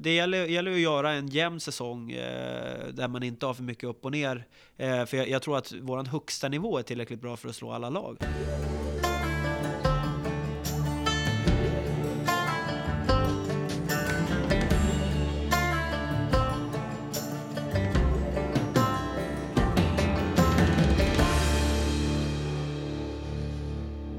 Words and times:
Det 0.00 0.14
gäller, 0.14 0.46
gäller 0.46 0.72
att 0.72 0.78
göra 0.78 1.12
en 1.12 1.28
jämn 1.28 1.60
säsong 1.60 2.10
eh, 2.10 2.88
där 2.92 3.08
man 3.08 3.22
inte 3.22 3.46
har 3.46 3.54
för 3.54 3.62
mycket 3.62 3.84
upp 3.84 4.04
och 4.04 4.12
ner. 4.12 4.46
Eh, 4.76 5.04
för 5.04 5.16
jag, 5.16 5.28
jag, 5.28 5.42
tror 5.42 5.58
att 5.58 5.72
vår 5.80 6.04
högsta 6.04 6.48
nivå 6.48 6.78
är 6.78 6.82
tillräckligt 6.82 7.20
bra 7.20 7.36
för 7.36 7.48
att 7.48 7.56
slå 7.56 7.72
alla 7.72 7.90
lag. 7.90 8.18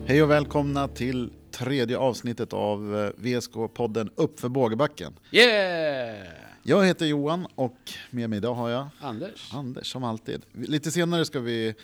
Hej 0.05 0.23
och 0.23 0.31
välkomna 0.31 0.87
till 0.87 1.29
tredje 1.59 1.97
avsnittet 1.97 2.53
av 2.53 2.97
eh, 2.97 3.11
VSK-podden 3.17 4.09
Uppför 4.15 4.49
bågebacken. 4.49 5.19
Yeah! 5.31 6.27
Jag 6.63 6.85
heter 6.85 7.05
Johan 7.05 7.47
och 7.55 7.77
med 8.09 8.29
mig 8.29 8.37
idag 8.37 8.53
har 8.53 8.69
jag 8.69 8.87
Anders. 8.99 9.53
Anders 9.53 9.91
som 9.91 10.03
alltid. 10.03 10.45
Lite 10.53 10.91
senare 10.91 11.25
ska 11.25 11.39
vi 11.39 11.75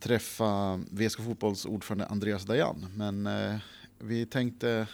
träffa 0.00 0.80
VSK 0.90 1.20
Fotbolls 1.20 1.64
ordförande 1.66 2.06
Andreas 2.06 2.44
Dajan. 2.44 2.86
Men 2.96 3.26
eh, 3.26 3.56
vi 3.98 4.26
tänkte 4.26 4.86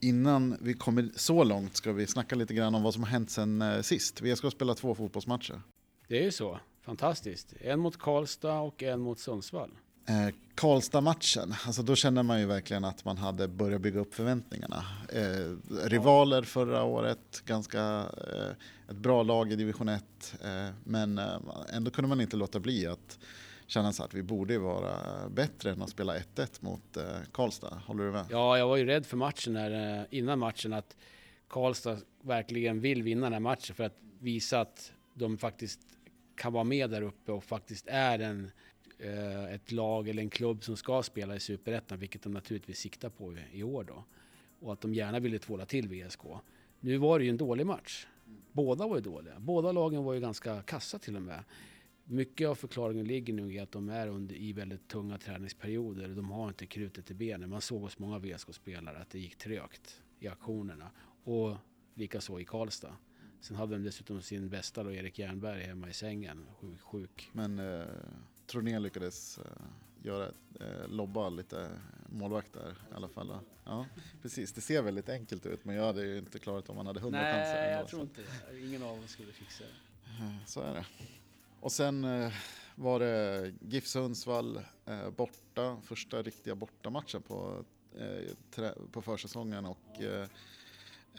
innan 0.00 0.56
vi 0.60 0.74
kommer 0.74 1.08
så 1.16 1.44
långt 1.44 1.76
ska 1.76 1.92
vi 1.92 2.06
snacka 2.06 2.34
lite 2.34 2.54
grann 2.54 2.74
om 2.74 2.82
vad 2.82 2.94
som 2.94 3.02
har 3.02 3.10
hänt 3.10 3.30
sen 3.30 3.62
eh, 3.62 3.80
sist. 3.80 4.20
VSK 4.20 4.42
har 4.42 4.50
spelat 4.50 4.78
två 4.78 4.94
fotbollsmatcher. 4.94 5.60
Det 6.08 6.18
är 6.18 6.24
ju 6.24 6.32
så. 6.32 6.60
Fantastiskt. 6.82 7.54
En 7.60 7.80
mot 7.80 7.98
Karlstad 7.98 8.58
och 8.60 8.82
en 8.82 9.00
mot 9.00 9.18
Sundsvall. 9.18 9.70
Eh, 10.08 10.34
Karlstad-matchen, 10.54 11.54
alltså 11.66 11.82
då 11.82 11.94
känner 11.94 12.22
man 12.22 12.40
ju 12.40 12.46
verkligen 12.46 12.84
att 12.84 13.04
man 13.04 13.18
hade 13.18 13.48
börjat 13.48 13.80
bygga 13.80 14.00
upp 14.00 14.14
förväntningarna. 14.14 14.84
Eh, 15.12 15.56
rivaler 15.88 16.42
förra 16.42 16.82
året, 16.82 17.42
ganska 17.44 17.80
eh, 18.32 18.90
ett 18.90 18.96
bra 18.96 19.22
lag 19.22 19.52
i 19.52 19.56
division 19.56 19.88
1. 19.88 20.04
Eh, 20.44 20.74
men 20.84 21.18
eh, 21.18 21.36
ändå 21.72 21.90
kunde 21.90 22.08
man 22.08 22.20
inte 22.20 22.36
låta 22.36 22.60
bli 22.60 22.86
att 22.86 23.18
känna 23.66 23.92
så 23.92 24.02
att 24.02 24.14
vi 24.14 24.22
borde 24.22 24.58
vara 24.58 24.98
bättre 25.28 25.70
än 25.70 25.82
att 25.82 25.90
spela 25.90 26.18
1-1 26.18 26.48
mot 26.60 26.96
eh, 26.96 27.04
Karlstad. 27.32 27.80
Håller 27.86 28.04
du 28.04 28.12
med? 28.12 28.26
Ja, 28.30 28.58
jag 28.58 28.68
var 28.68 28.76
ju 28.76 28.84
rädd 28.84 29.06
för 29.06 29.16
matchen 29.16 29.52
där, 29.54 29.98
eh, 30.00 30.04
innan 30.10 30.38
matchen 30.38 30.72
att 30.72 30.96
Karlstad 31.48 31.96
verkligen 32.22 32.80
vill 32.80 33.02
vinna 33.02 33.26
den 33.26 33.32
här 33.32 33.40
matchen 33.40 33.74
för 33.74 33.84
att 33.84 33.96
visa 34.18 34.60
att 34.60 34.92
de 35.14 35.38
faktiskt 35.38 35.80
kan 36.36 36.52
vara 36.52 36.64
med 36.64 36.90
där 36.90 37.02
uppe 37.02 37.32
och 37.32 37.44
faktiskt 37.44 37.86
är 37.88 38.18
en 38.18 38.44
Eh, 38.44 38.50
Eh, 38.98 39.54
ett 39.54 39.72
lag 39.72 40.08
eller 40.08 40.22
en 40.22 40.30
klubb 40.30 40.64
som 40.64 40.76
ska 40.76 41.02
spela 41.02 41.36
i 41.36 41.40
Superettan, 41.40 41.98
vilket 41.98 42.22
de 42.22 42.32
naturligtvis 42.32 42.78
siktar 42.78 43.08
på 43.08 43.36
i 43.52 43.62
år 43.62 43.84
då. 43.84 44.04
Och 44.60 44.72
att 44.72 44.80
de 44.80 44.94
gärna 44.94 45.20
ville 45.20 45.38
tvåla 45.38 45.66
till 45.66 45.88
VSK. 45.88 46.20
Nu 46.80 46.96
var 46.96 47.18
det 47.18 47.24
ju 47.24 47.30
en 47.30 47.36
dålig 47.36 47.66
match. 47.66 48.06
Båda 48.52 48.86
var 48.86 48.96
ju 48.96 49.02
dåliga. 49.02 49.40
Båda 49.40 49.72
lagen 49.72 50.04
var 50.04 50.14
ju 50.14 50.20
ganska 50.20 50.62
kassa 50.62 50.98
till 50.98 51.16
och 51.16 51.22
med. 51.22 51.44
Mycket 52.04 52.48
av 52.48 52.54
förklaringen 52.54 53.06
ligger 53.06 53.32
nog 53.32 53.54
i 53.54 53.58
att 53.58 53.72
de 53.72 53.88
är 53.88 54.08
under, 54.08 54.34
i 54.34 54.52
väldigt 54.52 54.88
tunga 54.88 55.18
träningsperioder. 55.18 56.08
De 56.08 56.30
har 56.30 56.48
inte 56.48 56.66
krutet 56.66 57.10
i 57.10 57.14
benen. 57.14 57.50
Man 57.50 57.60
såg 57.60 57.82
hos 57.82 57.98
många 57.98 58.18
VSK-spelare 58.18 58.98
att 58.98 59.10
det 59.10 59.18
gick 59.18 59.36
trögt 59.36 60.02
i 60.18 60.28
aktionerna. 60.28 60.90
Och 61.24 61.56
likaså 61.94 62.40
i 62.40 62.44
Karlstad. 62.44 62.96
Sen 63.40 63.56
hade 63.56 63.74
de 63.74 63.82
dessutom 63.84 64.22
sin 64.22 64.48
bästa 64.48 64.82
då, 64.82 64.92
Erik 64.92 65.18
Jernberg 65.18 65.62
hemma 65.62 65.88
i 65.88 65.92
sängen, 65.92 66.46
sjuk. 66.60 66.80
sjuk. 66.80 67.30
Men 67.32 67.58
eh, 67.58 67.84
Troné 68.46 68.78
lyckades 68.78 69.38
eh, 69.38 69.44
göra, 70.02 70.26
eh, 70.60 70.88
lobba 70.88 71.28
lite 71.28 71.70
målvakt 72.08 72.52
där 72.52 72.70
i 72.70 72.94
alla 72.94 73.08
fall. 73.08 73.38
Ja, 73.64 73.86
precis. 74.22 74.52
Det 74.52 74.60
ser 74.60 74.82
väldigt 74.82 75.08
enkelt 75.08 75.46
ut, 75.46 75.64
men 75.64 75.76
jag 75.76 75.84
hade 75.84 76.06
ju 76.06 76.18
inte 76.18 76.38
klarat 76.38 76.68
om 76.68 76.76
man 76.76 76.86
hade 76.86 77.00
hundra 77.00 77.20
chanser. 77.20 77.54
Nej, 77.54 77.72
jag 77.72 77.88
tror 77.88 78.02
inte 78.02 78.22
det. 78.50 78.58
Ingen 78.60 78.82
av 78.82 79.04
oss 79.04 79.10
skulle 79.10 79.32
fixa 79.32 79.64
det. 79.64 80.24
Eh, 80.24 80.44
så 80.46 80.60
är 80.60 80.74
det. 80.74 80.86
Och 81.60 81.72
sen 81.72 82.06
var 82.74 83.00
det 83.00 83.52
GIF 83.60 83.86
Sundsvall 83.86 84.60
borta, 85.16 85.76
första 85.84 86.22
riktiga 86.22 86.54
bortamatchen 86.54 87.22
på, 87.22 87.64
på 88.92 89.02
försäsongen 89.02 89.66
och 89.66 90.00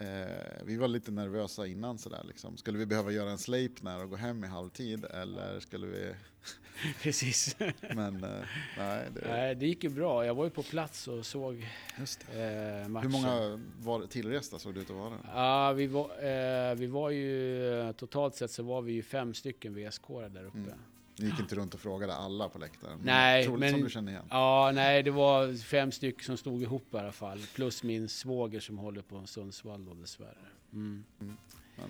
Eh, 0.00 0.64
vi 0.64 0.76
var 0.76 0.88
lite 0.88 1.10
nervösa 1.10 1.66
innan 1.66 1.98
sådär 1.98 2.24
liksom. 2.28 2.56
Skulle 2.56 2.78
vi 2.78 2.86
behöva 2.86 3.12
göra 3.12 3.30
en 3.30 3.38
Sleipner 3.38 4.02
och 4.02 4.10
gå 4.10 4.16
hem 4.16 4.44
i 4.44 4.46
halvtid 4.46 5.04
eller 5.04 5.60
skulle 5.60 5.86
vi... 5.86 6.14
Precis. 7.02 7.56
Men 7.94 8.24
eh, 8.24 8.30
nej, 8.78 9.06
det... 9.14 9.28
nej, 9.28 9.54
det 9.54 9.66
gick 9.66 9.84
ju 9.84 9.90
bra. 9.90 10.26
Jag 10.26 10.34
var 10.34 10.44
ju 10.44 10.50
på 10.50 10.62
plats 10.62 11.08
och 11.08 11.26
såg 11.26 11.54
eh, 11.54 12.88
matchen. 12.88 13.02
Hur 13.02 13.08
många 13.08 13.60
var 13.78 14.06
tillresta 14.06 14.58
såg 14.58 14.74
det 14.74 14.80
ut 14.80 14.90
att 14.90 14.96
vara? 14.96 15.14
Ja, 15.34 15.72
vi 15.72 15.86
var, 15.86 16.04
eh, 16.04 16.74
vi 16.74 16.86
var 16.86 17.10
ju 17.10 17.92
totalt 17.96 18.34
sett 18.34 18.50
så 18.50 18.62
var 18.62 18.82
vi 18.82 18.92
ju 18.92 19.02
fem 19.02 19.34
stycken 19.34 19.74
VSK 19.74 20.08
där 20.08 20.44
uppe. 20.44 20.58
Mm. 20.58 20.78
Ni 21.18 21.26
gick 21.26 21.40
inte 21.40 21.54
runt 21.54 21.74
och 21.74 21.80
frågade 21.80 22.14
alla 22.14 22.48
på 22.48 22.58
läktaren? 22.58 22.98
Nej, 23.02 23.44
Troligt 23.44 23.60
men, 23.60 23.70
som 23.70 23.80
du 23.80 23.90
känner 23.90 24.12
igen. 24.12 24.24
Ja, 24.30 24.70
nej, 24.74 25.02
det 25.02 25.10
var 25.10 25.62
fem 25.62 25.92
stycken 25.92 26.24
som 26.24 26.36
stod 26.36 26.62
ihop 26.62 26.94
i 26.94 26.96
alla 26.96 27.12
fall. 27.12 27.38
Plus 27.54 27.82
min 27.82 28.08
svåger 28.08 28.60
som 28.60 28.78
håller 28.78 29.02
på 29.02 29.26
Sundsvall 29.26 29.84
då 29.84 29.94
dessvärre. 29.94 30.48
Mm. 30.72 31.04
Mm. 31.20 31.36
Men 31.76 31.88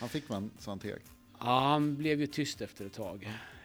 han 0.00 0.08
fick 0.08 0.28
man 0.28 0.50
så 0.58 0.70
han 0.70 0.78
teg? 0.78 0.98
Ja, 1.38 1.60
han 1.60 1.96
blev 1.96 2.20
ju 2.20 2.26
tyst 2.26 2.60
efter 2.60 2.86
ett 2.86 2.92
tag. 2.92 3.24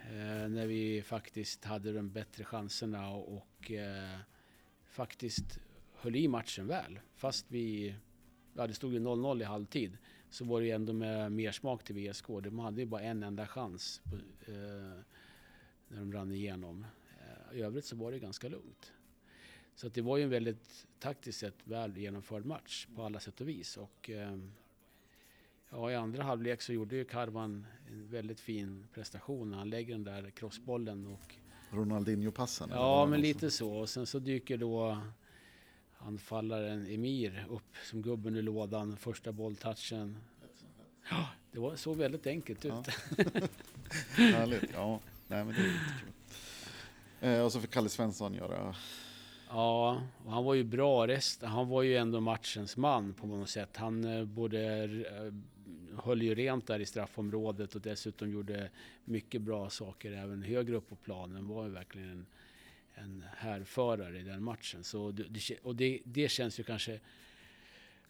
Eh, 0.09 0.49
när 0.49 0.65
vi 0.65 1.01
faktiskt 1.01 1.65
hade 1.65 1.93
de 1.93 2.09
bättre 2.09 2.43
chanserna 2.43 3.09
och, 3.09 3.33
och 3.37 3.71
eh, 3.71 4.19
faktiskt 4.89 5.59
höll 5.95 6.15
i 6.15 6.27
matchen 6.27 6.67
väl. 6.67 6.99
Fast 7.15 7.45
vi, 7.47 7.95
ja 8.53 8.67
det 8.67 8.73
stod 8.73 8.93
ju 8.93 8.99
0-0 8.99 9.41
i 9.41 9.43
halvtid 9.43 9.97
så 10.29 10.45
var 10.45 10.59
det 10.59 10.65
ju 10.65 10.71
ändå 10.71 10.93
med 10.93 11.31
mer 11.31 11.51
smak 11.51 11.83
till 11.83 11.95
VSK. 11.95 12.27
De 12.27 12.59
hade 12.59 12.81
ju 12.81 12.85
bara 12.87 13.01
en 13.01 13.23
enda 13.23 13.47
chans 13.47 14.01
på, 14.03 14.15
eh, 14.51 14.53
när 15.87 15.99
de 15.99 16.13
rann 16.13 16.31
igenom. 16.31 16.85
Eh, 17.19 17.57
I 17.57 17.61
övrigt 17.61 17.85
så 17.85 17.95
var 17.95 18.11
det 18.11 18.19
ganska 18.19 18.49
lugnt. 18.49 18.91
Så 19.75 19.87
att 19.87 19.93
det 19.93 20.01
var 20.01 20.17
ju 20.17 20.23
en 20.23 20.29
väldigt 20.29 20.87
taktiskt 20.99 21.39
sett 21.39 21.55
väl 21.63 21.97
genomförd 21.97 22.45
match 22.45 22.87
på 22.95 23.03
alla 23.03 23.19
sätt 23.19 23.41
och 23.41 23.47
vis. 23.47 23.77
Och, 23.77 24.09
eh, 24.09 24.37
ja, 25.69 25.91
I 25.91 25.95
andra 25.95 26.23
halvlek 26.23 26.61
så 26.61 26.73
gjorde 26.73 26.95
ju 26.95 27.05
Karvan 27.05 27.65
en 27.91 28.07
väldigt 28.07 28.39
fin 28.39 28.87
prestation. 28.93 29.53
Han 29.53 29.69
lägger 29.69 29.93
den 29.93 30.03
där 30.03 30.29
crossbollen 30.29 31.07
och 31.07 31.35
Ronaldinho-passen? 31.71 32.69
Ja, 32.73 33.05
men 33.05 33.21
lite 33.21 33.51
så. 33.51 33.71
Och 33.71 33.89
sen 33.89 34.05
så 34.05 34.19
dyker 34.19 34.57
då 34.57 34.97
anfallaren 35.99 36.87
Emir 36.87 37.45
upp 37.49 37.77
som 37.83 38.01
gubben 38.01 38.35
i 38.35 38.41
lådan, 38.41 38.97
första 38.97 39.31
bolltouchen. 39.31 40.17
Ja, 41.09 41.29
det 41.51 41.59
var, 41.59 41.75
såg 41.75 41.97
väldigt 41.97 42.27
enkelt 42.27 42.65
ut. 42.65 42.71
Ja. 42.71 42.83
Härligt, 44.15 44.71
ja. 44.73 44.99
Nej, 45.27 45.45
men 45.45 45.55
det 45.55 45.61
är 45.61 45.63
kul. 45.99 46.11
Eh, 47.21 47.41
och 47.41 47.51
så 47.51 47.61
fick 47.61 47.71
Kalle 47.71 47.89
Svensson 47.89 48.33
göra... 48.33 48.75
Ja, 49.49 50.01
och 50.25 50.31
han 50.31 50.43
var 50.43 50.53
ju 50.53 50.63
bra 50.63 51.07
resten. 51.07 51.49
Han 51.49 51.67
var 51.67 51.81
ju 51.81 51.97
ändå 51.97 52.19
matchens 52.19 52.77
man 52.77 53.13
på 53.13 53.27
något 53.27 53.49
sätt. 53.49 53.77
Han 53.77 54.03
eh, 54.03 54.25
både 54.25 54.83
eh, 54.83 55.33
höll 56.03 56.21
ju 56.21 56.35
rent 56.35 56.67
där 56.67 56.79
i 56.79 56.85
straffområdet 56.85 57.75
och 57.75 57.81
dessutom 57.81 58.31
gjorde 58.31 58.69
mycket 59.05 59.41
bra 59.41 59.69
saker 59.69 60.11
även 60.11 60.43
högre 60.43 60.75
upp 60.75 60.89
på 60.89 60.95
planen. 60.95 61.47
Var 61.47 61.63
ju 61.63 61.69
verkligen 61.69 62.09
en 62.09 62.25
en 62.99 63.25
härförare 63.37 64.19
i 64.19 64.23
den 64.23 64.43
matchen. 64.43 64.83
Så 64.83 65.11
det, 65.11 65.57
och 65.63 65.75
det, 65.75 66.01
det 66.03 66.29
känns 66.29 66.59
ju 66.59 66.63
kanske, 66.63 66.93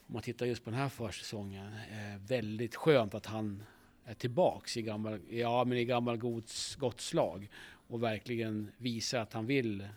om 0.08 0.14
man 0.14 0.22
tittar 0.22 0.46
just 0.46 0.64
på 0.64 0.70
den 0.70 0.80
här 0.80 0.90
försäsongen, 0.90 1.74
eh, 1.74 2.22
väldigt 2.28 2.76
skönt 2.76 3.14
att 3.14 3.26
han 3.26 3.64
är 4.06 4.14
tillbaks 4.14 4.78
i 4.78 4.82
gammal, 4.82 5.20
ja, 5.30 5.66
men 5.66 5.78
i 5.78 5.86
gammal 5.86 6.18
gods, 6.18 6.76
gott 6.76 7.02
slag 7.02 7.50
och 7.88 8.04
verkligen 8.04 8.72
visar 8.78 9.20
att 9.20 9.34
han 9.34 9.46
vill 9.46 9.88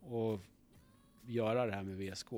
och 0.00 0.40
göra 1.26 1.66
det 1.66 1.72
här 1.72 1.82
med 1.82 1.96
VSK. 1.96 2.30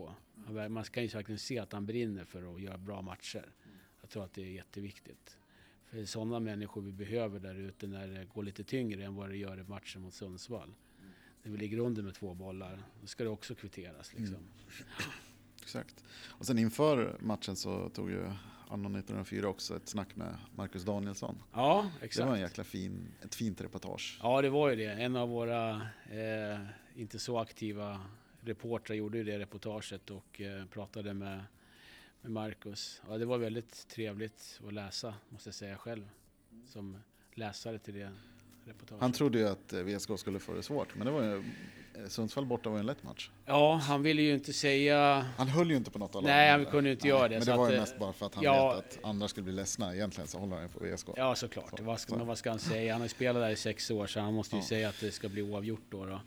Man 0.68 0.84
kan 0.84 1.02
ju 1.02 1.08
verkligen 1.08 1.38
se 1.38 1.58
att 1.58 1.72
han 1.72 1.86
brinner 1.86 2.24
för 2.24 2.54
att 2.54 2.62
göra 2.62 2.78
bra 2.78 3.02
matcher. 3.02 3.52
Jag 4.00 4.10
tror 4.10 4.24
att 4.24 4.32
det 4.32 4.42
är 4.42 4.50
jätteviktigt. 4.50 5.38
För 5.86 5.96
det 5.96 6.02
är 6.02 6.06
sådana 6.06 6.40
människor 6.40 6.82
vi 6.82 6.92
behöver 6.92 7.40
där 7.40 7.54
ute 7.54 7.86
när 7.86 8.08
det 8.08 8.24
går 8.24 8.42
lite 8.42 8.64
tyngre 8.64 9.04
än 9.04 9.14
vad 9.14 9.28
det 9.28 9.36
gör 9.36 9.60
i 9.60 9.62
matchen 9.62 10.02
mot 10.02 10.14
Sundsvall 10.14 10.74
vi 11.52 11.58
ligger 11.58 11.78
under 11.78 12.02
med 12.02 12.14
två 12.14 12.34
bollar. 12.34 12.82
Då 13.00 13.06
ska 13.06 13.24
det 13.24 13.30
också 13.30 13.54
kvitteras. 13.54 14.14
Liksom. 14.14 14.36
Mm. 14.36 14.48
Exakt. 15.62 16.04
Och 16.26 16.46
sen 16.46 16.58
inför 16.58 17.16
matchen 17.20 17.56
så 17.56 17.88
tog 17.88 18.10
ju 18.10 18.24
anno 18.68 18.86
1904 18.86 19.48
också 19.48 19.76
ett 19.76 19.88
snack 19.88 20.16
med 20.16 20.36
Marcus 20.54 20.84
Danielsson. 20.84 21.42
Ja, 21.52 21.90
exakt. 22.02 22.16
Det 22.16 22.24
var 22.24 22.34
en 22.34 22.40
jäkla 22.40 22.64
fin, 22.64 23.08
ett 23.22 23.34
fint 23.34 23.60
reportage. 23.60 24.18
Ja, 24.22 24.42
det 24.42 24.50
var 24.50 24.70
ju 24.70 24.76
det. 24.76 24.92
En 24.92 25.16
av 25.16 25.28
våra 25.28 25.70
eh, 26.10 26.60
inte 26.94 27.18
så 27.18 27.38
aktiva 27.38 28.00
reportrar 28.40 28.96
gjorde 28.96 29.18
ju 29.18 29.24
det 29.24 29.38
reportaget 29.38 30.10
och 30.10 30.40
eh, 30.40 30.66
pratade 30.66 31.14
med, 31.14 31.44
med 32.20 32.32
Marcus. 32.32 33.02
Ja, 33.08 33.18
det 33.18 33.24
var 33.24 33.38
väldigt 33.38 33.88
trevligt 33.88 34.60
att 34.66 34.72
läsa, 34.72 35.14
måste 35.28 35.48
jag 35.48 35.54
säga 35.54 35.76
själv, 35.76 36.08
som 36.66 36.96
läsare 37.34 37.78
till 37.78 37.94
det 37.94 38.12
reportaget. 38.68 39.02
Han 39.02 39.12
trodde 39.12 39.38
ju 39.38 39.48
att 39.48 39.72
eh, 39.72 39.80
VSK 39.80 40.10
skulle 40.18 40.38
få 40.38 40.52
det 40.54 40.62
svårt, 40.62 40.94
men 40.94 41.06
det 41.06 41.12
var 41.12 41.22
ju, 41.22 41.34
eh, 41.34 42.08
Sundsvall 42.08 42.46
borta 42.46 42.68
var 42.68 42.76
ju 42.76 42.80
en 42.80 42.86
lätt 42.86 43.02
match. 43.02 43.30
Ja, 43.46 43.74
han 43.74 44.02
ville 44.02 44.22
ju 44.22 44.34
inte 44.34 44.52
säga... 44.52 45.26
Han 45.36 45.48
höll 45.48 45.70
ju 45.70 45.76
inte 45.76 45.90
på 45.90 45.98
något 45.98 46.14
av 46.14 46.22
Nej, 46.22 46.50
han 46.50 46.64
kunde 46.64 46.90
ju 46.90 46.94
inte 46.94 47.08
göra 47.08 47.28
det, 47.28 47.38
Men 47.38 47.46
det 47.46 47.56
var 47.56 47.66
att, 47.66 47.72
ju 47.72 47.74
eh, 47.74 47.80
mest 47.80 47.98
bara 47.98 48.12
för 48.12 48.26
att 48.26 48.34
han 48.34 48.44
ja. 48.44 48.74
vet 48.74 48.98
att 48.98 49.04
andra 49.04 49.28
skulle 49.28 49.44
bli 49.44 49.52
ledsna. 49.52 49.94
Egentligen 49.94 50.28
så 50.28 50.38
håller 50.38 50.54
han 50.56 50.62
ju 50.62 50.68
på 50.68 50.84
VSK. 50.84 51.08
Ja, 51.16 51.34
såklart. 51.34 51.78
Så, 51.78 51.84
vad 51.84 52.00
ska, 52.00 52.12
så. 52.12 52.18
men 52.18 52.26
vad 52.26 52.38
ska 52.38 52.50
han 52.50 52.58
säga? 52.58 52.92
Han 52.92 53.00
har 53.00 53.04
ju 53.06 53.08
spelat 53.08 53.42
där 53.42 53.50
i 53.50 53.56
sex 53.56 53.90
år, 53.90 54.06
så 54.06 54.20
han 54.20 54.34
måste 54.34 54.56
ju 54.56 54.62
Ja. 54.62 54.66
säga 54.68 54.88
att 54.88 55.00
det 55.00 55.10
ska 55.10 55.28
bli 55.28 55.42
oavgjort 55.42 55.86
då. 55.90 56.04
då. 56.04 56.20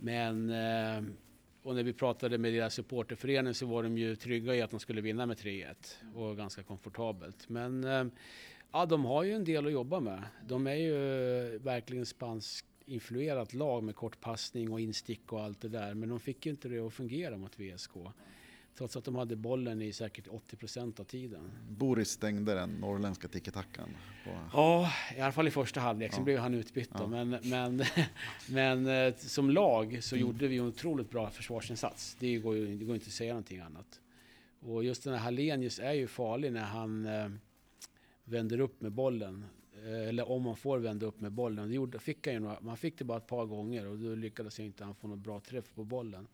Men... 0.00 0.50
Eh, 0.50 1.02
och 1.62 1.74
när 1.74 1.82
vi 1.82 1.92
pratade 1.92 2.38
med 2.38 2.52
deras 2.52 2.74
supporterförening 2.74 3.54
så 3.54 3.66
var 3.66 3.82
de 3.82 3.98
ju 3.98 4.16
trygga 4.16 4.54
i 4.54 4.62
att 4.62 4.70
de 4.70 4.80
skulle 4.80 5.00
vinna 5.00 5.26
med 5.26 5.36
3-1 5.36 5.74
och 6.14 6.36
ganska 6.36 6.62
komfortabelt. 6.62 7.48
Men 7.48 7.84
eh, 7.84 8.04
ja, 8.72 8.86
de 8.86 9.04
har 9.04 9.22
ju 9.24 9.32
en 9.32 9.44
del 9.44 9.66
att 9.66 9.72
jobba 9.72 10.00
med. 10.00 10.22
De 10.48 10.66
är 10.66 10.74
ju 10.74 10.92
verkligen 11.58 12.06
spansk 12.06 12.64
influerat 12.86 13.54
lag 13.54 13.82
med 13.84 13.96
kort 13.96 14.20
passning 14.20 14.72
och 14.72 14.80
instick 14.80 15.32
och 15.32 15.42
allt 15.42 15.60
det 15.60 15.68
där. 15.68 15.94
Men 15.94 16.08
de 16.08 16.20
fick 16.20 16.46
ju 16.46 16.52
inte 16.52 16.68
det 16.68 16.78
att 16.78 16.92
fungera 16.92 17.36
mot 17.36 17.60
VSK. 17.60 17.90
Trots 18.78 18.96
att 18.96 19.04
de 19.04 19.14
hade 19.16 19.36
bollen 19.36 19.82
i 19.82 19.92
säkert 19.92 20.26
80% 20.28 21.00
av 21.00 21.04
tiden. 21.04 21.40
Boris 21.70 22.08
stängde 22.10 22.54
den 22.54 22.70
norrländska 22.70 23.28
tiki-takan. 23.28 23.88
På... 24.24 24.30
Ja, 24.52 24.92
i 25.16 25.20
alla 25.20 25.32
fall 25.32 25.48
i 25.48 25.50
första 25.50 25.80
halvlek. 25.80 26.10
Sen 26.12 26.20
Ja. 26.20 26.24
blev 26.24 26.38
han 26.38 26.54
utbytt. 26.54 26.90
Ja. 26.94 27.06
Men, 27.06 27.30
men, 27.42 27.82
men 28.50 28.86
eh, 28.86 29.14
som 29.16 29.50
lag 29.50 29.98
så 30.04 30.14
Mm. 30.16 30.26
gjorde 30.28 30.48
vi 30.48 30.56
en 30.56 30.64
otroligt 30.66 31.10
bra 31.10 31.30
försvarsinsats. 31.30 32.16
Det 32.20 32.36
går 32.38 32.56
ju 32.56 32.76
det 32.78 32.84
går 32.84 32.94
inte 32.94 33.06
att 33.06 33.12
säga 33.12 33.32
någonting 33.32 33.58
annat. 33.60 34.00
Och 34.60 34.84
just 34.84 35.04
den 35.04 35.12
här 35.12 35.20
Hallenius 35.20 35.78
är 35.78 35.92
ju 35.92 36.06
farlig 36.06 36.52
när 36.52 36.64
han 36.64 37.06
eh, 37.06 37.28
vänder 38.28 38.60
upp 38.60 38.80
med 38.80 38.92
bollen. 38.92 39.44
Eh, 39.84 40.08
eller 40.08 40.30
om 40.30 40.42
man 40.42 40.56
får 40.56 40.78
vända 40.78 41.06
upp 41.06 41.20
med 41.20 41.32
bollen. 41.32 41.68
Det 41.68 41.74
gjorde, 41.74 41.98
fick 41.98 42.26
han 42.26 42.34
ju 42.34 42.40
några, 42.40 42.60
man 42.60 42.76
fick 42.76 42.98
det 42.98 43.04
bara 43.04 43.18
ett 43.18 43.26
par 43.26 43.46
gånger 43.46 43.86
och 43.86 43.98
då 43.98 44.14
lyckades 44.14 44.58
jag 44.58 44.66
inte 44.66 44.84
han 44.84 44.94
få 44.94 45.08
någon 45.08 45.22
bra 45.22 45.40
träff 45.40 45.74
på 45.74 45.84
bollen. 45.84 46.28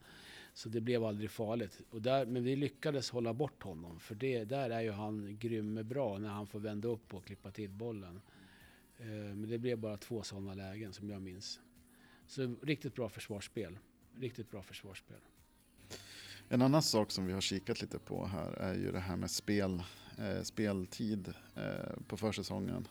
Så 0.53 0.69
det 0.69 0.81
blev 0.81 1.03
aldrig 1.03 1.31
farligt. 1.31 1.81
Och 1.89 2.01
där, 2.01 2.25
men 2.25 2.43
vi 2.43 2.55
lyckades 2.55 3.09
hålla 3.09 3.33
bort 3.33 3.63
honom. 3.63 3.99
För 3.99 4.15
det, 4.15 4.43
där 4.43 4.69
är 4.69 4.81
ju 4.81 4.91
han 4.91 5.37
grym 5.39 5.87
bra 5.87 6.17
när 6.17 6.29
han 6.29 6.47
får 6.47 6.59
vända 6.59 6.87
upp 6.87 7.13
och 7.13 7.25
klippa 7.25 7.51
till 7.51 7.69
bollen. 7.69 8.21
Eh, 8.97 9.07
men 9.07 9.49
det 9.49 9.57
blev 9.57 9.77
bara 9.77 9.97
två 9.97 10.23
sådana 10.23 10.53
lägen 10.53 10.93
som 10.93 11.09
jag 11.09 11.21
minns. 11.21 11.59
Så 12.27 12.55
riktigt 12.61 12.95
bra 12.95 13.09
försvarsspel. 13.09 13.77
Riktigt 14.19 14.51
bra 14.51 14.61
försvarsspel. 14.61 15.19
En 16.49 16.61
annan 16.61 16.81
sak 16.81 17.11
som 17.11 17.25
vi 17.25 17.33
har 17.33 17.41
kikat 17.41 17.81
lite 17.81 17.99
på 17.99 18.25
här 18.25 18.51
är 18.51 18.75
ju 18.75 18.91
det 18.91 18.99
här 18.99 19.15
med 19.15 19.31
spel, 19.31 19.83
speltid 20.43 21.33
eh, 21.55 21.63
på 22.07 22.17
försäsongen. 22.17 22.87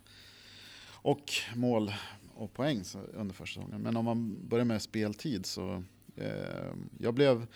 Och 0.93 1.33
mål 1.55 1.93
och 2.35 2.53
poäng 2.55 2.83
under 3.13 3.35
försäsongen. 3.35 3.81
Men 3.81 3.97
om 3.97 4.05
man 4.05 4.49
börjar 4.49 4.65
med 4.65 4.83
speltid 4.83 5.47
så 5.47 5.83
eh, 6.17 6.73
jag 6.99 7.15
blev 7.15 7.47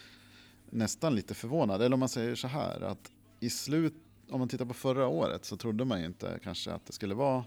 nästan 0.70 1.14
lite 1.14 1.34
förvånad. 1.34 1.82
Eller 1.82 1.94
om 1.94 2.00
man 2.00 2.08
säger 2.08 2.34
så 2.34 2.48
här 2.48 2.80
att 2.80 3.12
i 3.40 3.50
slut, 3.50 3.94
om 4.30 4.38
man 4.38 4.48
tittar 4.48 4.64
på 4.64 4.74
förra 4.74 5.06
året 5.06 5.44
så 5.44 5.56
trodde 5.56 5.84
man 5.84 6.00
ju 6.00 6.06
inte 6.06 6.38
kanske 6.42 6.72
att 6.72 6.86
det 6.86 6.92
skulle 6.92 7.14
vara 7.14 7.44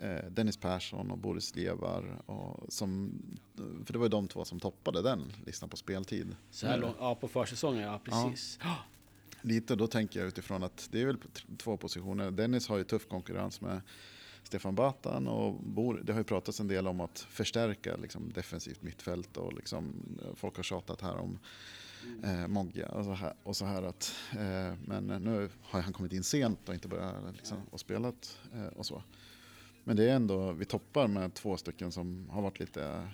eh, 0.00 0.24
Dennis 0.30 0.56
Persson 0.56 1.10
och 1.10 1.18
Boris 1.18 1.56
Levar. 1.56 2.22
Och 2.26 2.72
som, 2.72 3.12
för 3.84 3.92
det 3.92 3.98
var 3.98 4.06
ju 4.06 4.10
de 4.10 4.28
två 4.28 4.44
som 4.44 4.60
toppade 4.60 5.02
den 5.02 5.32
listan 5.46 5.68
på 5.68 5.76
speltid. 5.76 6.36
Så 6.50 6.66
här 6.66 6.74
Mm. 6.74 6.86
långt, 6.86 6.96
ja 7.00 7.14
på 7.14 7.28
försäsongen, 7.28 7.82
ja 7.82 8.00
precis. 8.04 8.58
Lite, 9.46 9.76
då 9.76 9.86
tänker 9.86 10.20
jag 10.20 10.28
utifrån 10.28 10.62
att 10.62 10.88
det 10.92 11.02
är 11.02 11.06
väl 11.06 11.18
två 11.58 11.76
positioner. 11.76 12.30
Dennis 12.30 12.68
har 12.68 12.78
ju 12.78 12.84
tuff 12.84 13.08
konkurrens 13.08 13.60
med 13.60 13.80
Stefan 14.42 14.74
Batan 14.74 15.28
och 15.28 15.54
Bor, 15.54 16.00
det 16.04 16.12
har 16.12 16.20
ju 16.20 16.24
pratats 16.24 16.60
en 16.60 16.68
del 16.68 16.88
om 16.88 17.00
att 17.00 17.18
förstärka 17.18 17.96
liksom, 17.96 18.32
defensivt 18.32 18.82
mittfält 18.82 19.36
och 19.36 19.52
liksom, 19.52 19.94
folk 20.34 20.56
har 20.56 20.62
tjatat 20.62 21.00
här 21.00 21.16
om 21.16 21.38
eh, 22.24 22.48
Moggia 22.48 22.88
och 22.88 23.04
så 23.04 23.12
här, 23.12 23.34
och 23.42 23.56
så 23.56 23.64
här 23.64 23.82
att, 23.82 24.14
eh, 24.32 24.74
men 24.84 25.06
nu 25.06 25.50
har 25.62 25.80
han 25.80 25.92
kommit 25.92 26.12
in 26.12 26.24
sent 26.24 26.68
och 26.68 26.74
inte 26.74 26.88
börjat 26.88 27.36
liksom, 27.36 27.58
och 27.70 27.80
spelat 27.80 28.38
eh, 28.54 28.66
och 28.66 28.86
så. 28.86 29.02
Men 29.84 29.96
det 29.96 30.10
är 30.10 30.16
ändå, 30.16 30.52
vi 30.52 30.64
toppar 30.64 31.08
med 31.08 31.34
två 31.34 31.56
stycken 31.56 31.92
som 31.92 32.30
har 32.30 32.42
varit 32.42 32.60
lite, 32.60 33.08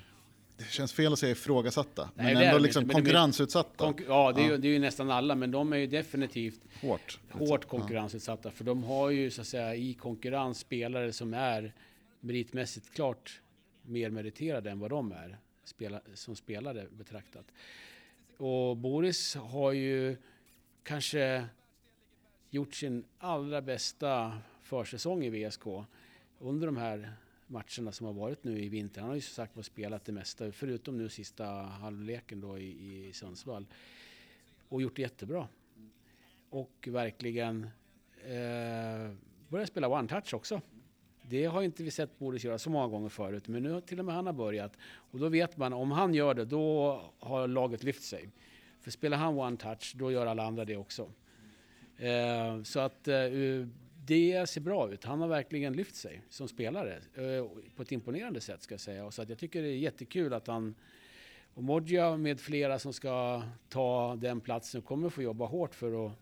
det 0.56 0.64
känns 0.64 0.92
fel 0.92 1.12
att 1.12 1.18
säga 1.18 1.32
ifrågasatta, 1.32 2.10
men 2.14 2.36
ändå 2.36 2.58
liksom 2.58 2.86
men 2.86 2.94
konkurrensutsatta. 2.94 3.84
Konkur- 3.84 4.04
ja, 4.08 4.32
det 4.32 4.42
är, 4.42 4.50
ju, 4.50 4.56
det 4.56 4.68
är 4.68 4.72
ju 4.72 4.78
nästan 4.78 5.10
alla, 5.10 5.34
men 5.34 5.50
de 5.50 5.72
är 5.72 5.76
ju 5.76 5.86
definitivt 5.86 6.60
hårt. 6.80 7.20
hårt 7.30 7.64
konkurrensutsatta. 7.64 8.50
För 8.50 8.64
de 8.64 8.84
har 8.84 9.10
ju 9.10 9.30
så 9.30 9.40
att 9.40 9.46
säga 9.46 9.74
i 9.74 9.94
konkurrens 9.94 10.58
spelare 10.58 11.12
som 11.12 11.34
är 11.34 11.72
meritmässigt 12.20 12.94
klart 12.94 13.40
mer 13.82 14.10
meriterade 14.10 14.70
än 14.70 14.78
vad 14.78 14.90
de 14.90 15.12
är 15.12 15.38
spela, 15.64 16.00
som 16.14 16.36
spelare 16.36 16.86
betraktat. 16.90 17.46
Och 18.36 18.76
Boris 18.76 19.34
har 19.34 19.72
ju 19.72 20.16
kanske 20.82 21.44
gjort 22.50 22.74
sin 22.74 23.04
allra 23.18 23.62
bästa 23.62 24.38
försäsong 24.62 25.24
i 25.24 25.30
VSK 25.30 25.64
under 26.38 26.66
de 26.66 26.76
här 26.76 27.12
matcherna 27.52 27.92
som 27.92 28.06
har 28.06 28.12
varit 28.12 28.44
nu 28.44 28.64
i 28.64 28.68
vinter. 28.68 29.00
Han 29.00 29.10
har 29.10 29.14
ju 29.14 29.20
som 29.20 29.34
sagt 29.34 29.56
var 29.56 29.62
spelat 29.62 30.04
det 30.04 30.12
mesta, 30.12 30.52
förutom 30.52 30.98
nu 30.98 31.08
sista 31.08 31.46
halvleken 31.54 32.40
då 32.40 32.58
i, 32.58 33.08
i 33.08 33.12
Sundsvall. 33.12 33.66
Och 34.68 34.82
gjort 34.82 34.96
det 34.96 35.02
jättebra. 35.02 35.48
Och 36.50 36.88
verkligen 36.90 37.62
eh, 38.24 39.12
börjat 39.48 39.68
spela 39.68 39.88
one-touch 39.88 40.34
också. 40.34 40.60
Det 41.22 41.44
har 41.44 41.62
inte 41.62 41.82
vi 41.82 41.90
sett 41.90 42.18
Boris 42.18 42.44
göra 42.44 42.58
så 42.58 42.70
många 42.70 42.88
gånger 42.88 43.08
förut, 43.08 43.48
men 43.48 43.62
nu 43.62 43.70
har 43.70 43.80
till 43.80 43.98
och 43.98 44.04
med 44.04 44.14
han 44.14 44.26
har 44.26 44.32
börjat. 44.32 44.76
Och 44.82 45.18
då 45.18 45.28
vet 45.28 45.56
man, 45.56 45.72
om 45.72 45.90
han 45.90 46.14
gör 46.14 46.34
det, 46.34 46.44
då 46.44 47.00
har 47.18 47.48
laget 47.48 47.82
lyft 47.82 48.02
sig. 48.02 48.28
För 48.80 48.90
spelar 48.90 49.16
han 49.16 49.34
one-touch, 49.34 49.96
då 49.96 50.12
gör 50.12 50.26
alla 50.26 50.42
andra 50.42 50.64
det 50.64 50.76
också. 50.76 51.10
Eh, 51.96 52.62
så 52.62 52.80
att 52.80 53.08
eh, 53.08 53.16
det 54.06 54.48
ser 54.48 54.60
bra 54.60 54.92
ut. 54.92 55.04
Han 55.04 55.20
har 55.20 55.28
verkligen 55.28 55.72
lyft 55.72 55.96
sig 55.96 56.22
som 56.28 56.48
spelare 56.48 56.96
eh, 57.14 57.46
på 57.76 57.82
ett 57.82 57.92
imponerande 57.92 58.40
sätt 58.40 58.62
ska 58.62 58.74
jag 58.74 58.80
säga. 58.80 59.04
Och 59.04 59.14
så 59.14 59.22
att 59.22 59.28
jag 59.28 59.38
tycker 59.38 59.62
det 59.62 59.68
är 59.68 59.76
jättekul 59.76 60.32
att 60.32 60.46
han 60.46 60.74
och 61.54 61.64
Modja 61.64 62.16
med 62.16 62.40
flera 62.40 62.78
som 62.78 62.92
ska 62.92 63.42
ta 63.68 64.16
den 64.16 64.40
platsen 64.40 64.82
kommer 64.82 65.08
få 65.08 65.22
jobba 65.22 65.46
hårt 65.46 65.74
för 65.74 66.06
att 66.06 66.12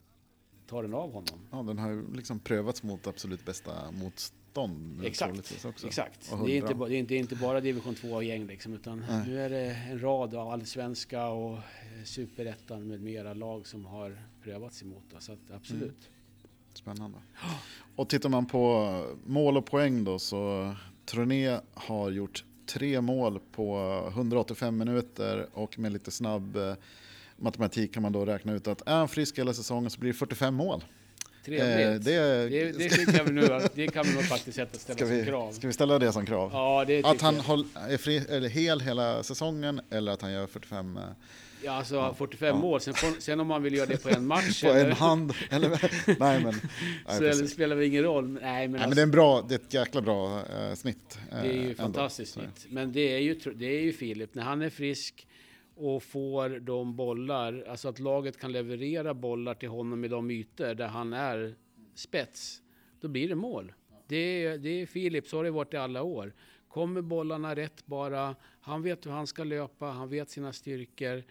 ta 0.67 0.83
den 0.83 0.95
av 0.95 1.13
honom. 1.13 1.49
Ja, 1.51 1.63
den 1.63 1.79
har 1.79 1.91
ju 1.91 2.15
liksom 2.15 2.41
prövats 2.41 2.83
mot 2.83 3.07
absolut 3.07 3.45
bästa 3.45 3.91
motstånd. 3.91 5.05
Exakt, 5.05 5.55
exakt. 5.85 6.33
Det 6.47 6.53
är, 6.53 6.57
inte, 6.57 6.75
det, 6.75 6.95
är 6.95 6.99
inte, 6.99 7.09
det 7.09 7.15
är 7.15 7.19
inte 7.19 7.37
bara 7.37 7.61
division 7.61 7.95
2-gäng 7.95 8.47
liksom, 8.47 8.75
utan 8.75 9.05
Nej. 9.09 9.27
nu 9.27 9.41
är 9.41 9.51
det 9.51 9.67
en 9.91 10.03
rad 10.03 10.35
av 10.35 10.49
allsvenska 10.49 11.29
och 11.29 11.57
eh, 11.57 12.05
superettan 12.05 12.89
med 12.89 13.01
mera 13.01 13.35
lag 13.35 13.67
som 13.67 13.85
har 13.87 14.23
prövats 14.43 14.83
emot. 14.83 15.05
Så 15.19 15.33
att 15.33 15.51
absolut. 15.51 16.11
Spännande. 16.75 17.19
Och 17.97 18.09
tittar 18.09 18.29
man 18.29 18.47
på 18.47 19.05
mål 19.27 19.57
och 19.57 19.67
poäng 19.67 20.05
då 20.05 20.19
så 20.19 20.75
Troné 21.07 21.61
har 21.75 22.11
gjort 22.11 22.45
tre 22.67 23.01
mål 23.01 23.41
på 23.53 24.05
185 24.09 24.79
minuter 24.79 25.47
och 25.53 25.79
med 25.79 25.93
lite 25.93 26.11
snabb 26.11 26.57
eh, 26.57 26.75
matematik 27.37 27.95
kan 27.95 28.03
man 28.03 28.13
då 28.13 28.25
räkna 28.25 28.53
ut 28.53 28.69
att 28.69 28.89
är 28.89 28.97
han 28.97 29.09
frisk 29.09 29.39
hela 29.39 29.55
säsongen 29.55 29.91
så 29.91 30.01
blir 30.01 30.13
det 30.13 30.19
45 30.19 30.59
45 30.59 30.81
Trevligt. 31.45 32.07
Eh, 32.07 32.13
det, 32.13 32.49
det, 32.49 32.73
det, 32.73 33.17
kan 33.17 33.27
vi 33.27 33.33
nu, 33.33 33.61
det 33.75 33.89
kan 33.89 34.07
vi 34.07 34.15
nog 34.15 34.25
faktiskt 34.25 34.57
sätta 34.57 34.79
ställa 34.79 34.97
ska, 34.97 35.07
som 35.07 35.17
vi, 35.17 35.25
krav. 35.25 35.53
ska 35.53 35.67
vi 35.67 35.73
ställa 35.73 35.99
det 35.99 36.13
som 36.13 36.27
krav? 36.27 36.51
Ja, 36.53 36.85
det 36.87 37.05
att 37.05 37.21
han 37.21 37.37
jag. 37.47 37.93
är 37.93 37.97
fri, 37.97 38.19
eller 38.29 38.49
hel 38.49 38.81
hela 38.81 39.23
säsongen 39.23 39.81
eller 39.91 40.13
att 40.13 40.23
han 40.23 40.33
gör 40.33 40.47
45 40.47 40.97
eh, 40.97 41.03
Ja, 41.63 41.73
alltså 41.73 41.95
Ja. 41.95 42.15
45 42.15 42.49
Ja. 42.49 42.61
mål. 42.61 42.81
Sen, 42.81 42.95
sen 43.19 43.41
om 43.41 43.47
man 43.47 43.63
vill 43.63 43.75
göra 43.75 43.87
det 43.87 44.03
på 44.03 44.09
en 44.09 44.27
match 44.27 44.63
på 44.63 44.69
eller, 44.69 44.91
en 44.91 44.97
hand. 44.97 45.33
Eller, 45.51 45.69
nej, 46.21 46.43
men, 46.45 46.45
nej, 46.45 46.55
så 47.09 47.19
precis. 47.19 47.53
spelar 47.53 47.77
det 47.77 47.87
ingen 47.87 48.03
roll. 48.03 48.29
Nej, 48.29 48.41
men, 48.41 48.43
nej, 48.43 48.69
men 48.69 48.81
alltså, 48.81 48.95
det 48.95 49.01
är 49.01 49.03
en 49.03 49.11
bra, 49.11 49.47
det 49.49 49.55
är 49.55 49.59
ett 49.59 49.75
jäkla 49.75 50.01
bra 50.03 50.39
eh, 50.39 50.75
snitt. 50.75 51.19
Det 51.31 51.37
är 51.49 51.53
ju 51.53 51.71
eh, 51.71 51.77
fantastiskt 51.77 52.37
ändå. 52.37 52.51
snitt. 52.57 52.73
Men 52.73 52.93
det 52.93 53.15
är 53.15 53.19
ju, 53.19 53.35
det 53.55 53.67
är 53.67 53.81
ju 53.81 53.93
Filip, 53.93 54.35
när 54.35 54.43
han 54.43 54.63
är 54.63 54.71
frisk 54.71 55.27
och 55.77 56.03
får 56.03 56.49
de 56.61 56.97
bollar, 56.97 57.65
alltså 57.69 57.89
att 57.89 57.99
laget 57.99 58.41
kan 58.41 58.53
leverera 58.53 59.15
bollar 59.15 59.55
till 59.55 59.69
honom 59.69 60.05
i 60.05 60.09
de 60.09 60.31
ytor 60.31 60.75
där 60.75 60.89
han 60.89 61.13
är 61.13 61.55
spets, 61.95 62.63
då 63.01 63.09
blir 63.09 63.29
det 63.29 63.35
mål. 63.35 63.73
Det 64.09 64.17
är, 64.45 64.59
det 64.59 64.69
är 64.83 64.87
Filip, 64.87 65.29
så 65.29 65.37
har 65.37 65.45
det 65.45 65.51
varit 65.51 65.75
i 65.75 65.77
alla 65.77 66.03
år. 66.03 66.33
Kommer 66.69 67.03
bollarna 67.03 67.57
rätt 67.57 67.87
bara, 67.87 68.37
han 68.61 68.83
vet 68.83 69.07
hur 69.07 69.11
han 69.11 69.27
ska 69.27 69.45
löpa, 69.45 69.87
han 69.87 70.09
vet 70.09 70.31
sina 70.31 70.53
styrkor. 70.53 71.23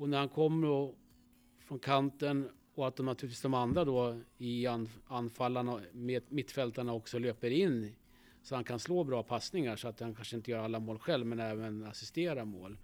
Och 0.00 0.08
när 0.08 0.18
han 0.18 0.28
kommer 0.28 0.92
från 1.58 1.78
kanten 1.78 2.48
och 2.74 2.88
att 2.88 2.96
de 2.96 3.06
naturligtvis 3.06 3.42
de 3.42 3.54
andra 3.54 3.84
då 3.84 4.20
i 4.38 4.66
anfallarna, 5.06 5.80
med 5.92 6.22
mittfältarna 6.28 6.92
också 6.92 7.18
löper 7.18 7.50
in 7.50 7.94
så 8.42 8.54
han 8.54 8.64
kan 8.64 8.78
slå 8.78 9.04
bra 9.04 9.22
passningar 9.22 9.76
så 9.76 9.88
att 9.88 10.00
han 10.00 10.14
kanske 10.14 10.36
inte 10.36 10.50
gör 10.50 10.58
alla 10.58 10.80
mål 10.80 10.98
själv 10.98 11.26
men 11.26 11.40
även 11.40 11.84
assistera 11.84 12.44
mål. 12.44 12.78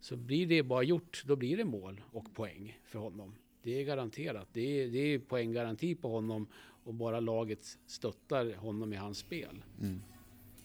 Så 0.00 0.16
blir 0.16 0.46
det 0.46 0.62
bara 0.62 0.82
gjort, 0.82 1.22
då 1.26 1.36
blir 1.36 1.56
det 1.56 1.64
mål 1.64 2.00
och 2.12 2.34
poäng 2.34 2.78
för 2.84 2.98
honom. 2.98 3.34
Det 3.62 3.80
är 3.80 3.84
garanterat. 3.84 4.48
Det 4.52 4.82
är, 4.82 4.88
det 4.88 4.98
är 4.98 5.18
poänggaranti 5.18 5.94
på 5.94 6.08
honom 6.08 6.46
och 6.84 6.94
bara 6.94 7.20
laget 7.20 7.78
stöttar 7.86 8.54
honom 8.54 8.92
i 8.92 8.96
hans 8.96 9.18
spel. 9.18 9.62
Mm. 9.80 10.00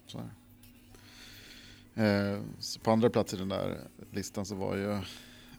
Så 0.06 0.18
är 0.18 0.30
det. 1.94 2.04
Eh, 2.04 2.42
på 2.84 2.92
andra 2.92 3.10
plats 3.10 3.34
i 3.34 3.38
den 3.38 3.50
där 3.50 3.78
listan 4.12 4.46
så 4.46 4.56
var 4.56 4.76
ju 4.76 5.02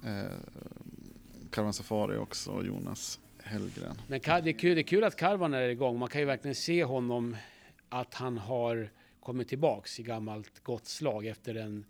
eh, 0.04 0.24
Karvan 1.50 1.72
Safari 1.72 2.16
också 2.16 2.50
och 2.50 2.66
Jonas 2.66 3.20
Hellgren. 3.38 3.96
Men 4.08 4.20
det 4.20 4.28
är, 4.28 4.52
kul, 4.52 4.74
det 4.74 4.80
är 4.80 4.82
kul 4.82 5.04
att 5.04 5.16
Karvan 5.16 5.54
är 5.54 5.68
igång. 5.68 5.98
Man 5.98 6.08
kan 6.08 6.20
ju 6.20 6.26
verkligen 6.26 6.54
se 6.54 6.84
honom 6.84 7.36
att 7.88 8.14
han 8.14 8.38
har 8.38 8.90
kommit 9.20 9.48
tillbaks 9.48 10.00
i 10.00 10.02
gammalt 10.02 10.62
gott 10.62 10.86
slag 10.86 11.26
efter 11.26 11.54
en 11.54 11.84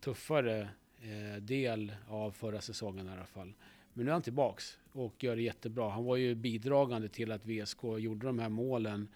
tuffare 0.00 0.68
eh, 1.02 1.42
del 1.42 1.92
av 2.08 2.30
förra 2.30 2.60
säsongen 2.60 3.08
i 3.08 3.10
alla 3.10 3.26
fall. 3.26 3.52
Men 3.92 4.04
nu 4.04 4.10
är 4.10 4.12
han 4.12 4.22
tillbaks 4.22 4.78
och 4.92 5.24
gör 5.24 5.36
det 5.36 5.42
jättebra. 5.42 5.90
Han 5.90 6.04
var 6.04 6.16
ju 6.16 6.34
bidragande 6.34 7.08
till 7.08 7.32
att 7.32 7.46
VSK 7.46 7.82
gjorde 7.98 8.26
de 8.26 8.38
här 8.38 8.48
målen 8.48 9.08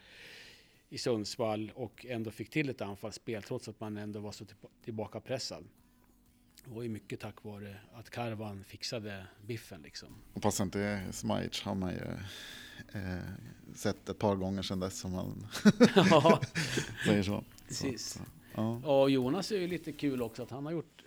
i 0.88 0.98
Sundsvall 0.98 1.72
och 1.74 2.06
ändå 2.08 2.30
fick 2.30 2.50
till 2.50 2.68
ett 2.68 2.80
anfallsspel 2.80 3.42
trots 3.42 3.68
att 3.68 3.80
man 3.80 3.96
ändå 3.96 4.20
var 4.20 4.32
så 4.32 4.44
tillbaka 4.84 5.20
pressad. 5.20 5.64
Det 6.64 6.70
var 6.70 6.82
ju 6.82 6.88
mycket 6.88 7.20
tack 7.20 7.44
vare 7.44 7.76
att 7.92 8.10
Karvan 8.10 8.64
fixade 8.64 9.26
biffen 9.46 9.82
liksom. 9.82 10.08
Och 10.32 10.42
passar 10.42 10.64
inte 10.64 11.02
Smajic 11.10 11.62
har 11.62 11.74
man 11.74 11.92
ju 11.92 12.00
eh, 13.00 13.18
sett 13.74 14.08
ett 14.08 14.18
par 14.18 14.36
gånger 14.36 14.62
sedan 14.62 14.80
dess 14.80 14.98
som 14.98 15.12
man 15.12 15.46
säger 17.04 17.22
så. 17.22 17.44
Precis. 17.68 18.12
Så, 18.12 18.20
ja. 18.54 18.76
Och 18.76 19.10
Jonas 19.10 19.52
är 19.52 19.60
ju 19.60 19.66
lite 19.66 19.92
kul 19.92 20.22
också 20.22 20.42
att 20.42 20.50
han 20.50 20.64
har 20.64 20.72
gjort 20.72 21.04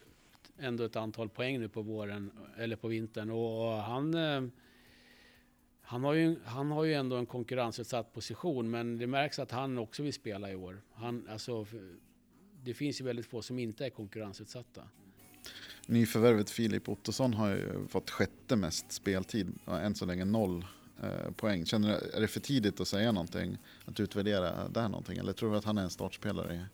ändå 0.58 0.84
ett 0.84 0.96
antal 0.96 1.30
poäng 1.30 1.60
nu 1.60 1.70
på 1.70 1.82
våren 1.82 2.32
eller 2.58 2.76
på 2.76 2.88
vintern 2.88 3.30
och 3.30 3.72
han 3.72 4.14
eh, 4.14 4.42
han 5.88 6.04
har, 6.04 6.14
ju, 6.14 6.40
han 6.46 6.72
har 6.72 6.84
ju 6.84 6.94
ändå 6.94 7.16
en 7.16 7.26
konkurrensutsatt 7.26 8.14
position, 8.14 8.70
men 8.70 8.98
det 8.98 9.08
märks 9.08 9.40
att 9.40 9.52
han 9.52 9.78
också 9.78 10.04
vill 10.04 10.14
spela 10.14 10.52
i 10.52 10.56
år. 10.56 10.82
Han, 10.94 11.28
alltså, 11.30 11.66
det 12.64 12.74
finns 12.74 13.02
ju 13.02 13.06
väldigt 13.06 13.26
få 13.26 13.42
som 13.42 13.60
inte 13.60 13.86
är 13.86 13.90
konkurrensutsatta. 13.90 14.88
Nyförvärvet 15.88 16.50
Filip 16.50 16.90
Ottosson 16.90 17.34
har 17.34 17.50
ju 17.50 17.88
fått 17.88 18.10
sjätte 18.10 18.56
mest 18.56 18.92
speltid 18.92 19.54
och 19.66 19.80
än 19.80 19.96
så 19.96 20.06
länge 20.06 20.26
noll 20.26 20.66
eh, 21.04 21.32
poäng. 21.32 21.66
Känner 21.66 21.88
du, 21.88 22.18
är 22.18 22.22
det 22.22 22.28
för 22.28 22.40
tidigt 22.40 22.80
att 22.80 22.88
säga 22.88 23.12
någonting, 23.12 23.58
att 23.86 24.00
utvärdera 24.00 24.68
där 24.68 24.90
någonting? 24.90 25.18
Eller 25.18 25.34
tror 25.34 25.52
du 25.52 25.58
att 25.58 25.66
han 25.66 25.78
är 25.78 25.82
en 25.82 25.90
startspelare? 25.90 26.66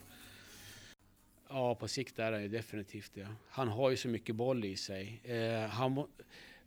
Ja, 1.50 1.76
på 1.76 1.88
sikt 1.88 2.20
är 2.20 2.32
han 2.32 2.42
ju 2.42 2.48
definitivt 2.48 3.12
det. 3.14 3.28
Han 3.50 3.68
har 3.68 3.90
ju 3.90 3.98
så 3.98 4.08
mycket 4.08 4.36
boll 4.36 4.66
i 4.66 4.76
sig. 4.76 5.22
Eh, 5.24 5.70
han, 5.70 6.08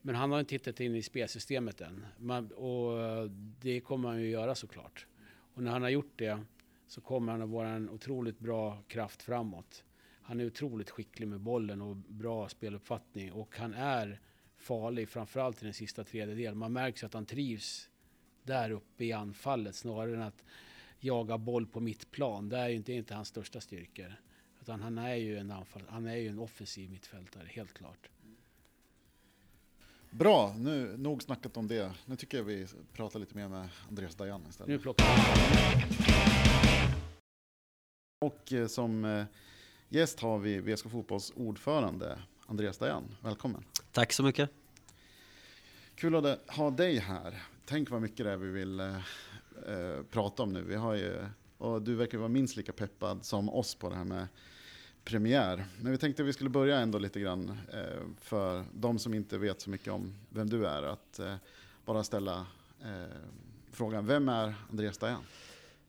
men 0.03 0.15
han 0.15 0.33
har 0.33 0.41
inte 0.41 0.55
hittat 0.55 0.81
in 0.81 0.95
i 0.95 1.03
spelsystemet 1.03 1.81
än. 1.81 2.07
Man, 2.19 2.47
och 2.53 3.03
eh, 3.03 3.25
det 3.61 3.81
kommer 3.81 4.09
han 4.09 4.21
ju 4.21 4.29
göra 4.29 4.55
såklart. 4.55 5.07
Och 5.55 5.63
när 5.63 5.71
han 5.71 5.83
har 5.83 5.89
gjort 5.89 6.13
det 6.17 6.41
så 6.87 7.01
kommer 7.01 7.33
han 7.33 7.43
att 7.43 7.49
vara 7.49 7.69
en 7.69 7.91
otroligt 7.91 8.39
bra 8.39 8.83
kraft 8.89 9.23
framåt. 9.23 9.84
Han 10.27 10.41
är 10.41 10.47
otroligt 10.47 10.91
skicklig 10.91 11.29
med 11.29 11.41
bollen 11.41 11.81
och 11.81 11.97
bra 11.97 12.49
speluppfattning 12.49 13.33
och 13.33 13.59
han 13.59 13.75
är 13.75 14.21
farlig, 14.57 15.09
framförallt 15.09 15.63
i 15.63 15.65
den 15.65 15.75
sista 15.75 16.05
tredjedelen. 16.05 16.59
Man 16.59 16.73
märker 16.73 17.07
att 17.07 17.15
han 17.15 17.27
trivs 17.27 17.89
där 18.43 18.71
uppe 18.71 19.05
i 19.05 19.13
anfallet 19.13 19.75
snarare 19.75 20.15
än 20.15 20.23
att 20.23 20.45
jaga 20.99 21.39
boll 21.39 21.67
på 21.67 21.81
mittplan. 21.81 22.49
Det 22.49 22.59
är 22.59 22.69
inte, 22.69 22.93
inte 22.93 23.15
hans 23.15 23.29
största 23.29 23.61
styrkor. 23.61 24.15
Utan 24.61 24.81
han 24.81 24.99
är 24.99 25.15
ju 25.15 25.39
en 25.39 25.51
anfall, 25.51 25.83
han 25.89 26.07
är 26.07 26.17
ju 26.17 26.29
en 26.29 26.39
offensiv 26.39 26.91
mittfältare, 26.91 27.47
helt 27.51 27.73
klart. 27.73 28.09
Bra, 30.11 30.55
nu 30.59 30.97
nog 30.97 31.23
snackat 31.23 31.57
om 31.57 31.69
det. 31.69 31.93
Nu 32.07 32.17
tycker 32.17 32.39
jag 32.39 32.45
vi 32.45 32.67
pratar 32.93 33.21
lite 33.21 33.37
mer 33.37 33.49
med 33.49 33.69
Andreas 33.89 34.15
Dajan 34.15 34.47
istället. 34.49 34.69
Nu 34.69 34.79
plockar 34.79 35.07
Och 38.19 38.53
eh, 38.53 38.67
som 38.67 39.05
eh, 39.05 39.25
gäst 39.95 40.21
har 40.21 40.39
vi 40.39 40.61
VSK 40.61 40.91
Fotbolls 40.91 41.33
ordförande 41.37 42.19
Andreas 42.47 42.79
Dajan. 42.79 43.17
Välkommen. 43.21 43.65
Tack 43.93 44.13
så 44.13 44.23
mycket. 44.23 44.51
Kul 45.95 46.15
att 46.15 46.51
ha 46.51 46.71
dig 46.71 46.99
här. 46.99 47.43
Tänk 47.67 47.91
vad 47.91 48.03
mycket 48.03 48.27
det 48.27 48.33
är 48.33 48.37
vi 48.37 48.51
vill 48.51 48.81
eh, 48.81 48.97
eh, 49.69 50.03
prata 50.11 50.43
om 50.43 50.53
nu. 50.53 50.63
Vi 50.63 50.75
har 50.75 50.95
ju, 50.95 51.27
och 51.59 51.83
du 51.83 51.95
verkar 51.95 52.19
vara 52.19 52.29
minst 52.29 52.57
lika 52.57 52.73
peppad 52.73 53.25
som 53.25 53.49
oss 53.49 53.75
på 53.75 53.91
det 53.91 53.97
här 53.97 54.05
med 54.05 54.27
premiär. 55.05 55.67
Men 55.81 55.93
vi 55.93 55.99
tänkte 55.99 56.23
att 56.23 56.29
vi 56.29 56.33
skulle 56.33 56.51
börja 56.51 56.79
ändå 56.79 56.99
lite 56.99 57.21
grann 57.21 57.59
eh, 57.73 58.03
för 58.21 58.65
de 58.73 58.99
som 58.99 59.15
inte 59.15 59.39
vet 59.39 59.61
så 59.61 59.71
mycket 59.71 59.93
om 59.93 60.15
vem 60.29 60.51
du 60.51 60.67
är. 60.67 60.83
Att 60.83 61.19
eh, 61.19 61.35
bara 61.85 62.05
ställa 62.05 62.47
eh, 62.83 63.17
frågan, 63.71 64.07
vem 64.07 64.29
är 64.29 64.55
Andreas 64.71 64.99
Dajan? 64.99 65.23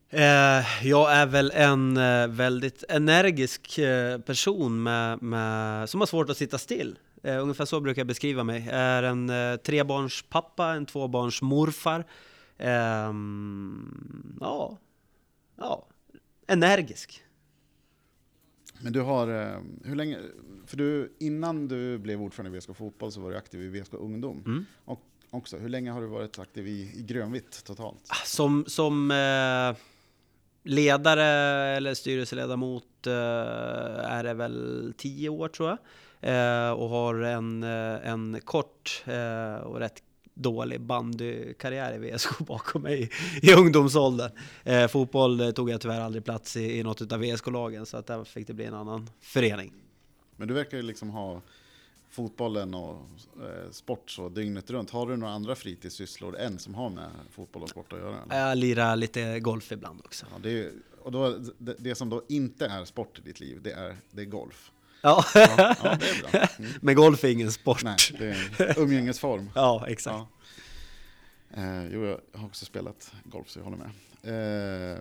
Eh, 0.10 0.88
jag 0.88 1.14
är 1.14 1.26
väl 1.26 1.52
en 1.56 1.98
eh, 1.98 2.28
väldigt 2.28 2.84
energisk 2.90 3.78
eh, 3.78 4.20
person 4.20 4.84
med, 4.84 5.22
med, 5.22 5.90
som 5.90 6.00
har 6.00 6.08
svårt 6.08 6.30
att 6.30 6.38
sitta 6.38 6.58
still. 6.58 7.00
ungefär 7.24 7.66
så 7.66 7.82
brukar 7.82 8.00
jag 8.00 8.08
beskriva 8.08 8.44
mig. 8.44 8.66
Jag 8.66 8.76
är 8.76 9.04
en 9.04 9.32
trebarnspappa, 9.60 10.74
en 10.74 10.86
tvåbarnsmorfar. 10.86 12.06
Ehm, 12.58 14.38
ja, 14.42 14.78
ja, 15.56 15.88
energisk. 16.48 17.24
Men 18.80 18.94
du 18.94 19.02
har, 19.02 19.28
hur 19.84 19.96
länge, 19.96 20.20
för 20.66 20.78
du, 20.78 21.16
innan 21.20 21.68
du 21.68 21.98
blev 21.98 22.22
ordförande 22.22 22.58
i 22.58 22.60
VSK 22.60 22.76
Fotboll 22.76 23.12
så 23.12 23.22
var 23.22 23.32
du 23.32 23.38
aktiv 23.38 23.62
i 23.62 23.80
VSK 23.80 23.94
Ungdom. 23.94 24.44
Mm. 24.46 24.66
Och 24.86 25.02
också, 25.30 25.58
hur 25.58 25.70
länge 25.70 25.92
har 25.92 26.02
du 26.02 26.08
varit 26.08 26.40
aktiv 26.40 26.68
i, 26.68 26.92
i 26.96 27.04
grönvitt 27.04 27.64
totalt? 27.64 28.08
Ah, 28.08 28.26
som, 28.26 28.66
som 28.68 29.12
eh, 29.12 29.76
ledare 30.66 31.26
eller 31.78 31.94
styrelseledamot 31.94 33.08
eh, 33.08 33.14
är 34.12 34.24
det 34.24 34.34
väl 34.34 34.94
tio 34.98 35.30
år 35.30 35.48
tror 35.48 35.70
jag. 35.70 35.78
Eh, 36.22 36.72
och 36.72 36.90
har 36.90 37.16
en, 37.16 37.64
eh, 37.64 38.10
en 38.10 38.42
kort 38.44 39.04
och 39.64 39.80
rätt 39.80 40.04
dålig 40.34 40.82
bandykarriär 40.82 41.96
i 41.96 41.98
VSK 41.98 42.40
bakom 42.48 42.82
mig 42.82 43.12
i, 43.42 43.54
ungdomsåldern. 43.54 44.32
Eh, 44.64 44.88
fotboll 44.88 45.54
tog 45.54 45.70
jag 45.70 45.82
tyvärr 45.82 46.02
aldrig 46.02 46.26
plats 46.26 46.58
i, 46.58 46.80
i 46.80 46.84
något 46.84 47.12
av 47.12 47.20
VSK-lagen 47.20 47.86
så 47.86 47.98
att 47.98 48.08
där 48.08 48.24
fick 48.24 48.48
det 48.48 48.54
bli 48.54 48.66
en 48.66 48.74
annan 48.74 49.10
förening. 49.22 49.74
Men 50.36 50.48
du 50.48 50.54
verkar 50.54 50.78
ju 50.78 50.84
liksom 50.84 51.10
ha 51.10 51.42
fotbollen 52.10 52.74
och 52.74 53.10
eh, 53.42 53.72
sport 53.72 54.10
så 54.10 54.30
dygnet 54.30 54.70
runt. 54.70 54.90
Har 54.90 55.08
du 55.08 55.18
några 55.18 55.34
andra 55.34 55.56
fritidssysslor 55.56 56.38
än 56.38 56.60
som 56.60 56.76
har 56.76 56.90
med 56.90 57.10
fotboll 57.32 57.64
och 57.64 57.70
sport 57.70 57.94
att 57.94 58.00
göra? 58.00 58.22
Eller? 58.24 58.48
Jag 58.48 58.58
lirar 58.58 58.96
lite 58.96 59.40
golf 59.40 59.72
ibland 59.72 60.02
också. 60.06 60.26
Ja, 60.32 60.40
det, 60.44 60.60
är, 60.60 60.72
och 61.02 61.12
då, 61.12 61.38
det, 61.58 61.76
det, 61.80 61.96
som 61.96 62.10
då 62.10 62.24
inte 62.30 62.66
är 62.66 62.86
sport 62.86 63.20
i 63.20 63.22
ditt 63.22 63.40
liv, 63.40 63.60
det 63.64 63.72
är, 63.72 63.98
det 64.12 64.22
är 64.22 64.26
golf. 64.26 64.72
Ja. 65.02 65.26
ja, 65.34 65.76
ja 65.84 65.98
det 66.00 66.10
är 66.10 66.32
bra. 66.32 66.48
Mm. 66.58 66.72
Men 66.82 66.96
golf 66.96 67.24
är 67.24 67.28
ingen 67.28 67.52
sport. 67.52 67.84
Nej, 67.84 67.98
det 68.20 68.26
är 68.28 68.80
umgängesform. 68.80 69.50
ja, 69.56 69.86
exakt. 69.88 70.16
Ja. 70.16 70.28
Eh, 71.58 71.88
jo, 71.94 72.06
jag 72.06 72.20
har 72.34 72.46
också 72.48 72.66
spelat 72.66 73.14
golf 73.24 73.50
så 73.50 73.60
jag 73.60 73.64
håller 73.64 73.78
med. 73.78 73.90
Eh, 74.24 75.00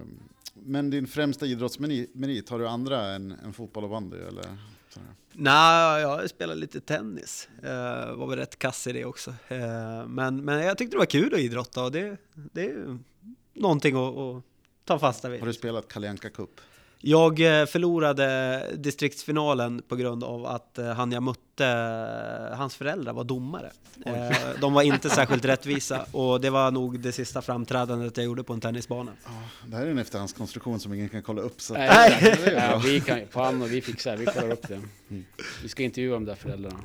men 0.54 0.90
din 0.90 1.06
främsta 1.06 1.46
idrottsmerit, 1.46 2.48
har 2.48 2.58
du 2.58 2.68
andra 2.68 3.14
än, 3.14 3.32
än 3.44 3.52
fotboll 3.52 3.84
och 3.84 3.90
bandy? 3.90 4.16
Eller? 4.16 4.44
Nej, 5.32 6.02
jag 6.02 6.30
spelade 6.30 6.60
lite 6.60 6.80
tennis. 6.80 7.48
Eh, 7.62 8.14
var 8.14 8.26
väl 8.26 8.38
rätt 8.38 8.58
kass 8.58 8.86
i 8.86 8.92
det 8.92 9.04
också. 9.04 9.34
Eh, 9.48 10.06
men, 10.06 10.44
men 10.44 10.62
jag 10.62 10.78
tyckte 10.78 10.94
det 10.94 10.98
var 10.98 11.06
kul 11.06 11.34
att 11.34 11.40
idrotta 11.40 11.84
och 11.84 11.92
det, 11.92 12.16
det 12.34 12.66
är 12.66 12.98
någonting 13.54 13.96
att, 13.96 14.16
att 14.16 14.42
ta 14.84 14.98
fasta 14.98 15.28
vid. 15.28 15.40
Har 15.40 15.46
du 15.46 15.52
spelat 15.52 15.88
Kalle 15.88 16.16
Cup? 16.16 16.60
Jag 17.06 17.60
eh, 17.60 17.66
förlorade 17.66 18.60
distriktsfinalen 18.76 19.82
på 19.88 19.96
grund 19.96 20.24
av 20.24 20.46
att 20.46 20.78
eh, 20.78 20.86
han 20.86 21.12
jag 21.12 21.22
mötte, 21.22 21.66
eh, 22.50 22.56
hans 22.56 22.76
föräldrar 22.76 23.12
var 23.12 23.24
domare. 23.24 23.70
Oj. 24.04 24.36
De 24.60 24.74
var 24.74 24.82
inte 24.82 25.10
särskilt 25.10 25.44
rättvisa 25.44 26.06
och 26.12 26.40
det 26.40 26.50
var 26.50 26.70
nog 26.70 27.00
det 27.00 27.12
sista 27.12 27.42
framträdandet 27.42 28.16
jag 28.16 28.26
gjorde 28.26 28.44
på 28.44 28.52
en 28.52 28.60
tennisbana. 28.60 29.12
Ja, 29.24 29.30
det 29.66 29.76
här 29.76 29.86
är 29.86 29.90
en 29.90 29.98
efterhandskonstruktion 29.98 30.80
som 30.80 30.94
ingen 30.94 31.08
kan 31.08 31.22
kolla 31.22 31.42
upp. 31.42 31.60
Så 31.60 31.74
Nej, 31.74 32.36
Nej 32.46 32.80
vi 32.84 33.00
kan, 33.00 33.20
på 33.32 33.42
han 33.42 33.62
och 33.62 33.72
vi 33.72 33.80
fixar, 33.80 34.16
vi 34.16 34.26
kollar 34.26 34.50
upp 34.50 34.68
det. 34.68 34.74
Mm. 35.10 35.24
Vi 35.62 35.68
ska 35.68 35.82
intervjua 35.82 36.14
de 36.14 36.24
där 36.24 36.34
föräldrarna. 36.34 36.78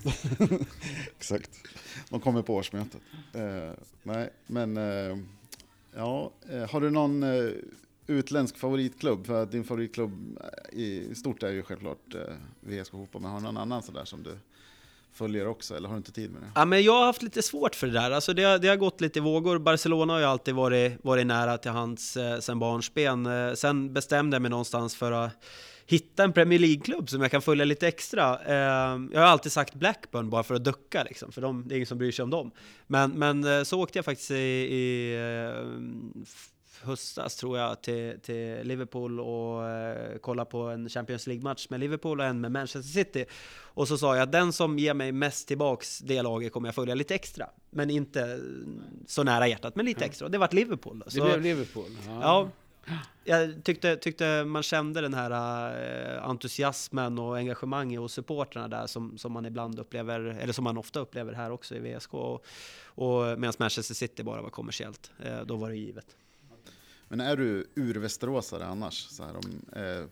Exakt, 1.17 1.51
de 2.09 2.19
kommer 2.19 2.41
på 2.41 2.55
årsmötet. 2.55 3.01
Uh, 3.35 3.71
nej, 4.03 4.29
men 4.47 4.77
uh, 4.77 5.17
ja, 5.95 6.31
har 6.69 6.81
du 6.81 6.89
någon 6.89 7.23
uh, 7.23 7.51
utländsk 8.09 8.57
favoritklubb? 8.57 9.25
För 9.25 9.43
att 9.43 9.51
din 9.51 9.63
favoritklubb 9.63 10.39
i 10.71 11.15
stort 11.15 11.43
är 11.43 11.49
ju 11.49 11.63
självklart 11.63 12.15
eh, 12.15 12.21
VSK 12.61 12.91
Fotboll, 12.91 13.21
men 13.21 13.31
har 13.31 13.37
du 13.37 13.43
någon 13.43 13.57
annan 13.57 13.83
sådär 13.83 14.05
som 14.05 14.23
du 14.23 14.37
följer 15.13 15.47
också, 15.47 15.75
eller 15.75 15.87
har 15.87 15.95
du 15.95 15.97
inte 15.97 16.11
tid 16.11 16.31
med 16.31 16.41
det? 16.41 16.47
Ja, 16.55 16.65
men 16.65 16.83
jag 16.83 16.93
har 16.93 17.05
haft 17.05 17.21
lite 17.21 17.41
svårt 17.41 17.75
för 17.75 17.87
det 17.87 17.93
där. 17.93 18.11
Alltså 18.11 18.33
det, 18.33 18.43
har, 18.43 18.59
det 18.59 18.67
har 18.67 18.75
gått 18.75 19.01
lite 19.01 19.19
i 19.19 19.21
vågor. 19.21 19.59
Barcelona 19.59 20.13
har 20.13 20.19
ju 20.19 20.25
alltid 20.25 20.55
varit, 20.55 21.05
varit 21.05 21.27
nära 21.27 21.57
till 21.57 21.71
hans 21.71 22.17
eh, 22.17 22.39
sen 22.39 22.59
barnsben. 22.59 23.25
Eh, 23.25 23.53
sen 23.53 23.93
bestämde 23.93 24.35
jag 24.35 24.41
mig 24.41 24.51
någonstans 24.51 24.95
för 24.95 25.11
att 25.11 25.31
hitta 25.85 26.23
en 26.23 26.33
Premier 26.33 26.59
League-klubb 26.59 27.09
som 27.09 27.21
jag 27.21 27.31
kan 27.31 27.41
följa 27.41 27.65
lite 27.65 27.87
extra. 27.87 28.39
Eh, 28.45 28.99
jag 29.11 29.21
har 29.21 29.27
alltid 29.27 29.51
sagt 29.51 29.75
Blackburn 29.75 30.29
bara 30.29 30.43
för 30.43 30.55
att 30.55 30.63
ducka, 30.63 31.03
liksom, 31.03 31.31
för 31.31 31.41
de, 31.41 31.67
det 31.67 31.73
är 31.73 31.75
ingen 31.75 31.87
som 31.87 31.97
bryr 31.97 32.11
sig 32.11 32.23
om 32.23 32.29
dem. 32.29 32.51
Men, 32.87 33.11
men 33.11 33.43
eh, 33.43 33.63
så 33.63 33.81
åkte 33.81 33.97
jag 33.97 34.05
faktiskt 34.05 34.31
i, 34.31 34.35
i 34.35 35.15
eh, 35.15 36.23
höstas 36.81 37.35
tror 37.35 37.57
jag 37.57 37.81
till, 37.81 38.19
till 38.19 38.59
Liverpool 38.63 39.19
och 39.19 39.69
eh, 39.69 40.17
kolla 40.21 40.45
på 40.45 40.61
en 40.61 40.89
Champions 40.89 41.27
League-match 41.27 41.67
med 41.69 41.79
Liverpool 41.79 42.19
och 42.19 42.25
en 42.25 42.41
med 42.41 42.51
Manchester 42.51 43.03
City. 43.03 43.25
Och 43.61 43.87
så 43.87 43.97
sa 43.97 44.15
jag 44.15 44.23
att 44.23 44.31
den 44.31 44.53
som 44.53 44.79
ger 44.79 44.93
mig 44.93 45.11
mest 45.11 45.47
tillbaks 45.47 45.99
det 45.99 46.21
laget 46.21 46.53
kommer 46.53 46.67
jag 46.67 46.75
följa 46.75 46.95
lite 46.95 47.15
extra. 47.15 47.49
Men 47.69 47.89
inte 47.89 48.39
så 49.07 49.23
nära 49.23 49.47
hjärtat, 49.47 49.75
men 49.75 49.85
lite 49.85 50.05
extra. 50.05 50.29
Det 50.29 50.37
vart 50.37 50.53
Liverpool. 50.53 51.03
Det 51.13 51.21
blev 51.21 51.41
Liverpool? 51.41 51.97
Ja. 52.07 52.19
ja. 52.21 52.49
Jag 53.23 53.63
tyckte, 53.63 53.95
tyckte 53.95 54.43
man 54.43 54.63
kände 54.63 55.01
den 55.01 55.13
här 55.13 55.31
uh, 56.17 56.29
entusiasmen 56.29 57.19
och 57.19 57.37
engagemanget 57.37 57.99
hos 57.99 58.13
supportrarna 58.13 58.67
där 58.67 58.87
som, 58.87 59.17
som 59.17 59.31
man 59.31 59.45
ibland 59.45 59.79
upplever, 59.79 60.19
eller 60.19 60.53
som 60.53 60.63
man 60.63 60.77
ofta 60.77 60.99
upplever 60.99 61.33
här 61.33 61.51
också 61.51 61.75
i 61.75 61.79
VSK. 61.79 62.13
Och, 62.13 62.45
och 62.85 63.39
medan 63.39 63.53
Manchester 63.57 63.95
City 63.95 64.23
bara 64.23 64.41
var 64.41 64.49
kommersiellt, 64.49 65.11
uh, 65.25 65.41
då 65.45 65.55
var 65.55 65.69
det 65.69 65.75
givet. 65.75 66.15
Men 67.09 67.21
är 67.21 67.35
du 67.35 67.67
urvästeråsare 67.75 68.65
annars? 68.65 69.07
Så 69.07 69.23
här, 69.23 69.35
om, 69.35 69.61
eh, 69.75 70.05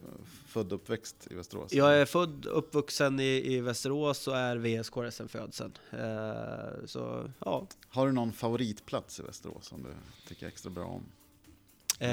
född 0.47 0.73
och 0.73 0.79
uppväxt 0.79 1.27
i 1.31 1.33
Västerås? 1.33 1.73
Jag 1.73 1.97
är 1.97 2.05
född 2.05 2.45
uppvuxen 2.45 3.19
i, 3.19 3.53
i 3.53 3.61
Västerås 3.61 4.27
och 4.27 4.37
är 4.37 4.57
VSK 4.57 4.93
sen 5.11 5.27
födseln. 5.27 5.73
Eh, 5.91 6.85
så, 6.85 7.31
ja. 7.39 7.67
Har 7.89 8.07
du 8.07 8.13
någon 8.13 8.33
favoritplats 8.33 9.19
i 9.19 9.23
Västerås 9.23 9.65
som 9.65 9.83
du 9.83 9.89
tycker 10.27 10.47
extra 10.47 10.69
bra 10.69 10.85
om? 10.85 11.03
Eh, 11.99 12.09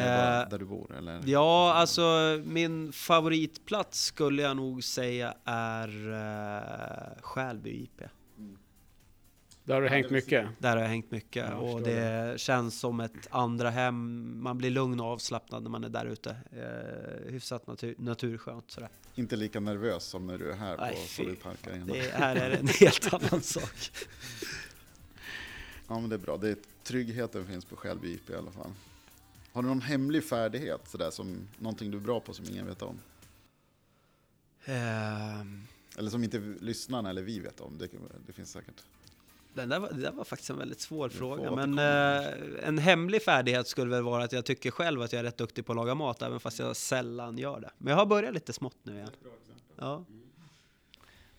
där 0.50 0.58
du 0.58 0.64
bor? 0.64 0.96
Eller? 0.96 1.20
Ja, 1.26 1.72
alltså 1.72 2.02
min 2.44 2.92
favoritplats 2.92 4.04
skulle 4.04 4.42
jag 4.42 4.56
nog 4.56 4.84
säga 4.84 5.34
är 5.44 6.12
eh, 6.12 7.22
Skälby 7.22 7.70
IP. 7.70 8.02
Där 9.64 9.74
har 9.74 9.82
du 9.82 9.88
hängt 9.88 10.10
mycket? 10.10 10.48
Där 10.58 10.76
har 10.76 10.82
jag 10.82 10.88
hängt 10.88 11.10
mycket 11.10 11.46
jag 11.50 11.62
och 11.62 11.82
det, 11.82 12.32
det, 12.32 12.38
känns 12.38 12.80
som 12.80 13.00
ett 13.00 13.28
andra 13.30 13.70
hem. 13.70 14.42
Man 14.42 14.58
blir 14.58 14.70
lugn 14.70 15.00
och 15.00 15.06
avslappnad 15.06 15.62
när 15.62 15.70
man 15.70 15.84
är 15.84 15.88
där 15.88 16.06
ute. 16.06 16.36
Eh, 16.52 17.32
hyfsat 17.32 17.66
natur, 17.66 17.94
naturskönt 17.98 18.70
sådär. 18.70 18.88
Inte 19.14 19.36
lika 19.36 19.60
nervös 19.60 20.04
som 20.04 20.26
när 20.26 20.38
du 20.38 20.50
är 20.50 20.56
här 20.56 20.76
Nej, 20.76 20.94
på 20.94 21.00
Solidpark 21.00 21.58
Det 21.86 22.14
här 22.14 22.36
är 22.36 22.50
en 22.50 22.68
helt 22.68 23.14
annan 23.14 23.40
sak. 23.42 23.90
Ja 25.88 26.00
men 26.00 26.08
det 26.08 26.16
är 26.16 26.18
bra. 26.18 26.36
Det 26.36 26.48
är, 26.48 26.56
tryggheten 26.82 27.46
finns 27.46 27.64
på 27.64 27.76
Skälby 27.76 28.12
IP 28.12 28.30
i 28.30 28.34
alla 28.34 28.50
fall. 28.50 28.70
Har 29.52 29.62
du 29.62 29.68
någon 29.68 29.80
hemlig 29.80 30.24
färdighet 30.24 30.88
sådär 30.88 31.10
som 31.10 31.48
någonting 31.58 31.90
du 31.90 31.96
är 31.96 32.02
bra 32.02 32.20
på 32.20 32.32
som 32.32 32.44
ingen 32.50 32.66
vet 32.66 32.82
om? 32.82 33.00
Um, 34.66 35.66
eller 35.98 36.10
som 36.10 36.24
inte 36.24 36.38
lyssnarna 36.60 37.10
eller 37.10 37.22
vi 37.22 37.40
vet 37.40 37.60
om. 37.60 37.78
Det, 37.78 37.88
det 38.26 38.32
finns 38.32 38.50
säkert. 38.50 38.82
Den 39.54 39.68
där, 39.68 39.78
var, 39.78 39.88
det 39.88 40.00
där 40.00 40.12
var 40.12 40.24
faktiskt 40.24 40.50
en 40.50 40.58
väldigt 40.58 40.80
svår 40.80 41.08
fråga. 41.08 41.50
Men 41.50 41.78
eh, 41.78 42.68
en 42.68 42.78
hemlig 42.78 43.22
färdighet 43.22 43.68
skulle 43.68 43.90
väl 43.90 44.02
vara 44.02 44.24
att 44.24 44.32
jag 44.32 44.44
tycker 44.44 44.70
själv 44.70 45.02
att 45.02 45.12
jag 45.12 45.20
är 45.20 45.24
rätt 45.24 45.38
duktig 45.38 45.66
på 45.66 45.72
att 45.72 45.76
laga 45.76 45.94
mat, 45.94 46.22
även 46.22 46.40
fast 46.40 46.58
jag 46.58 46.76
sällan 46.76 47.38
gör 47.38 47.60
det. 47.60 47.70
Men 47.78 47.90
jag 47.90 47.96
har 47.96 48.06
börjat 48.06 48.34
lite 48.34 48.52
smått 48.52 48.76
nu 48.82 48.94
igen. 48.94 49.10
Ja. 49.78 50.04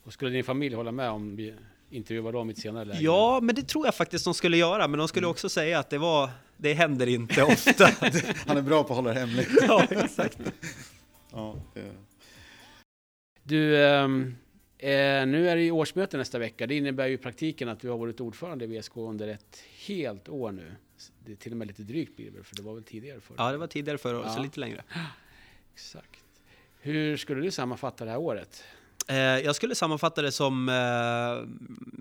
Och 0.04 0.14
skulle 0.14 0.32
din 0.32 0.44
familj 0.44 0.76
hålla 0.76 0.92
med 0.92 1.10
om 1.10 1.36
vi 1.36 1.54
intervjuar 1.90 2.32
dem 2.32 2.50
i 2.50 2.54
ett 2.54 2.60
senare 2.60 2.86
läge? 2.86 3.04
Ja, 3.04 3.40
men 3.42 3.56
det 3.56 3.68
tror 3.68 3.86
jag 3.86 3.96
faktiskt 3.96 4.26
de 4.26 4.34
skulle 4.34 4.58
göra. 4.58 4.88
Men 4.88 4.98
de 4.98 5.08
skulle 5.08 5.26
mm. 5.26 5.32
också 5.32 5.50
säga 5.50 5.80
att 5.80 5.90
det 5.90 5.98
var, 5.98 6.30
det 6.58 6.74
händer 6.74 7.08
inte 7.08 7.44
ofta. 7.44 7.86
Han 8.48 8.58
är 8.58 8.62
bra 8.62 8.84
på 8.84 8.94
att 8.94 8.96
hålla 8.96 9.14
det 9.14 9.20
hemligt. 9.20 9.50
ja, 9.68 9.84
exakt. 9.90 10.38
ja, 11.32 11.56
det... 11.74 11.92
Du, 13.44 13.76
um 13.78 14.36
Eh, 14.78 15.26
nu 15.26 15.50
är 15.50 15.56
det 15.56 15.62
ju 15.62 15.72
årsmöte 15.72 16.18
nästa 16.18 16.40
vecka. 16.40 16.68
Det 16.68 16.76
innebär 16.76 17.08
ju 17.08 17.14
i 17.14 17.18
praktiken 17.18 17.70
att 17.70 17.80
du 17.80 17.90
har 17.90 17.98
varit 17.98 18.22
ordförande 18.22 18.66
i 18.66 18.80
VSK 18.80 18.98
under 18.98 19.28
ett 19.28 19.64
helt 19.88 20.30
år 20.30 20.52
nu. 20.52 20.72
Det 21.26 21.32
är 21.32 21.36
till 21.36 21.52
och 21.52 21.58
med 21.58 21.68
lite 21.68 21.82
drygt 21.82 22.16
blir 22.16 22.32
det 22.32 22.44
för 22.44 22.56
det 22.56 22.62
var 22.62 22.74
väl 22.74 22.84
tidigare 22.84 23.20
förra 23.20 23.36
Ja, 23.38 23.52
det 23.52 23.58
var 23.58 23.68
tidigare 23.68 23.98
förra 23.98 24.18
året, 24.18 24.28
ja. 24.30 24.36
så 24.36 24.42
lite 24.42 24.60
längre. 24.60 24.84
Exakt. 25.74 26.24
Hur 26.80 27.18
skulle 27.18 27.42
du 27.42 27.52
sammanfatta 27.52 28.06
det 28.06 28.12
här 28.12 28.18
året? 28.18 28.64
Eh, 29.08 29.16
jag 29.18 29.56
skulle 29.56 29.76
sammanfatta 29.76 30.22
det 30.22 30.32
som 30.32 30.70
eh, 30.70 31.50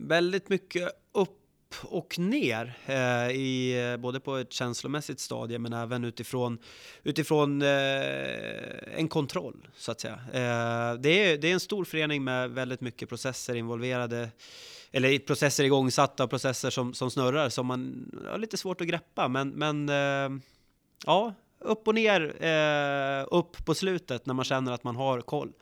väldigt 0.08 0.48
mycket 0.48 0.88
upp 1.12 1.38
och 1.82 2.18
ner, 2.18 2.78
eh, 2.86 3.36
i, 3.36 3.82
eh, 3.92 3.96
både 3.96 4.20
på 4.20 4.36
ett 4.36 4.52
känslomässigt 4.52 5.20
stadie 5.20 5.58
men 5.58 5.72
även 5.72 6.04
utifrån, 6.04 6.58
utifrån 7.02 7.62
eh, 7.62 7.68
en 8.96 9.08
kontroll, 9.08 9.68
så 9.76 9.92
att 9.92 10.00
säga. 10.00 10.18
Eh, 10.32 11.00
det, 11.00 11.08
är, 11.08 11.38
det 11.38 11.48
är 11.48 11.52
en 11.52 11.60
stor 11.60 11.84
förening 11.84 12.24
med 12.24 12.50
väldigt 12.50 12.80
mycket 12.80 13.08
processer 13.08 13.54
involverade, 13.54 14.28
eller 14.92 15.18
processer 15.18 15.64
igångsatta 15.64 16.24
och 16.24 16.30
processer 16.30 16.70
som, 16.70 16.94
som 16.94 17.10
snurrar 17.10 17.48
som 17.48 17.66
man 17.66 18.10
har 18.30 18.38
lite 18.38 18.56
svårt 18.56 18.80
att 18.80 18.87
greppa. 18.87 19.28
Men, 19.28 19.48
men 19.48 19.88
eh, 19.88 20.40
ja, 21.06 21.34
upp 21.58 21.88
och 21.88 21.94
ner, 21.94 22.44
eh, 22.44 23.26
upp 23.30 23.64
på 23.64 23.74
slutet 23.74 24.26
när 24.26 24.34
man 24.34 24.44
känner 24.44 24.72
att 24.72 24.84
man 24.84 24.96
har 24.96 25.20
koll. 25.20 25.52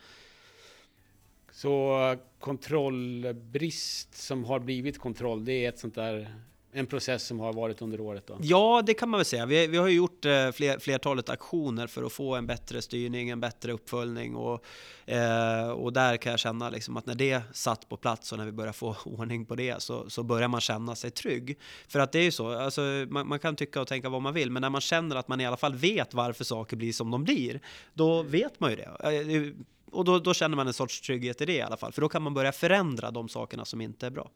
Så 1.63 2.17
kontrollbrist 2.41 4.15
som 4.15 4.45
har 4.45 4.61
blivit 4.61 4.99
kontroll, 4.99 5.45
det 5.45 5.65
är 5.65 5.69
ett 5.69 5.79
sånt 5.79 5.95
där 5.95 6.35
en 6.73 6.87
process 6.87 7.27
som 7.27 7.41
har 7.41 7.53
varit 7.53 7.83
under 7.83 8.01
året 8.01 8.27
då? 8.27 8.39
Ja, 8.41 8.83
det 8.87 8.95
kan 8.95 9.09
man 9.09 9.19
väl 9.19 9.25
säga. 9.25 9.47
Vi, 9.47 9.67
vi 9.67 9.77
har 9.77 9.89
ju 9.89 9.97
gjort 9.97 10.25
eh, 10.25 10.51
fler, 10.51 10.79
flertalet 10.79 11.29
aktioner 11.29 11.87
för 11.87 12.03
att 12.03 12.13
få 12.13 12.35
en 12.35 12.47
bättre 12.47 12.83
styrning, 12.83 13.29
en 13.29 13.41
bättre 13.41 13.73
uppföljning 13.73 14.37
och, 14.37 14.65
eh, 15.07 15.69
och 15.71 15.93
där 15.93 16.17
kan 16.17 16.31
jag 16.31 16.39
känna 16.39 16.71
liksom 16.71 16.97
att 16.97 17.07
när 17.07 17.15
det 17.15 17.43
satt 17.53 17.89
på 17.89 17.97
plats 17.97 18.33
och 18.33 18.39
när 18.39 18.45
vi 18.45 18.53
börjar 18.53 18.73
få 18.73 18.97
ordning 19.05 19.47
på 19.47 19.55
det 19.55 19.83
så, 19.83 20.11
så 20.11 20.23
börjar 20.23 20.49
man 20.49 20.61
känna 20.61 20.95
sig 20.95 21.11
trygg. 21.11 21.59
För 21.89 21.99
att 21.99 22.13
det 22.13 22.19
är 22.19 22.25
ju 22.25 22.31
så, 22.31 22.59
alltså, 22.59 22.81
man, 23.09 23.29
man, 23.29 23.39
kan 23.39 23.57
tycka 23.57 23.81
och 23.81 23.89
tänka 23.89 24.09
vad 24.09 24.23
man 24.23 24.35
vill, 24.35 24.51
men 24.51 24.61
när 24.61 24.71
man 24.71 24.81
känner 24.81 25.17
att 25.17 25.29
man 25.29 25.41
i 25.41 25.47
alla 25.47 25.57
fall 25.57 25.75
vet 25.75 26.15
varför 26.15 26.45
saker 26.45 26.77
blir 26.77 26.93
som 26.93 27.11
de 27.11 27.25
blir, 27.25 27.61
då 27.95 28.23
vet 28.23 28.61
man 28.61 28.71
ju 28.71 28.77
det. 28.77 29.55
Och 29.93 30.05
då, 30.05 30.19
då 30.19 30.35
känner 30.35 30.57
man 30.57 30.67
en 30.67 30.73
sorts 30.73 31.01
trygghet 31.01 31.41
i 31.41 31.47
det 31.47 31.53
i 31.53 31.63
alla 31.63 31.77
fall, 31.77 31.93
för 31.93 32.01
då 32.01 32.09
kan 32.09 32.23
man 32.23 32.35
börja 32.35 32.53
förändra 32.53 33.11
de 33.11 33.29
sakerna 33.29 33.65
som 33.65 33.81
inte 33.81 34.07
är 34.07 34.11
bra. 34.11 34.31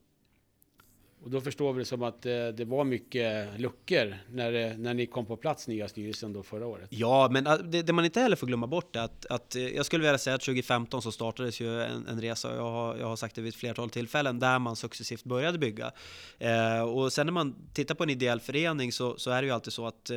Och 1.27 1.33
då 1.33 1.41
förstår 1.41 1.73
vi 1.73 1.79
det 1.79 1.85
som 1.85 2.03
att 2.03 2.27
eh, 2.27 2.49
det 2.49 2.65
var 2.65 2.85
mycket 2.85 3.61
luckor 3.61 4.17
när, 4.31 4.77
när 4.79 4.95
ni 4.95 5.07
kom 5.07 5.27
på 5.27 5.37
plats, 5.37 5.69
nya 5.69 5.89
styrelsen 5.89 6.33
då 6.33 6.43
förra 6.43 6.67
året. 6.67 6.89
Ja, 6.91 7.29
men 7.31 7.47
eh, 7.47 7.55
det, 7.55 7.83
det 7.83 7.93
man 7.93 8.05
inte 8.05 8.21
heller 8.21 8.37
får 8.37 8.47
glömma 8.47 8.67
bort 8.67 8.97
är 8.97 9.01
att, 9.01 9.27
att 9.27 9.57
eh, 9.57 9.69
jag 9.69 9.87
skulle 9.87 10.05
vilja 10.05 10.19
säga 10.19 10.37
att 10.37 10.43
2015 10.43 11.03
så 11.03 11.13
startades 11.13 11.61
ju 11.61 11.83
en, 11.83 12.07
en 12.07 12.21
resa, 12.21 12.55
jag 12.55 12.71
har, 12.71 12.97
jag 12.97 13.07
har 13.07 13.17
sagt 13.17 13.35
det 13.35 13.41
vid 13.41 13.49
ett 13.49 13.55
flertal 13.59 13.91
tillfällen, 13.91 14.39
där 14.39 14.59
man 14.59 14.77
successivt 14.77 15.25
började 15.25 15.59
bygga. 15.59 15.93
Eh, 16.39 16.81
och 16.81 17.13
sen 17.13 17.27
när 17.27 17.33
man 17.33 17.55
tittar 17.73 17.95
på 17.95 18.03
en 18.03 18.11
ideell 18.11 18.41
förening 18.41 18.93
så, 18.93 19.17
så 19.19 19.31
är 19.31 19.43
det 19.43 19.47
ju 19.47 19.55
alltid 19.55 19.73
så 19.73 19.87
att 19.87 20.11
eh, 20.11 20.17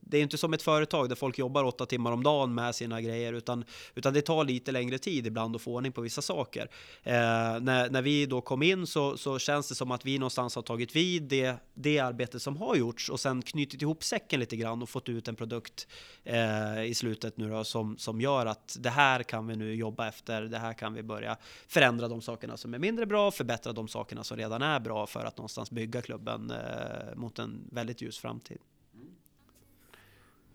det 0.00 0.18
är 0.18 0.22
inte 0.22 0.38
som 0.38 0.52
ett 0.52 0.62
företag 0.62 1.08
där 1.08 1.16
folk 1.16 1.38
jobbar 1.38 1.64
åtta 1.64 1.86
timmar 1.86 2.12
om 2.12 2.22
dagen 2.22 2.54
med 2.54 2.74
sina 2.74 3.00
grejer, 3.00 3.32
utan, 3.32 3.64
utan 3.94 4.14
det 4.14 4.22
tar 4.22 4.44
lite 4.44 4.72
längre 4.72 4.98
tid 4.98 5.26
ibland 5.26 5.56
att 5.56 5.62
få 5.62 5.74
ordning 5.74 5.92
på 5.92 6.00
vissa 6.00 6.22
saker. 6.22 6.62
Eh, 7.02 7.12
när, 7.60 7.90
när 7.90 8.02
vi 8.02 8.26
då 8.26 8.40
kom 8.40 8.62
in 8.62 8.86
så, 8.86 9.16
så 9.16 9.38
känns 9.38 9.68
det 9.68 9.74
som 9.74 9.90
att 9.90 10.04
vi 10.04 10.18
någonstans 10.28 10.54
har 10.54 10.62
tagit 10.62 10.96
vid 10.96 11.22
det, 11.22 11.56
det 11.74 11.98
arbete 11.98 12.40
som 12.40 12.56
har 12.56 12.76
gjorts 12.76 13.08
och 13.08 13.20
sen 13.20 13.42
knutit 13.42 13.82
ihop 13.82 14.04
säcken 14.04 14.40
lite 14.40 14.56
grann 14.56 14.82
och 14.82 14.88
fått 14.88 15.08
ut 15.08 15.28
en 15.28 15.36
produkt 15.36 15.86
eh, 16.24 16.82
i 16.84 16.94
slutet 16.94 17.36
nu 17.36 17.50
då 17.50 17.64
som, 17.64 17.98
som 17.98 18.20
gör 18.20 18.46
att 18.46 18.76
det 18.80 18.90
här 18.90 19.22
kan 19.22 19.46
vi 19.46 19.56
nu 19.56 19.74
jobba 19.74 20.08
efter. 20.08 20.42
Det 20.42 20.58
här 20.58 20.72
kan 20.72 20.94
vi 20.94 21.02
börja 21.02 21.36
förändra 21.68 22.08
de 22.08 22.22
sakerna 22.22 22.56
som 22.56 22.74
är 22.74 22.78
mindre 22.78 23.06
bra, 23.06 23.30
förbättra 23.30 23.72
de 23.72 23.88
sakerna 23.88 24.24
som 24.24 24.36
redan 24.36 24.62
är 24.62 24.80
bra 24.80 25.06
för 25.06 25.24
att 25.24 25.36
någonstans 25.36 25.70
bygga 25.70 26.02
klubben 26.02 26.50
eh, 26.50 27.14
mot 27.16 27.38
en 27.38 27.68
väldigt 27.72 28.02
ljus 28.02 28.18
framtid. 28.18 28.58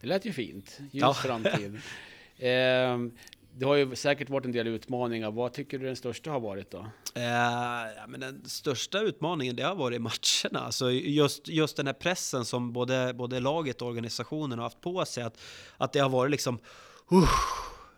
Det 0.01 0.07
lät 0.07 0.25
ju 0.25 0.33
fint. 0.33 0.79
Ljus 0.79 0.89
ja. 0.91 1.13
framtid. 1.13 1.81
Eh, 2.37 2.97
det 3.55 3.65
har 3.65 3.75
ju 3.75 3.95
säkert 3.95 4.29
varit 4.29 4.45
en 4.45 4.51
del 4.51 4.67
utmaningar. 4.67 5.31
Vad 5.31 5.53
tycker 5.53 5.79
du 5.79 5.85
den 5.85 5.95
största 5.95 6.31
har 6.31 6.39
varit 6.39 6.71
då? 6.71 6.87
Eh, 7.15 7.23
ja, 7.95 8.07
men 8.07 8.19
den 8.19 8.45
största 8.45 8.99
utmaningen 8.99 9.55
det 9.55 9.63
har 9.63 9.75
varit 9.75 10.01
matcherna. 10.01 10.65
Alltså 10.65 10.91
just, 10.91 11.47
just 11.47 11.77
den 11.77 11.87
här 11.87 11.93
pressen 11.93 12.45
som 12.45 12.73
både, 12.73 13.13
både 13.13 13.39
laget 13.39 13.81
och 13.81 13.87
organisationen 13.87 14.59
har 14.59 14.63
haft 14.63 14.81
på 14.81 15.05
sig. 15.05 15.23
Att, 15.23 15.41
att 15.77 15.93
det 15.93 15.99
har 15.99 16.09
varit 16.09 16.31
liksom... 16.31 16.59
Uh, 17.11 17.29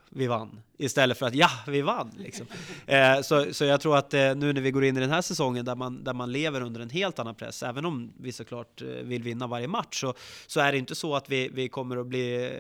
vi 0.10 0.28
vann. 0.28 0.62
Istället 0.78 1.18
för 1.18 1.26
att 1.26 1.36
ja, 1.36 1.50
vi 1.68 1.82
vann. 1.82 2.12
Liksom. 2.18 2.46
Eh, 2.88 3.22
så, 3.22 3.54
så 3.54 3.66
jag 3.66 3.82
tror 3.82 3.98
att 3.98 4.14
eh, 4.14 4.36
nu 4.36 4.54
när 4.54 4.62
vi 4.62 4.72
går 4.72 4.84
in 4.86 4.98
i 4.98 5.00
den 5.00 5.10
här 5.10 5.22
säsongen 5.22 5.66
där 5.66 5.76
man, 5.76 6.04
där 6.04 6.14
man 6.14 6.32
lever 6.32 6.62
under 6.62 6.82
en 6.82 6.90
helt 6.90 7.20
annan 7.20 7.36
press, 7.36 7.64
även 7.64 7.86
om 7.86 8.14
vi 8.18 8.32
såklart 8.32 8.82
eh, 8.82 8.88
vill 8.88 9.24
vinna 9.24 9.48
varje 9.48 9.68
match, 9.68 10.02
så, 10.02 10.14
så 10.48 10.60
är 10.60 10.72
det 10.72 10.78
inte 10.78 10.96
så 10.96 11.16
att 11.16 11.30
vi, 11.30 11.50
vi 11.54 11.70
kommer 11.70 11.98
att 11.98 12.08
bli 12.08 12.52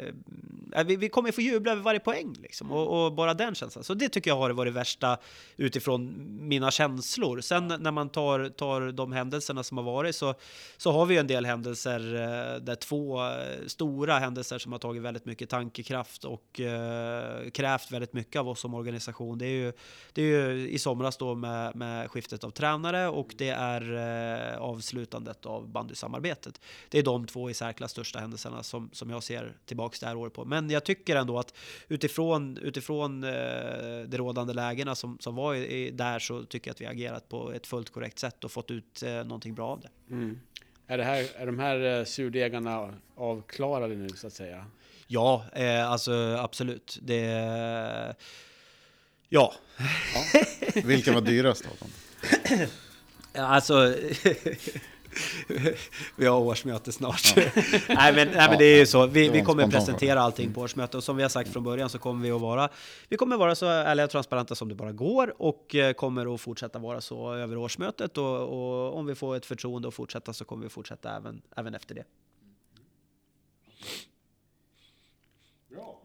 äh, 0.75 0.83
vi, 0.83 0.95
vi 0.95 1.09
kommer 1.09 1.31
få 1.31 1.41
jubla 1.41 1.71
över 1.71 1.81
varje 1.81 1.99
poäng 1.99 2.35
liksom, 2.41 2.71
och, 2.71 3.05
och, 3.05 3.13
bara 3.13 3.33
den 3.33 3.55
känslan. 3.55 3.83
Så 3.83 3.93
det 3.93 4.09
tycker 4.09 4.31
jag 4.31 4.37
har 4.37 4.49
varit 4.49 4.73
värsta 4.73 5.17
utifrån 5.57 6.15
mina 6.47 6.71
känslor. 6.71 7.41
Sen 7.41 7.67
när 7.67 7.91
man 7.91 8.09
tar, 8.09 8.49
tar 8.49 8.91
de 8.91 9.11
händelserna 9.11 9.63
som 9.63 9.77
har 9.77 9.83
varit 9.83 10.15
så, 10.15 10.35
så 10.77 10.91
har 10.91 11.05
vi 11.05 11.17
en 11.17 11.27
del 11.27 11.45
händelser 11.45 12.15
eh, 12.15 12.61
där 12.61 12.75
två 12.75 13.23
eh, 13.23 13.65
stora 13.67 14.19
händelser 14.19 14.57
som 14.57 14.71
har 14.71 14.79
tagit 14.79 15.03
väldigt 15.03 15.25
mycket 15.25 15.49
tankekraft 15.49 16.25
och 16.25 16.59
eh, 16.59 17.49
krävt 17.49 17.91
väldigt 17.91 18.04
mycket 18.13 18.39
av 18.39 18.49
oss 18.49 18.59
som 18.59 18.73
organisation. 18.73 19.37
Det 19.37 19.45
är 19.45 19.49
ju, 19.49 19.73
det 20.13 20.21
är 20.21 20.25
ju 20.25 20.69
i 20.69 20.79
somras 20.79 21.17
då 21.17 21.35
med, 21.35 21.75
med 21.75 22.11
skiftet 22.11 22.43
av 22.43 22.51
tränare 22.51 23.07
och 23.07 23.35
det 23.37 23.49
är 23.49 23.93
eh, 24.53 24.61
avslutandet 24.61 25.45
av 25.45 25.69
bandysamarbetet. 25.69 26.61
Det 26.89 26.99
är 26.99 27.03
de 27.03 27.27
två 27.27 27.49
i 27.49 27.53
särklass 27.53 27.91
största 27.91 28.19
händelserna 28.19 28.63
som, 28.63 28.89
som 28.93 29.09
jag 29.09 29.23
ser 29.23 29.53
tillbaks 29.65 29.99
det 29.99 30.07
här 30.07 30.15
året 30.15 30.33
på. 30.33 30.45
Men 30.45 30.69
jag 30.69 30.83
tycker 30.83 31.15
ändå 31.15 31.39
att 31.39 31.53
utifrån, 31.87 32.57
utifrån 32.57 33.23
eh, 33.23 33.31
de 34.07 34.17
rådande 34.17 34.53
lägena 34.53 34.95
som, 34.95 35.17
som 35.19 35.35
var 35.35 35.55
i, 35.55 35.65
i, 35.65 35.91
där 35.91 36.19
så 36.19 36.43
tycker 36.43 36.69
jag 36.69 36.73
att 36.73 36.81
vi 36.81 36.85
agerat 36.85 37.29
på 37.29 37.51
ett 37.51 37.67
fullt 37.67 37.89
korrekt 37.89 38.19
sätt 38.19 38.43
och 38.43 38.51
fått 38.51 38.71
ut 38.71 39.03
eh, 39.03 39.13
någonting 39.13 39.55
bra 39.55 39.67
av 39.67 39.79
det. 39.79 39.89
Mm. 40.09 40.39
Är, 40.87 40.97
det 40.97 41.03
här, 41.03 41.27
är 41.35 41.45
de 41.45 41.59
här 41.59 41.99
eh, 41.99 42.05
surdegarna 42.05 42.93
avklarade 43.15 43.95
nu 43.95 44.09
så 44.09 44.27
att 44.27 44.33
säga? 44.33 44.65
Ja, 45.07 45.45
eh, 45.53 45.91
alltså 45.91 46.37
absolut. 46.39 46.97
Det... 47.01 47.21
Ja. 49.29 49.53
ja. 50.13 50.41
Vilka 50.83 51.13
var 51.13 51.21
dyrast 51.21 51.65
av 51.65 51.77
dem? 51.79 51.89
alltså... 53.45 53.95
vi 56.15 56.25
har 56.25 56.39
årsmöte 56.39 56.91
snart. 56.91 57.33
Ja. 57.35 57.43
nej, 57.87 58.13
men, 58.13 58.27
nej 58.27 58.49
men 58.49 58.57
det 58.57 58.65
är 58.65 58.79
ju 58.79 58.85
så. 58.85 59.07
Vi, 59.07 59.29
vi 59.29 59.41
kommer 59.41 59.67
presentera 59.67 60.21
allting 60.21 60.53
på 60.53 60.61
årsmötet 60.61 60.95
och 60.95 61.03
som 61.03 61.17
vi 61.17 61.23
har 61.23 61.29
sagt 61.29 61.53
från 61.53 61.63
början 61.63 61.89
så 61.89 61.99
kommer 61.99 62.23
vi 62.23 62.31
att 62.31 62.41
vara 62.41 62.69
Vi 63.09 63.17
kommer 63.17 63.37
vara 63.37 63.55
så 63.55 63.65
ärliga 63.65 64.05
och 64.05 64.11
transparenta 64.11 64.55
som 64.55 64.69
det 64.69 64.75
bara 64.75 64.91
går 64.91 65.41
och 65.41 65.75
eh, 65.75 65.93
kommer 65.93 66.35
att 66.35 66.41
fortsätta 66.41 66.79
vara 66.79 67.01
så 67.01 67.33
över 67.33 67.57
årsmötet 67.57 68.17
och, 68.17 68.41
och 68.41 68.97
om 68.97 69.05
vi 69.05 69.15
får 69.15 69.35
ett 69.35 69.45
förtroende 69.45 69.87
att 69.87 69.93
fortsätta 69.93 70.33
så 70.33 70.45
kommer 70.45 70.63
vi 70.63 70.69
fortsätta 70.69 71.15
även, 71.15 71.41
även 71.55 71.75
efter 71.75 71.95
det. 71.95 72.03
Bra. 75.69 76.01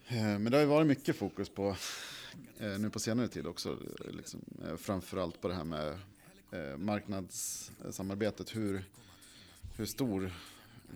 Eh, 0.11 0.39
men 0.39 0.43
det 0.43 0.57
har 0.57 0.61
ju 0.61 0.67
varit 0.67 0.87
mycket 0.87 1.15
fokus 1.15 1.49
på 1.49 1.75
eh, 2.59 2.79
nu 2.79 2.89
på 2.89 2.99
senare 2.99 3.27
tid 3.27 3.47
också, 3.47 3.77
liksom, 4.09 4.39
eh, 4.67 4.75
framförallt 4.75 5.41
på 5.41 5.47
det 5.47 5.53
här 5.53 5.63
med 5.63 5.97
marknadssamarbetet, 6.77 8.55
hur, 8.55 8.83
hur 9.77 9.85
stor 9.85 10.31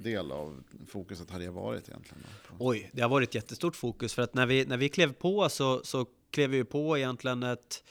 del 0.04 0.32
av 0.32 0.64
fokuset 0.88 1.30
har 1.30 1.40
det 1.40 1.50
varit 1.50 1.90
egentligen? 1.90 2.24
Oj, 2.60 2.90
det 2.94 3.02
har 3.02 3.10
varit 3.10 3.36
jättestort 3.36 3.76
fokus 3.76 4.14
för 4.14 4.22
att 4.22 4.34
när 4.34 4.46
vi, 4.46 4.66
när 4.66 4.78
vi 4.78 4.90
klev 4.90 5.14
på 5.14 5.50
så, 5.50 5.84
så 5.84 6.06
klev 6.32 6.50
vi 6.50 6.64
på 6.64 6.98
egentligen 6.98 7.44
ett 7.44 7.84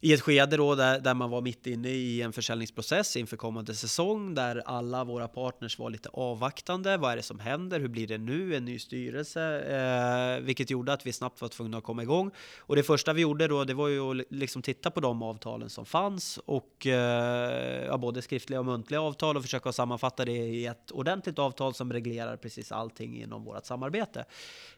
i 0.00 0.12
ett 0.12 0.20
skede 0.20 0.56
då 0.56 0.74
där, 0.74 1.00
där 1.00 1.14
man 1.14 1.30
var 1.30 1.40
mitt 1.40 1.66
inne 1.66 1.88
i 1.88 2.22
en 2.22 2.32
försäljningsprocess 2.32 3.16
inför 3.16 3.36
kommande 3.36 3.74
säsong 3.74 4.34
där 4.34 4.62
alla 4.66 5.04
våra 5.04 5.28
partners 5.28 5.78
var 5.78 5.90
lite 5.90 6.08
avvaktande. 6.08 6.96
Vad 6.96 7.12
är 7.12 7.16
det 7.16 7.22
som 7.22 7.40
händer? 7.40 7.80
Hur 7.80 7.88
blir 7.88 8.06
det 8.06 8.18
nu? 8.18 8.56
En 8.56 8.64
ny 8.64 8.78
styrelse, 8.78 9.60
eh, 9.60 10.44
vilket 10.44 10.70
gjorde 10.70 10.92
att 10.92 11.06
vi 11.06 11.12
snabbt 11.12 11.40
var 11.40 11.48
tvungna 11.48 11.78
att 11.78 11.84
komma 11.84 12.02
igång. 12.02 12.30
Och 12.58 12.76
det 12.76 12.82
första 12.82 13.12
vi 13.12 13.22
gjorde 13.22 13.48
då, 13.48 13.64
det 13.64 13.74
var 13.74 13.88
ju 13.88 14.00
att 14.00 14.26
liksom 14.30 14.62
titta 14.62 14.90
på 14.90 15.00
de 15.00 15.22
avtalen 15.22 15.70
som 15.70 15.86
fanns 15.86 16.38
och 16.44 16.86
eh, 16.86 17.86
ja, 17.86 17.98
både 17.98 18.22
skriftliga 18.22 18.60
och 18.60 18.66
muntliga 18.66 19.00
avtal 19.00 19.36
och 19.36 19.42
försöka 19.42 19.72
sammanfatta 19.72 20.24
det 20.24 20.32
i 20.32 20.66
ett 20.66 20.90
ordentligt 20.90 21.38
avtal 21.38 21.74
som 21.74 21.92
reglerar 21.92 22.36
precis 22.36 22.72
allting 22.72 23.22
inom 23.22 23.44
vårt 23.44 23.66
samarbete. 23.66 24.24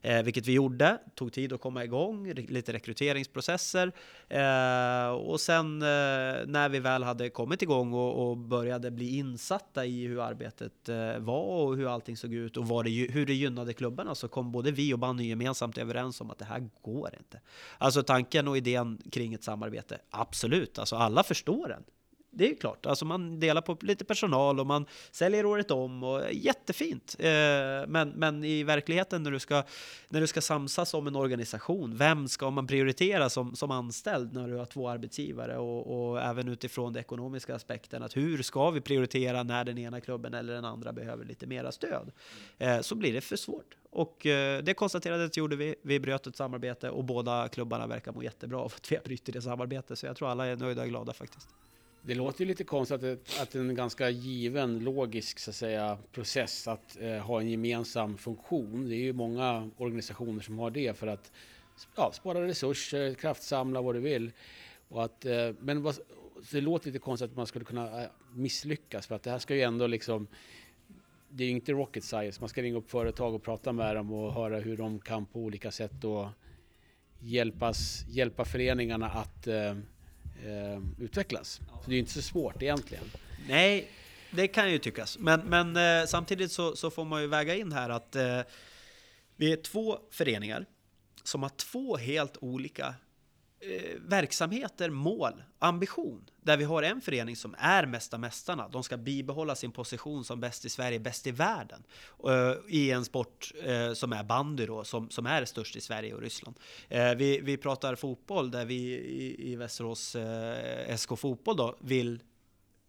Eh, 0.02 0.22
vilket 0.22 0.46
vi 0.46 0.52
gjorde, 0.52 0.98
tog 1.14 1.33
tid 1.33 1.52
att 1.52 1.61
komma 1.61 1.85
igång, 1.85 2.33
lite 2.33 2.72
rekryteringsprocesser. 2.72 3.92
Eh, 4.28 5.08
och 5.11 5.40
sen 5.40 5.83
eh, 5.83 5.88
när 6.47 6.68
vi 6.68 6.81
väl 6.81 7.03
hade 7.03 7.31
kommit 7.31 7.62
igång 7.62 7.92
och, 7.92 8.29
och 8.29 8.37
började 8.37 8.90
bli 8.90 9.16
insatta 9.16 9.87
i 9.87 10.07
hur 10.07 10.21
arbetet 10.21 10.88
eh, 10.88 11.18
var 11.18 11.64
och 11.64 11.77
hur 11.77 11.94
allting 11.94 12.16
såg 12.16 12.35
ut 12.35 12.57
och 12.57 12.85
det, 12.85 12.90
hur 12.90 13.27
det 13.27 13.35
gynnade 13.35 13.73
klubbarna 13.73 14.14
så 14.14 14.29
kom 14.29 14.53
både 14.53 14.71
vi 14.71 14.94
och 14.94 14.99
Banny 14.99 15.29
gemensamt 15.29 15.79
överens 15.79 16.21
om 16.21 16.31
att 16.31 16.38
det 16.38 16.44
här 16.44 16.68
går 16.83 17.11
inte. 17.18 17.40
Alltså 17.79 18.03
tanken 18.03 18.49
och 18.49 18.57
idén 18.57 18.99
kring 19.12 19.35
ett 19.35 19.44
samarbete, 19.44 19.99
absolut, 20.11 20.79
alltså 20.79 20.97
alla 20.97 21.23
förstår 21.23 21.68
den 21.68 21.85
det 22.38 22.44
är 22.44 22.48
ju 22.48 22.57
klart, 22.57 22.87
alltså 22.87 23.05
man 23.05 23.40
delar 23.40 23.62
på 23.62 23.77
lite 23.81 24.05
personal 24.05 24.61
och 24.61 24.66
man 24.66 24.87
säljer 25.11 25.46
året 25.46 25.70
om 25.70 26.03
och 26.03 26.33
jättefint. 26.33 27.16
Eh, 27.18 27.29
men, 27.88 28.09
men 28.09 28.44
i 28.44 28.64
verkligheten 28.64 29.22
när 29.22 29.31
du, 29.31 29.38
ska, 29.38 29.62
när 30.09 30.20
du 30.20 30.27
ska 30.27 30.40
samsas 30.40 30.94
om 30.94 31.07
en 31.07 31.16
organisation, 31.16 31.96
vem 31.96 32.29
ska 32.29 32.51
man 32.51 32.66
prioritera 32.66 33.31
som, 33.31 33.57
som 33.57 33.70
anställd 33.70 34.33
när 34.33 34.48
du 34.48 34.57
har 34.57 34.66
två 34.66 34.88
arbetsgivare 34.88 35.59
och, 35.59 36.11
och 36.11 36.22
även 36.22 36.48
utifrån 36.48 36.92
den 36.92 37.01
ekonomiska 37.01 37.55
aspekten 37.55 38.03
att 38.03 38.16
hur 38.16 38.42
ska 38.42 38.70
vi 38.70 38.81
prioritera 38.81 39.42
när 39.42 39.64
den 39.64 39.79
ena 39.79 40.01
klubben 40.01 40.35
eller 40.35 40.53
den 40.53 40.64
andra 40.64 40.92
behöver 40.92 41.24
lite 41.24 41.46
mera 41.46 41.72
stöd? 41.72 42.11
Eh, 42.59 42.81
så 42.81 42.94
blir 42.94 43.12
det 43.12 43.20
för 43.20 43.37
svårt. 43.37 43.77
Och 43.90 44.27
eh, 44.27 44.62
det 44.62 44.74
konstaterandet 44.74 45.37
gjorde 45.37 45.57
vi. 45.57 45.74
Vi 45.83 46.01
bröt 46.01 46.27
ett 46.27 46.37
samarbete 46.37 46.90
och 46.90 47.05
båda 47.05 47.48
klubbarna 47.48 47.87
verkar 47.87 48.12
må 48.12 48.22
jättebra 48.22 48.59
av 48.59 48.72
att 48.77 48.92
vi 48.92 48.96
har 48.96 49.03
brutit 49.03 49.35
det 49.35 49.42
samarbetet. 49.42 49.98
Så 49.98 50.07
jag 50.07 50.16
tror 50.16 50.29
alla 50.29 50.46
är 50.46 50.57
nöjda 50.57 50.83
och 50.83 50.88
glada 50.88 51.12
faktiskt. 51.12 51.48
Det 52.02 52.14
låter 52.14 52.40
ju 52.40 52.46
lite 52.46 52.64
konstigt 52.64 53.04
att, 53.04 53.40
att 53.40 53.54
en 53.54 53.74
ganska 53.74 54.11
given, 54.11 54.78
logisk 54.78 55.38
så 55.38 55.50
att 55.50 55.54
säga, 55.54 55.98
process 56.12 56.68
att 56.68 56.96
eh, 57.00 57.18
ha 57.18 57.40
en 57.40 57.50
gemensam 57.50 58.18
funktion. 58.18 58.88
Det 58.88 58.94
är 58.94 59.02
ju 59.02 59.12
många 59.12 59.70
organisationer 59.76 60.40
som 60.40 60.58
har 60.58 60.70
det 60.70 60.98
för 60.98 61.06
att 61.06 61.32
ja, 61.96 62.11
spara 62.12 62.46
resurser, 62.46 63.14
kraftsamla, 63.14 63.82
vad 63.82 63.94
du 63.94 64.00
vill. 64.00 64.30
Och 64.88 65.04
att, 65.04 65.24
eh, 65.24 65.50
men 65.61 65.82
vad, 65.82 65.98
det 66.50 66.61
låter 66.61 66.87
lite 66.87 66.98
konstigt 66.98 67.30
att 67.30 67.37
man 67.37 67.46
skulle 67.46 67.64
kunna 67.64 68.02
eh, 68.02 68.08
misslyckas 68.34 69.06
för 69.06 69.14
att 69.14 69.22
det 69.22 69.30
här 69.30 69.38
ska 69.38 69.54
ju 69.54 69.62
ändå 69.62 69.87
liksom 69.87 70.26
det 71.30 71.44
är 71.44 71.48
ju 71.48 71.52
inte 71.52 71.72
rocket 71.72 72.04
science. 72.04 72.40
Man 72.40 72.48
ska 72.48 72.62
ringa 72.62 72.76
upp 72.76 72.90
företag 72.90 73.34
och 73.34 73.42
prata 73.42 73.72
med 73.72 73.96
dem 73.96 74.12
och 74.12 74.32
höra 74.32 74.58
hur 74.58 74.76
de 74.76 75.00
kan 75.00 75.26
på 75.26 75.40
olika 75.40 75.70
sätt 75.70 75.92
då 76.00 76.30
hjälpas, 77.18 78.04
hjälpa 78.08 78.44
föreningarna 78.44 79.06
att 79.06 79.46
eh, 79.46 79.74
eh, 80.46 81.05
utvecklas. 81.05 81.61
Så 81.66 81.83
det 81.87 81.90
är 81.90 81.94
ju 81.94 81.98
inte 81.98 82.12
så 82.12 82.22
svårt 82.22 82.62
egentligen. 82.62 83.05
Nej, 83.48 83.90
det 84.31 84.48
kan 84.48 84.70
ju 84.70 84.79
tyckas. 84.79 85.18
Men, 85.18 85.40
men 85.40 85.77
eh, 85.77 86.07
samtidigt 86.07 86.53
så, 86.53 86.77
så, 86.77 86.90
får 86.90 87.05
man 87.05 87.20
ju 87.20 87.27
väga 87.27 87.55
in 87.55 87.72
här 87.72 87.90
att 87.90 88.16
eh, 88.16 88.40
vi 89.37 89.53
är 89.53 89.57
två 89.57 89.98
föreningar 90.11 90.66
som 91.24 91.42
har 91.42 91.51
två 91.51 91.96
helt 91.96 92.37
olika 92.40 92.94
eh, 93.61 94.01
verksamheter, 94.01 94.90
mål, 94.90 95.42
ambition. 95.59 96.25
Där 96.42 96.57
vi 96.57 96.64
har 96.64 96.83
en 96.83 97.01
förening 97.01 97.37
som 97.37 97.55
är 97.59 97.87
mesta 97.87 98.18
Mästarna. 98.18 98.68
De 98.68 98.85
ska 98.85 98.97
bibehålla 98.97 99.55
sin 99.55 99.73
position 99.73 100.25
som 100.25 100.40
bäst 100.40 100.64
i 100.64 100.68
Sverige, 100.68 100.99
bäst 100.99 101.27
i 101.27 101.31
världen. 101.31 101.85
Eh, 102.29 102.53
I 102.68 102.90
en 102.90 103.05
sport 103.05 103.53
eh, 103.62 103.92
som 103.92 104.12
är 104.12 104.25
bandy 104.25 104.66
då, 104.66 104.85
som, 104.85 105.11
som 105.11 105.27
är 105.27 105.44
störst 105.44 105.77
i 105.77 105.81
Sverige 105.81 106.14
och 106.14 106.21
Ryssland. 106.21 106.57
Eh, 106.88 107.14
vi, 107.14 107.40
vi 107.40 107.57
pratar 107.57 107.94
fotboll 107.94 108.51
där 108.51 108.64
vi 108.64 108.75
i, 108.94 109.53
i 109.53 109.57
Västerås 109.57 110.16
eh, 110.16 110.97
SK 110.97 111.18
Fotboll 111.18 111.57
då 111.57 111.77
vill 111.81 112.21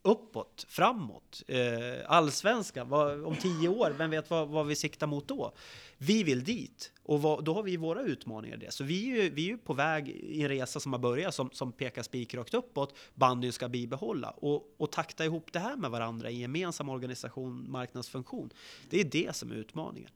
uppåt, 0.02 0.66
framåt, 0.70 1.44
eh, 1.48 1.60
allsvenskan, 2.08 2.94
om 3.26 3.36
tio 3.36 3.70
år, 3.70 3.96
vem 3.98 4.10
vet 4.10 4.30
vad, 4.30 4.48
vad, 4.48 4.68
vi 4.68 4.76
siktar 4.76 5.08
mot 5.08 5.28
då? 5.28 5.54
Vi 6.02 6.24
vill 6.24 6.44
dit 6.44 6.92
och 7.04 7.22
vad, 7.22 7.44
då 7.44 7.54
har 7.54 7.64
vi 7.64 7.78
våra 7.78 8.02
utmaningar 8.02 8.56
i 8.56 8.60
det. 8.60 8.72
Så 8.72 8.84
vi 8.84 9.12
är 9.12 9.24
ju, 9.24 9.30
vi 9.30 9.52
är 9.52 9.58
på 9.58 9.74
väg 9.74 10.10
i 10.10 10.42
en 10.42 10.50
resa 10.50 10.80
som 10.80 10.94
har 10.94 11.00
börjat 11.00 11.36
som, 11.36 11.50
som 11.52 11.72
pekar 11.72 12.04
spikrakt 12.04 12.54
uppåt. 12.54 12.98
Bandyn 13.16 13.54
ska 13.54 13.70
bibehålla 13.70 14.30
och, 14.30 14.76
och 14.78 14.92
takta 14.92 15.26
ihop 15.26 15.54
det 15.54 15.60
här 15.60 15.76
med 15.76 15.92
varandra 15.92 16.30
i 16.30 16.34
en 16.34 16.40
gemensam 16.40 16.90
organisation, 16.90 17.72
marknadsfunktion. 17.72 18.50
Det 18.90 19.00
är 19.00 19.04
det 19.04 19.36
som 19.36 19.52
är 19.52 19.56
utmaningen. 19.56 20.10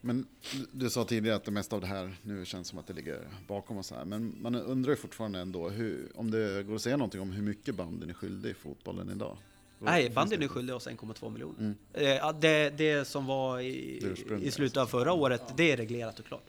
Men 0.00 0.26
du 0.72 0.90
sa 0.90 1.04
tidigare 1.04 1.36
att 1.36 1.44
det 1.44 1.50
mesta 1.50 1.76
av 1.76 1.80
det 1.82 1.86
här 1.86 2.16
nu 2.22 2.44
känns 2.44 2.68
som 2.68 2.78
att 2.78 2.86
det 2.86 2.92
ligger 2.92 3.28
bakom 3.46 3.78
oss 3.78 3.90
här. 3.90 4.04
Men 4.04 4.36
man 4.40 4.54
undrar 4.54 4.90
ju 4.90 4.96
fortfarande 4.96 5.38
ändå 5.38 5.68
hur, 5.68 6.12
om 6.14 6.30
det 6.30 6.62
går 6.62 6.74
att 6.74 6.82
säga 6.82 6.96
någonting 6.96 7.20
om 7.20 7.32
hur 7.32 7.42
mycket 7.42 7.74
bandyn 7.74 8.10
är 8.10 8.14
skyldig 8.14 8.50
i 8.50 8.54
fotbollen 8.54 9.10
idag. 9.10 9.36
Nej, 9.84 10.10
bandyn 10.10 10.42
är 10.42 10.48
skyldig 10.48 10.74
oss 10.74 10.88
1,2 10.88 11.30
miljoner. 11.30 11.58
Mm. 11.58 11.76
Eh, 11.92 12.32
det, 12.40 12.70
det 12.70 13.04
som 13.08 13.26
var 13.26 13.60
i, 13.60 14.02
i 14.42 14.50
slutet 14.50 14.76
av 14.76 14.86
förra 14.86 15.12
året, 15.12 15.42
det 15.56 15.72
är 15.72 15.76
reglerat 15.76 16.18
och 16.18 16.26
klart. 16.26 16.46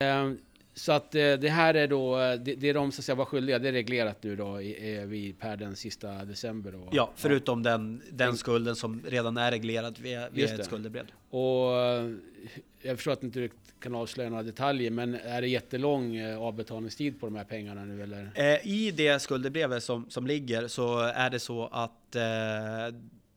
Mm. 0.00 0.38
Så 0.74 0.92
att 0.92 1.14
eh, 1.14 1.32
det 1.32 1.48
här 1.48 1.74
är 1.74 1.88
då, 1.88 2.16
det, 2.16 2.54
det 2.54 2.68
är 2.68 2.74
de 2.74 2.92
som 2.92 3.02
ska 3.02 3.14
vara 3.14 3.26
skyldiga, 3.26 3.58
det 3.58 3.68
är 3.68 3.72
reglerat 3.72 4.22
nu 4.22 4.36
då 4.36 4.56
vid 5.06 5.38
per 5.38 5.56
den 5.56 5.76
sista 5.76 6.24
december 6.24 6.72
då? 6.72 6.88
Ja, 6.92 7.10
förutom 7.16 7.62
ja. 7.62 7.70
den, 7.70 8.02
den 8.10 8.36
skulden 8.36 8.76
som 8.76 9.02
redan 9.06 9.36
är 9.36 9.50
reglerad 9.50 9.98
via, 9.98 10.28
via 10.28 10.54
ett 10.54 10.64
skuldebrev. 10.64 11.06
Och 11.30 11.70
jag 12.82 12.96
förstår 12.96 13.12
att 13.12 13.20
du 13.20 13.26
inte 13.26 13.48
kan 13.80 13.94
avslöja 13.94 14.30
några 14.30 14.42
detaljer, 14.42 14.90
men 14.90 15.14
är 15.14 15.40
det 15.40 15.48
jättelång 15.48 16.16
eh, 16.16 16.38
avbetalningstid 16.38 17.20
på 17.20 17.26
de 17.26 17.36
här 17.36 17.44
pengarna 17.44 17.84
nu 17.84 18.02
eller? 18.02 18.30
I 18.66 18.90
det 18.90 19.22
skuldebrevet 19.22 19.84
som, 19.84 20.10
som 20.10 20.26
ligger 20.26 20.68
så 20.68 20.98
är 20.98 21.30
det 21.30 21.38
så 21.38 21.66
att 21.66 22.16
eh, 22.16 22.22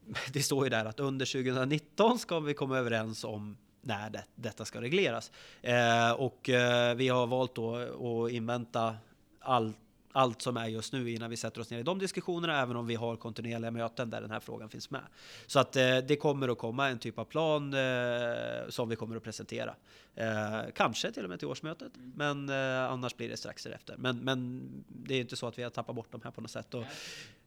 det 0.32 0.42
står 0.42 0.64
ju 0.64 0.70
där 0.70 0.84
att 0.84 1.00
under 1.00 1.26
2019 1.26 2.18
ska 2.18 2.40
vi 2.40 2.54
komma 2.54 2.78
överens 2.78 3.24
om 3.24 3.56
när 3.80 4.10
det, 4.10 4.24
detta 4.34 4.64
ska 4.64 4.80
regleras. 4.80 5.32
Eh, 5.62 6.10
och 6.12 6.48
eh, 6.48 6.94
vi 6.94 7.08
har 7.08 7.26
valt 7.26 7.54
då 7.54 7.76
att 7.76 8.32
invänta 8.32 8.96
allt 9.40 9.76
allt 10.12 10.42
som 10.42 10.56
är 10.56 10.66
just 10.66 10.92
nu 10.92 11.10
innan 11.10 11.30
vi 11.30 11.36
sätter 11.36 11.60
oss 11.60 11.70
ner 11.70 11.78
i 11.78 11.82
de 11.82 11.98
diskussionerna, 11.98 12.60
även 12.62 12.76
om 12.76 12.86
vi 12.86 12.94
har 12.94 13.16
kontinuerliga 13.16 13.70
möten 13.70 14.10
där 14.10 14.20
den 14.20 14.30
här 14.30 14.40
frågan 14.40 14.68
finns 14.68 14.90
med. 14.90 15.00
Så 15.46 15.60
att 15.60 15.76
eh, 15.76 15.98
det 15.98 16.16
kommer 16.16 16.48
att 16.48 16.58
komma 16.58 16.88
en 16.88 16.98
typ 16.98 17.18
av 17.18 17.24
plan 17.24 17.74
eh, 17.74 18.68
som 18.68 18.88
vi 18.88 18.96
kommer 18.96 19.16
att 19.16 19.22
presentera. 19.22 19.74
Eh, 20.14 20.60
kanske 20.74 21.12
till 21.12 21.24
och 21.24 21.30
med 21.30 21.38
till 21.38 21.48
årsmötet, 21.48 21.92
men 22.14 22.48
eh, 22.48 22.92
annars 22.92 23.16
blir 23.16 23.28
det 23.28 23.36
strax 23.36 23.64
därefter. 23.64 23.94
Men, 23.98 24.18
men 24.18 24.68
det 24.88 25.14
är 25.14 25.20
inte 25.20 25.36
så 25.36 25.46
att 25.46 25.58
vi 25.58 25.62
har 25.62 25.70
tappat 25.70 25.96
bort 25.96 26.12
dem 26.12 26.20
här 26.24 26.30
på 26.30 26.40
något 26.40 26.50
sätt. 26.50 26.74
Och 26.74 26.84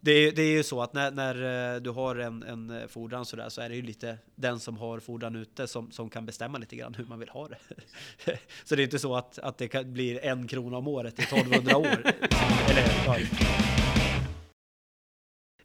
det, 0.04 0.12
är, 0.12 0.32
det 0.32 0.42
är 0.42 0.52
ju 0.52 0.64
så 0.64 0.82
att 0.82 0.94
när, 0.94 1.12
när 1.12 1.74
eh, 1.76 1.82
du 1.82 1.90
har 1.90 2.16
en, 2.16 2.44
en 2.44 2.90
fordran 2.90 3.26
så 3.26 3.36
där 3.36 3.50
så 3.50 3.62
är 3.62 3.70
det 3.70 3.76
ju 3.76 3.82
lite 3.82 4.18
den 4.36 4.60
som 4.60 4.78
har 4.78 5.00
fordran 5.00 5.36
ute 5.36 5.68
som, 5.68 5.92
som 5.92 6.10
kan 6.10 6.26
bestämma 6.26 6.58
lite 6.58 6.76
grann 6.76 6.94
hur 6.94 7.06
man 7.06 7.20
vill 7.20 7.30
ha 7.30 7.48
det. 7.48 7.58
så 8.64 8.76
det 8.76 8.82
är 8.82 8.84
inte 8.84 9.00
så 9.00 9.16
att, 9.16 9.40
att 9.40 9.58
det 9.58 9.68
kan, 9.68 9.94
blir 9.94 10.26
en 10.26 10.48
krona 10.48 10.78
om 10.78 10.88
året 10.88 11.20
i 11.20 11.24
1200 11.24 11.78
år. 11.78 11.86
Eller, 12.70 13.04
ja. 13.06 13.18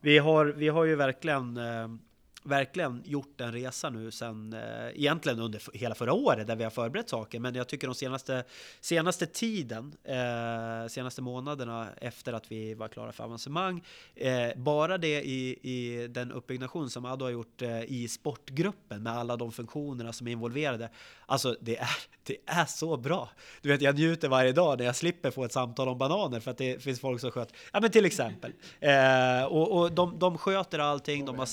Vi 0.01 0.19
har, 0.19 0.47
vi 0.47 0.69
har 0.69 0.85
ju 0.85 0.95
verkligen 0.95 1.57
eh, 1.57 1.89
verkligen 2.47 3.03
gjort 3.05 3.41
en 3.41 3.53
resa 3.53 3.91
nu 3.91 4.11
sen 4.11 4.53
eh, 4.53 4.89
egentligen 4.95 5.41
under 5.41 5.63
hela 5.73 5.95
förra 5.95 6.13
året 6.13 6.47
där 6.47 6.57
vi 6.57 6.65
har 6.65 6.71
förberett 6.71 7.09
saker. 7.09 7.41
Men 7.41 7.55
jag 7.55 7.69
tycker 7.69 7.87
de 7.87 7.95
senaste, 7.95 8.45
senaste 8.81 9.27
tiden, 9.27 9.97
eh, 10.05 10.89
senaste 10.89 11.23
månaderna 11.23 11.89
efter 12.01 12.33
att 12.33 12.53
vi 12.53 12.75
var 12.75 12.89
klara 12.89 13.13
för 13.13 13.25
avancemang, 13.25 13.85
eh, 14.15 14.49
bara 14.57 14.99
det 14.99 15.23
i, 15.23 15.59
i 15.63 16.09
den 16.09 16.33
uppbyggnation 16.33 16.91
som 16.91 17.05
Ado 17.05 17.25
har 17.25 17.31
gjort 17.31 17.63
eh, 17.63 17.83
i 17.83 18.09
sportgruppen 18.09 19.03
med 19.03 19.13
alla 19.13 19.37
de 19.37 19.53
funktionerna 19.53 20.13
som 20.13 20.27
är 20.27 20.33
involverade. 20.33 20.91
Alltså 21.27 21.57
det 21.61 21.77
är, 21.77 21.97
det 22.23 22.37
är 22.47 22.65
så 22.65 22.97
bra. 22.97 23.31
Du 23.63 23.69
vet, 23.69 23.83
jag 23.83 23.95
njuter 23.95 24.29
varje 24.29 24.53
dag 24.53 24.79
när 24.79 24.85
jag 24.85 24.97
slipper 24.97 25.31
få 25.31 25.45
ett 25.45 25.53
samtal 25.53 25.89
om 25.89 25.99
bananer 25.99 26.41
för 26.41 26.51
att 26.51 26.59
det 26.59 26.83
finns 26.83 27.01
folk 27.01 27.21
som 27.21 27.31
sköter, 27.31 27.57
ja 27.73 27.81
men 27.81 27.91
till 27.91 28.05
exempel. 28.05 28.53
Eh, 28.81 29.45
och, 29.45 29.81
och 29.81 29.93
de, 29.93 30.19
de 30.19 30.39
sköter 30.39 30.79
allting, 30.79 31.25
de 31.25 31.39
har, 31.39 31.49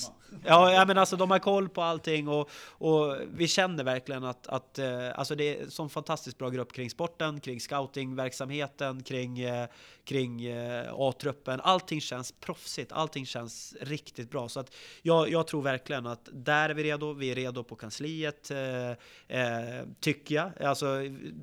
ja, 0.46 0.83
Nej 0.84 0.88
men 0.88 0.98
alltså 0.98 1.16
de 1.16 1.32
har 1.32 1.40
koll 1.40 1.70
på 1.70 1.82
allting 1.82 2.28
och, 2.28 2.50
och 2.68 3.16
vi 3.34 3.48
känner 3.48 3.84
verkligen 3.84 4.24
att, 4.24 4.48
att 4.48 4.80
eh, 4.80 5.20
alltså 5.20 5.36
det 5.36 5.44
är 5.44 5.64
en 5.64 5.72
sån 5.72 5.90
fantastiskt 5.90 6.38
bra 6.38 6.50
grupp 6.50 6.74
kring 6.74 6.90
sporten, 6.90 7.40
kring 7.40 7.60
scoutingverksamheten, 7.60 9.04
kring, 9.04 9.40
eh, 9.40 9.68
kring 10.04 10.46
eh, 10.46 10.94
A-truppen. 10.94 11.60
Allting 11.64 12.02
känns 12.02 12.32
proffsigt, 12.32 12.92
allting 12.92 13.26
känns 13.26 13.76
riktigt 13.82 14.32
bra. 14.32 14.50
Så 14.50 14.60
att 14.60 14.76
jag, 15.02 15.30
jag 15.30 15.48
tror 15.48 15.62
verkligen 15.62 16.08
att 16.08 16.30
där 16.32 16.70
är 16.70 16.74
vi 16.74 16.84
redo. 16.84 17.14
Vi 17.14 17.32
är 17.32 17.36
redo 17.36 17.64
på 17.64 17.76
kansliet, 17.76 18.52
eh, 18.52 18.90
eh, 19.28 19.86
tycker 20.00 20.36
jag. 20.36 20.64
Alltså, 20.64 20.88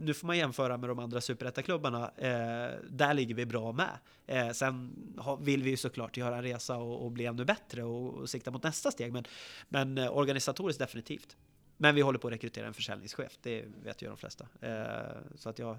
nu 0.00 0.14
får 0.14 0.26
man 0.26 0.38
jämföra 0.38 0.76
med 0.76 0.88
de 0.90 0.98
andra 0.98 1.20
superettaklubbarna. 1.20 2.10
Eh, 2.16 2.78
där 2.90 3.14
ligger 3.14 3.34
vi 3.34 3.46
bra 3.46 3.72
med. 3.72 3.98
Eh, 4.26 4.50
sen 4.50 4.96
vill 5.40 5.62
vi 5.62 5.70
ju 5.70 5.76
såklart 5.76 6.16
göra 6.16 6.36
en 6.36 6.42
resa 6.42 6.76
och, 6.76 7.04
och 7.04 7.10
bli 7.10 7.26
ännu 7.26 7.44
bättre 7.44 7.82
och, 7.84 8.14
och 8.14 8.30
sikta 8.30 8.50
mot 8.50 8.62
nästa 8.62 8.90
steg. 8.90 9.12
Men, 9.12 9.24
men 9.68 9.98
eh, 9.98 10.16
organisatoriskt 10.16 10.80
definitivt. 10.80 11.36
Men 11.76 11.94
vi 11.94 12.00
håller 12.00 12.18
på 12.18 12.28
att 12.28 12.34
rekrytera 12.34 12.66
en 12.66 12.74
försäljningschef, 12.74 13.38
det 13.42 13.64
vet 13.82 14.02
ju 14.02 14.08
de 14.08 14.16
flesta. 14.16 14.48
Eh, 14.60 15.16
så 15.36 15.48
att 15.48 15.58
jag, 15.58 15.76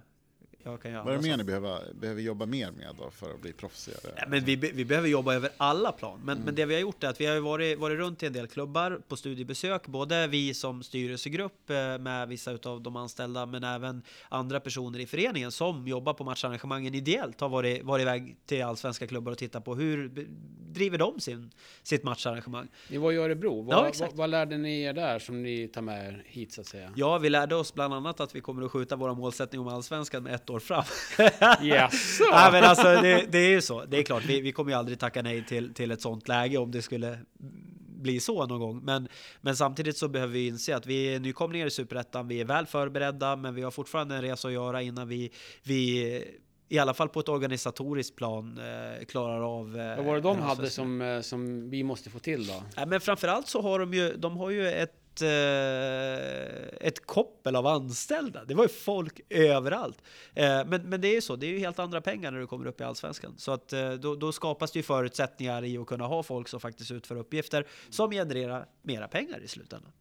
jag 0.63 0.81
kan 0.81 0.91
göra 0.91 1.03
Vad 1.03 1.13
är 1.13 1.17
det 1.17 1.23
mer 1.23 1.37
ni 1.37 1.43
behöver, 1.43 1.93
behöver 1.93 2.21
jobba 2.21 2.45
mer 2.45 2.71
med 2.71 2.95
då 2.97 3.11
för 3.11 3.33
att 3.33 3.41
bli 3.41 3.53
proffsigare? 3.53 4.13
Ja, 4.17 4.23
men 4.27 4.45
vi, 4.45 4.55
vi 4.55 4.85
behöver 4.85 5.09
jobba 5.09 5.33
över 5.33 5.49
alla 5.57 5.91
plan. 5.91 6.19
Men, 6.23 6.37
mm. 6.37 6.45
men 6.45 6.55
det 6.55 6.65
vi 6.65 6.73
har 6.73 6.81
gjort 6.81 7.03
är 7.03 7.07
att 7.07 7.21
vi 7.21 7.25
har 7.25 7.39
varit, 7.39 7.79
varit 7.79 7.97
runt 7.97 8.23
i 8.23 8.25
en 8.25 8.33
del 8.33 8.47
klubbar 8.47 9.01
på 9.07 9.15
studiebesök. 9.15 9.87
Både 9.87 10.27
vi 10.27 10.53
som 10.53 10.83
styrelsegrupp 10.83 11.69
eh, 11.69 11.97
med 11.97 12.27
vissa 12.27 12.57
av 12.63 12.81
de 12.81 12.95
anställda, 12.95 13.45
men 13.45 13.63
även 13.63 14.03
andra 14.29 14.59
personer 14.59 14.99
i 14.99 15.05
föreningen 15.05 15.51
som 15.51 15.87
jobbar 15.87 16.13
på 16.13 16.23
matcharrangemangen 16.23 16.95
ideellt 16.95 17.41
har 17.41 17.49
varit, 17.49 17.83
varit 17.83 18.01
iväg 18.01 18.37
till 18.45 18.63
allsvenska 18.63 19.07
klubbar 19.07 19.31
och 19.31 19.37
tittat 19.37 19.65
på 19.65 19.75
hur 19.75 20.27
driver 20.73 20.97
de 20.97 21.19
sin, 21.19 21.51
sitt 21.83 22.03
matcharrangemang. 22.03 22.67
Ni 22.89 22.97
var 22.97 23.11
i 23.11 23.15
Örebro. 23.15 23.61
Vad, 23.61 23.75
ja, 23.75 23.91
vad, 23.99 24.15
vad, 24.15 24.29
lärde 24.29 24.57
ni 24.57 24.81
er 24.81 24.93
där 24.93 25.19
som 25.19 25.43
ni 25.43 25.67
tar 25.67 25.81
med 25.81 26.07
er 26.07 26.23
hit 26.25 26.53
så 26.53 26.61
att 26.61 26.67
säga? 26.67 26.93
Ja, 26.95 27.17
vi 27.17 27.29
lärde 27.29 27.55
oss 27.55 27.73
bland 27.73 27.93
annat 27.93 28.19
att 28.19 28.35
vi 28.35 28.41
kommer 28.41 28.65
att 28.65 28.71
skjuta 28.71 28.95
våra 28.95 29.13
målsättning 29.13 29.61
om 29.61 29.67
allsvenskan 29.67 30.23
med 30.23 30.35
ett 30.35 30.49
år 30.51 30.59
fram. 30.59 30.83
Yes. 31.63 32.19
nej, 32.31 32.51
men 32.51 32.63
alltså, 32.63 32.83
det, 32.83 33.25
det, 33.31 33.37
är 33.37 33.49
ju 33.49 33.61
så. 33.61 33.85
Det 33.85 33.97
är 33.97 34.03
klart, 34.03 34.25
vi, 34.25 34.41
vi 34.41 34.51
kommer 34.51 34.71
ju 34.71 34.77
aldrig 34.77 34.99
tacka 34.99 35.21
nej 35.21 35.45
till, 35.45 35.73
till 35.73 35.91
ett 35.91 36.01
sånt 36.01 36.27
läge 36.27 36.57
om 36.57 36.71
det 36.71 36.81
skulle 36.81 37.19
bli 38.01 38.19
så 38.19 38.45
någon 38.45 38.59
gång. 38.59 38.83
Men, 38.83 39.07
men 39.41 39.55
samtidigt 39.55 39.97
så 39.97 40.07
behöver 40.07 40.33
vi 40.33 40.47
inse 40.47 40.75
att 40.75 40.85
vi 40.85 41.15
är 41.15 41.19
nykomlingar 41.19 41.67
i 41.67 41.71
Superettan. 41.71 42.27
Vi 42.27 42.41
är 42.41 42.45
väl 42.45 42.65
förberedda, 42.65 43.35
men 43.35 43.55
vi 43.55 43.61
har 43.61 43.71
fortfarande 43.71 44.15
en 44.15 44.21
resa 44.21 44.47
att 44.47 44.53
göra 44.53 44.81
innan 44.81 45.07
vi, 45.07 45.31
vi 45.63 46.23
i 46.71 46.79
alla 46.79 46.93
fall 46.93 47.09
på 47.09 47.19
ett 47.19 47.29
organisatoriskt 47.29 48.15
plan 48.15 48.59
eh, 48.59 49.05
klarar 49.05 49.59
av. 49.59 49.79
Eh, 49.79 49.95
Vad 49.95 50.05
var 50.05 50.15
det 50.15 50.21
de 50.21 50.39
hade 50.39 50.69
som, 50.69 51.01
eh, 51.01 51.21
som 51.21 51.69
vi 51.69 51.83
måste 51.83 52.09
få 52.09 52.19
till 52.19 52.47
då? 52.47 52.63
Ja, 52.75 52.85
men 52.85 53.01
framförallt 53.01 53.47
så 53.47 53.61
har 53.61 53.79
de 53.79 53.93
ju, 53.93 54.17
de 54.17 54.37
har 54.37 54.49
ju 54.49 54.67
ett 54.67 55.00
ett, 55.11 55.21
eh, 55.21 56.87
ett 56.87 57.05
koppel 57.05 57.55
av 57.55 57.67
anställda. 57.67 58.45
Det 58.45 58.53
var 58.53 58.63
ju 58.63 58.69
folk 58.69 59.21
överallt. 59.29 60.01
Eh, 60.33 60.65
men, 60.65 60.89
men 60.89 61.01
det 61.01 61.07
är 61.07 61.13
ju 61.13 61.21
så, 61.21 61.35
det 61.35 61.45
är 61.45 61.51
ju 61.51 61.59
helt 61.59 61.79
andra 61.79 62.01
pengar 62.01 62.31
när 62.31 62.39
du 62.39 62.47
kommer 62.47 62.65
upp 62.65 62.81
i 62.81 62.83
Allsvenskan. 62.83 63.33
Så 63.37 63.51
att 63.51 63.73
eh, 63.73 63.91
då, 63.91 64.15
då 64.15 64.31
skapas 64.31 64.71
det 64.71 64.79
ju 64.79 64.83
förutsättningar 64.83 65.63
i 65.63 65.77
att 65.77 65.87
kunna 65.87 66.07
ha 66.07 66.23
folk 66.23 66.47
som 66.47 66.59
faktiskt 66.59 66.91
utför 66.91 67.15
uppgifter 67.15 67.67
som 67.89 68.11
genererar 68.11 68.65
mera 68.81 69.07
pengar 69.07 69.39
i 69.43 69.47
slutändan. 69.47 69.91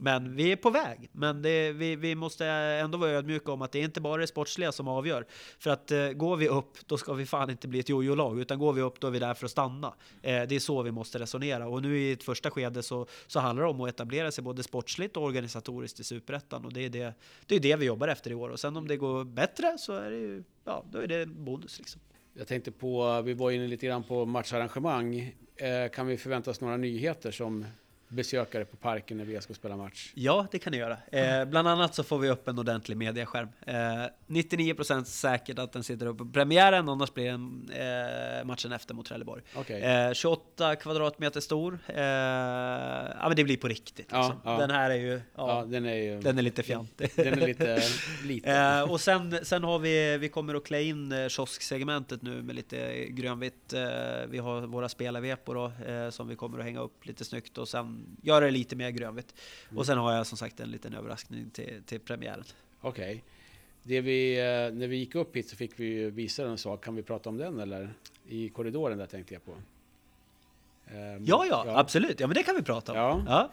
Men 0.00 0.36
vi 0.36 0.52
är 0.52 0.56
på 0.56 0.70
väg. 0.70 1.10
Men 1.12 1.42
det, 1.42 1.72
vi, 1.72 1.96
vi 1.96 2.14
måste 2.14 2.46
ändå 2.46 2.98
vara 2.98 3.10
ödmjuka 3.10 3.52
om 3.52 3.62
att 3.62 3.72
det 3.72 3.78
är 3.78 3.84
inte 3.84 4.00
bara 4.00 4.20
det 4.20 4.26
sportsliga 4.26 4.72
som 4.72 4.88
avgör. 4.88 5.26
För 5.58 5.70
att 5.70 5.90
eh, 5.90 6.08
går 6.08 6.36
vi 6.36 6.48
upp, 6.48 6.78
då 6.86 6.98
ska 6.98 7.12
vi 7.12 7.26
fan 7.26 7.50
inte 7.50 7.68
bli 7.68 7.80
ett 7.80 7.88
jojo-lag. 7.88 8.40
Utan 8.40 8.58
går 8.58 8.72
vi 8.72 8.82
upp, 8.82 9.00
då 9.00 9.06
är 9.06 9.10
vi 9.10 9.18
där 9.18 9.34
för 9.34 9.44
att 9.44 9.50
stanna. 9.50 9.94
Eh, 10.22 10.42
det 10.42 10.54
är 10.54 10.58
så 10.58 10.82
vi 10.82 10.90
måste 10.90 11.18
resonera. 11.18 11.68
Och 11.68 11.82
nu 11.82 11.98
i 11.98 12.12
ett 12.12 12.22
första 12.22 12.50
skede 12.50 12.82
så, 12.82 13.06
så 13.26 13.40
handlar 13.40 13.64
det 13.64 13.70
om 13.70 13.80
att 13.80 13.88
etablera 13.88 14.32
sig 14.32 14.44
både 14.44 14.62
sportsligt 14.62 15.16
och 15.16 15.22
organisatoriskt 15.22 16.00
i 16.00 16.04
Superettan. 16.04 16.64
Och 16.64 16.72
det 16.72 16.84
är 16.84 16.90
det, 16.90 17.14
det 17.46 17.54
är 17.54 17.60
det 17.60 17.76
vi 17.76 17.86
jobbar 17.86 18.08
efter 18.08 18.30
i 18.30 18.34
år. 18.34 18.48
Och 18.48 18.60
sen 18.60 18.76
om 18.76 18.88
det 18.88 18.96
går 18.96 19.24
bättre 19.24 19.78
så 19.78 19.92
är 19.92 20.10
det 20.10 20.18
ju, 20.18 20.44
ja, 20.64 20.84
då 20.90 20.98
är 20.98 21.06
det 21.06 21.22
en 21.22 21.44
bonus 21.44 21.78
liksom. 21.78 22.00
Jag 22.34 22.48
tänkte 22.48 22.72
på, 22.72 23.22
vi 23.22 23.34
var 23.34 23.50
inne 23.50 23.66
lite 23.66 23.86
grann 23.86 24.02
på 24.02 24.26
matcharrangemang. 24.26 25.34
Eh, 25.56 25.90
kan 25.92 26.06
vi 26.06 26.16
förvänta 26.16 26.50
oss 26.50 26.60
några 26.60 26.76
nyheter 26.76 27.30
som 27.30 27.64
besökare 28.10 28.64
på 28.64 28.76
parken 28.76 29.16
när 29.16 29.24
vi 29.24 29.40
ska 29.40 29.54
spela 29.54 29.76
match? 29.76 30.12
Ja, 30.14 30.46
det 30.50 30.58
kan 30.58 30.70
ni 30.70 30.76
göra. 30.76 30.96
Eh, 31.12 31.44
bland 31.44 31.68
annat 31.68 31.94
så 31.94 32.04
får 32.04 32.18
vi 32.18 32.28
upp 32.28 32.48
en 32.48 32.58
ordentlig 32.58 32.96
mediaskärm. 32.96 33.48
Eh, 33.66 33.74
99% 34.26 35.04
säkert 35.04 35.58
att 35.58 35.72
den 35.72 35.84
sitter 35.84 36.06
uppe 36.06 36.24
på 36.24 36.30
premiären, 36.30 36.88
annars 36.88 37.14
blir 37.14 37.24
det 37.24 38.38
eh, 38.40 38.44
matchen 38.44 38.72
efter 38.72 38.94
mot 38.94 39.06
Trelleborg. 39.06 39.42
Okay. 39.56 39.80
Eh, 39.80 40.12
28 40.12 40.76
kvadratmeter 40.76 41.40
stor. 41.40 41.78
Eh, 41.86 42.00
ja, 42.00 43.24
men 43.28 43.36
det 43.36 43.44
blir 43.44 43.56
på 43.56 43.68
riktigt. 43.68 43.98
Liksom. 43.98 44.40
Ja. 44.44 44.58
Den 44.58 44.70
här 44.70 44.90
är 44.90 44.94
ju, 44.94 45.12
ja, 45.12 45.20
ja, 45.34 45.64
den, 45.64 45.86
är 45.86 45.94
ju 45.94 46.20
den 46.20 46.38
är 46.38 46.42
lite 46.42 46.62
fjantig. 46.62 47.10
Den 47.16 47.42
är 47.42 47.46
lite 47.46 47.82
liten. 48.24 48.78
Eh, 48.78 48.90
och 48.90 49.00
sen, 49.00 49.38
sen 49.42 49.64
har 49.64 49.78
vi, 49.78 50.18
vi 50.18 50.28
kommer 50.28 50.54
att 50.54 50.64
klä 50.64 50.82
in 50.82 51.14
kiosksegmentet 51.28 52.22
nu 52.22 52.42
med 52.42 52.54
lite 52.54 53.06
grönvitt. 53.08 53.74
vi 54.28 54.38
har 54.38 54.60
våra 54.60 54.88
spelarvepor 54.88 55.54
då, 55.54 55.72
som 56.10 56.28
vi 56.28 56.36
kommer 56.36 56.58
att 56.58 56.64
hänga 56.64 56.80
upp 56.80 57.06
lite 57.06 57.24
snyggt 57.24 57.58
och 57.58 57.68
sen 57.68 57.99
göra 58.22 58.44
det 58.44 58.50
lite 58.50 58.76
mer 58.76 58.90
grönvitt. 58.90 59.34
Mm. 59.68 59.78
Och 59.78 59.86
sen 59.86 59.98
har 59.98 60.12
jag 60.12 60.26
som 60.26 60.38
sagt 60.38 60.60
en 60.60 60.70
liten 60.70 60.94
överraskning 60.94 61.50
till, 61.50 61.82
till 61.86 62.00
premiären. 62.00 62.44
Okej. 62.80 63.10
Okay. 63.10 63.20
Det 63.82 64.00
vi, 64.00 64.38
eh, 64.38 64.44
när 64.78 64.86
vi 64.86 64.96
gick 64.96 65.14
upp 65.14 65.36
hit 65.36 65.48
så 65.48 65.56
fick 65.56 65.80
vi 65.80 66.10
visa 66.10 66.46
en 66.46 66.58
sak. 66.58 66.84
Kan 66.84 66.94
vi 66.94 67.02
prata 67.02 67.28
om 67.28 67.36
den 67.36 67.60
eller? 67.60 67.94
I 68.28 68.48
korridoren 68.48 68.98
där 68.98 69.06
tänkte 69.06 69.34
jag 69.34 69.44
på. 69.44 69.52
Um, 69.52 71.24
ja, 71.24 71.46
ja, 71.46 71.64
ja, 71.66 71.78
absolut. 71.78 72.20
Ja, 72.20 72.26
men 72.26 72.34
det 72.34 72.42
kan 72.42 72.56
vi 72.56 72.62
prata 72.62 72.92
om. 72.92 72.98
Ja. 72.98 73.24
ja. 73.26 73.52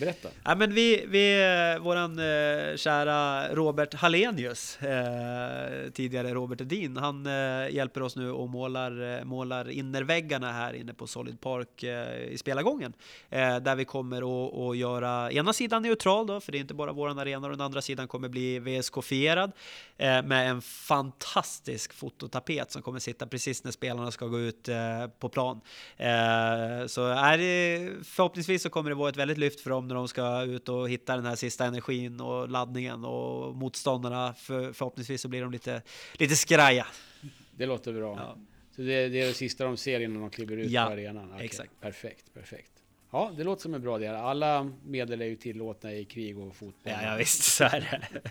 Berätta. 0.00 0.28
Ja, 0.44 0.54
men 0.54 0.74
vi, 0.74 1.04
vi, 1.08 1.38
våran 1.80 2.18
eh, 2.18 2.76
kära 2.76 3.48
Robert 3.54 3.94
Hallenius, 3.94 4.82
eh, 4.82 5.90
tidigare 5.90 6.34
Robert 6.34 6.60
Edin, 6.60 6.96
han 6.96 7.26
eh, 7.26 7.74
hjälper 7.74 8.02
oss 8.02 8.16
nu 8.16 8.30
och 8.30 8.48
målar, 8.48 9.18
eh, 9.18 9.24
målar 9.24 9.70
innerväggarna 9.70 10.52
här 10.52 10.74
inne 10.74 10.94
på 10.94 11.06
Solid 11.06 11.40
Park 11.40 11.82
eh, 11.82 12.32
i 12.32 12.38
spelargången. 12.38 12.92
Eh, 13.30 13.56
där 13.56 13.76
vi 13.76 13.84
kommer 13.84 14.22
att 14.70 14.76
göra 14.76 15.32
ena 15.32 15.52
sidan 15.52 15.82
neutral 15.82 16.26
då, 16.26 16.40
för 16.40 16.52
det 16.52 16.58
är 16.58 16.60
inte 16.60 16.74
bara 16.74 16.92
våran 16.92 17.18
arena, 17.18 17.46
och 17.46 17.52
den 17.52 17.60
andra 17.60 17.82
sidan 17.82 18.08
kommer 18.08 18.28
bli 18.28 18.58
VSK-fierad 18.58 19.52
eh, 19.96 20.22
med 20.22 20.50
en 20.50 20.62
fantastisk 20.62 21.92
fototapet 21.92 22.72
som 22.72 22.82
kommer 22.82 22.98
sitta 22.98 23.26
precis 23.26 23.64
när 23.64 23.70
spelarna 23.70 24.10
ska 24.10 24.26
gå 24.26 24.38
ut 24.40 24.68
eh, 24.68 25.06
på 25.18 25.28
plan. 25.28 25.60
så 26.86 27.06
är 27.06 27.38
det, 27.38 27.90
förhoppningsvis 28.04 28.62
så 28.62 28.70
kommer 28.70 28.90
det 28.90 28.96
vara 28.96 29.08
ett 29.08 29.16
väldigt 29.16 29.38
lyft 29.38 29.60
för 29.60 29.70
dem 29.78 29.88
när 29.88 29.94
de 29.94 30.08
ska 30.08 30.42
ut 30.42 30.68
och 30.68 30.90
hitta 30.90 31.16
den 31.16 31.24
här 31.24 31.36
sista 31.36 31.66
energin 31.66 32.20
och 32.20 32.48
laddningen 32.48 33.04
och 33.04 33.56
motståndarna 33.56 34.34
för, 34.34 34.72
förhoppningsvis 34.72 35.20
så 35.20 35.28
blir 35.28 35.42
de 35.42 35.52
lite, 35.52 35.82
lite 36.14 36.36
skraja. 36.36 36.86
Det 37.56 37.66
låter 37.66 37.92
bra. 37.92 38.16
Ja. 38.16 38.36
Så 38.76 38.82
det, 38.82 39.08
det, 39.08 39.20
är 39.20 39.26
det 39.26 39.34
sista 39.34 39.64
de 39.64 39.76
ser 39.76 40.00
innan 40.00 40.20
de 40.20 40.30
kliver 40.30 40.56
ut 40.56 40.70
ja, 40.70 40.86
på 40.86 40.92
arenan? 40.92 41.32
Okay. 41.32 41.44
exakt. 41.44 41.80
Perfekt, 41.80 42.34
perfekt. 42.34 42.72
Ja, 43.10 43.32
det 43.36 43.44
låter 43.44 43.62
som 43.62 43.74
en 43.74 43.82
bra 43.82 43.96
idé. 43.98 44.08
Alla 44.08 44.72
medel 44.84 45.22
är 45.22 45.26
ju 45.26 45.36
tillåtna 45.36 45.92
i 45.92 46.04
krig 46.04 46.38
och 46.38 46.56
fotboll. 46.56 46.92
Ja, 46.92 47.02
ja 47.02 47.16
visst, 47.16 47.42
så 47.42 47.64
är 47.64 47.80
det. 47.80 48.30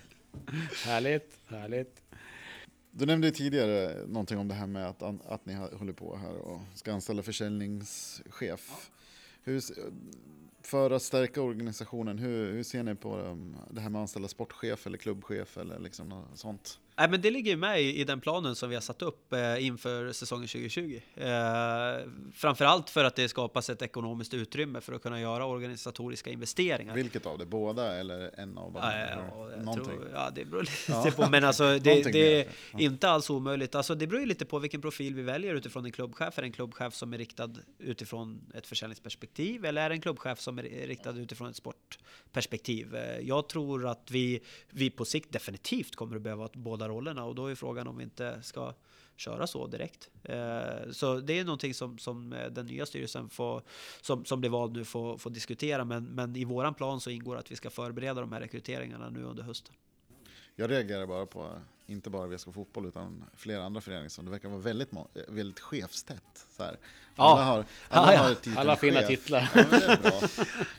härligt, 0.85 1.39
härligt. 1.47 2.01
Du 2.91 3.05
nämnde 3.05 3.31
tidigare 3.31 4.07
någonting 4.07 4.37
om 4.37 4.47
det 4.47 4.53
här 4.53 4.67
med 4.67 4.87
att, 4.87 5.03
att 5.03 5.45
ni 5.45 5.53
håller 5.53 5.93
på 5.93 6.17
här 6.17 6.35
och 6.35 6.61
ska 6.75 6.93
anställa 6.93 7.23
försäljningschef. 7.23 8.89
Hur, 9.43 9.61
för 10.67 10.91
att 10.91 11.01
stärka 11.01 11.41
organisationen, 11.41 12.17
hur, 12.17 12.51
hur 12.51 12.63
ser 12.63 12.83
ni 12.83 12.95
på 12.95 13.17
um, 13.17 13.57
det 13.71 13.81
här 13.81 13.89
med 13.89 13.99
att 13.99 14.03
anställa 14.03 14.27
sportchef 14.27 14.87
eller 14.87 14.97
klubbchef 14.97 15.57
eller 15.57 15.79
liksom 15.79 16.09
något 16.09 16.37
sånt? 16.39 16.79
Nej, 16.99 17.09
men 17.09 17.21
det 17.21 17.31
ligger 17.31 17.51
ju 17.51 17.57
med 17.57 17.81
i, 17.81 18.01
i, 18.01 18.03
den 18.03 18.21
planen 18.21 18.55
som 18.55 18.69
vi 18.69 18.75
har 18.75 18.81
satt 18.81 19.01
upp 19.01 19.33
eh, 19.33 19.65
inför 19.65 20.11
säsongen 20.11 20.47
2020. 20.47 20.99
Eh, 21.15 21.27
framförallt 22.33 22.89
för 22.89 23.03
att 23.03 23.15
det 23.15 23.29
skapas 23.29 23.69
ett 23.69 23.81
ekonomiskt 23.81 24.33
utrymme 24.33 24.81
för 24.81 24.93
att 24.93 25.01
kunna 25.01 25.21
göra 25.21 25.45
organisatoriska 25.45 26.29
investeringar. 26.29 26.93
Vilket 26.93 27.25
av 27.25 27.37
det? 27.37 27.45
Båda 27.45 27.99
eller 27.99 28.39
en 28.39 28.57
av 28.57 28.73
dem? 28.73 28.81
Ja, 28.83 29.53
ja, 29.65 29.73
tror, 29.73 30.09
ja 30.13 30.29
det 30.35 30.45
beror 30.45 30.61
lite 30.61 31.11
på. 31.15 31.29
Men 31.29 31.43
alltså, 31.43 31.63
det, 31.79 32.03
det 32.03 32.41
är 32.41 32.47
inte 32.77 33.09
alls 33.09 33.29
omöjligt. 33.29 33.75
Alltså, 33.75 33.95
det 33.95 34.07
beror 34.07 34.19
ju 34.19 34.27
lite 34.27 34.45
på 34.45 34.59
vilken 34.59 34.81
profil 34.81 35.15
vi 35.15 35.21
väljer 35.21 35.55
utifrån 35.55 35.85
en 35.85 35.91
klubbchef. 35.91 36.37
Är 36.37 36.41
det 36.41 36.47
en 36.47 36.51
klubbchef 36.51 36.93
som 36.93 37.13
är 37.13 37.17
riktad 37.17 37.49
utifrån 37.79 38.51
ett 38.53 38.67
försäljningsperspektiv 38.67 39.65
eller 39.65 39.81
är 39.81 39.89
det 39.89 39.95
en 39.95 40.01
klubbchef 40.01 40.39
som 40.39 40.59
är 40.59 40.63
riktad 40.63 41.11
utifrån 41.11 41.49
ett 41.49 41.55
sportperspektiv? 41.55 42.95
Eh, 42.95 43.19
jag 43.19 43.49
tror 43.49 43.87
att 43.87 44.11
vi, 44.11 44.39
vi 44.69 44.89
på 44.89 45.05
sikt 45.05 45.31
definitivt 45.31 45.95
kommer 45.95 46.15
att 46.15 46.21
behöva 46.21 46.49
båda 46.53 46.86
rollerna 46.87 47.25
och 47.25 47.35
då 47.35 47.47
är 47.47 47.55
frågan 47.55 47.87
om 47.87 47.97
vi 47.97 48.03
inte 48.03 48.41
ska 48.41 48.73
köra 49.15 49.47
så 49.47 49.67
direkt. 49.67 50.09
Eh, 50.23 50.91
så 50.91 51.19
det 51.19 51.39
är 51.39 51.45
någonting 51.45 51.73
som, 51.73 51.97
som 51.97 52.33
eh, 52.33 52.47
den 52.51 52.65
nya 52.65 52.85
styrelsen 52.85 53.29
får, 53.29 53.61
som, 54.01 54.25
som 54.25 54.39
blir 54.39 54.49
vald 54.49 54.73
nu 54.73 54.85
får, 54.85 55.17
får 55.17 55.29
diskutera. 55.29 55.85
Men, 55.85 56.05
men 56.05 56.35
i 56.35 56.45
våran 56.45 56.73
plan 56.73 57.01
så 57.01 57.09
ingår 57.09 57.35
att 57.35 57.51
vi 57.51 57.55
ska 57.55 57.69
förbereda 57.69 58.21
de 58.21 58.31
här 58.31 58.39
rekryteringarna 58.39 59.09
nu 59.09 59.23
under 59.23 59.43
hösten. 59.43 59.75
Jag 60.59 60.71
reagerar 60.71 61.05
bara 61.05 61.25
på, 61.25 61.61
inte 61.87 62.09
bara 62.09 62.27
VSK 62.27 62.53
Fotboll 62.53 62.85
utan 62.85 63.23
flera 63.35 63.63
andra 63.63 63.81
föreningar 63.81 64.09
som 64.09 64.25
det 64.25 64.31
verkar 64.31 64.49
vara 64.49 64.59
väldigt, 64.59 64.89
väldigt 65.27 65.59
chefstätt. 65.59 66.47
Så 66.57 66.63
här. 66.63 66.77
Alla, 67.15 67.41
ja. 67.41 67.45
har, 67.45 67.65
alla, 67.89 68.13
ja, 68.13 68.19
har 68.19 68.61
alla 68.61 68.75
fina 68.75 68.99
chef. 68.99 69.07
titlar. 69.07 69.49
Ja, 69.55 69.61
men 69.61 69.79
det 69.79 69.85
är 69.85 69.97
bra. 69.97 70.21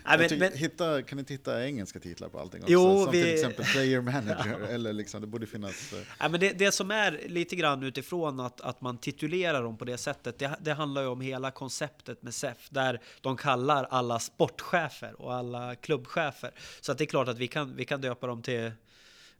Men, 0.18 0.38
men, 0.38 0.52
hitta, 0.52 1.02
kan 1.02 1.18
ni 1.18 1.24
titta 1.24 1.66
engelska 1.66 2.00
titlar 2.00 2.28
på 2.28 2.38
allting 2.38 2.62
också? 2.62 2.72
Jo, 2.72 3.04
som 3.04 3.12
vi... 3.12 3.22
till 3.22 3.34
exempel 3.34 3.64
player 3.64 4.00
manager. 4.00 4.60
eller 4.70 4.92
liksom, 4.92 5.20
det 5.20 5.26
borde 5.26 5.46
finnas... 5.46 5.92
Eh, 5.92 6.30
men 6.30 6.40
det, 6.40 6.58
det 6.58 6.72
som 6.72 6.90
är 6.90 7.20
lite 7.26 7.56
grann 7.56 7.82
utifrån 7.82 8.40
att, 8.40 8.60
att 8.60 8.80
man 8.80 8.98
titulerar 8.98 9.62
dem 9.62 9.76
på 9.76 9.84
det 9.84 9.98
sättet, 9.98 10.38
det, 10.38 10.56
det 10.60 10.72
handlar 10.72 11.02
ju 11.02 11.08
om 11.08 11.20
hela 11.20 11.50
konceptet 11.50 12.22
med 12.22 12.34
SEF, 12.34 12.70
där 12.70 13.00
de 13.20 13.36
kallar 13.36 13.84
alla 13.84 14.18
sportchefer 14.18 15.20
och 15.22 15.34
alla 15.34 15.74
klubbchefer. 15.74 16.50
Så 16.80 16.92
att 16.92 16.98
det 16.98 17.04
är 17.04 17.06
klart 17.06 17.28
att 17.28 17.38
vi 17.38 17.48
kan, 17.48 17.76
vi 17.76 17.84
kan 17.84 18.00
döpa 18.00 18.26
dem 18.26 18.42
till 18.42 18.72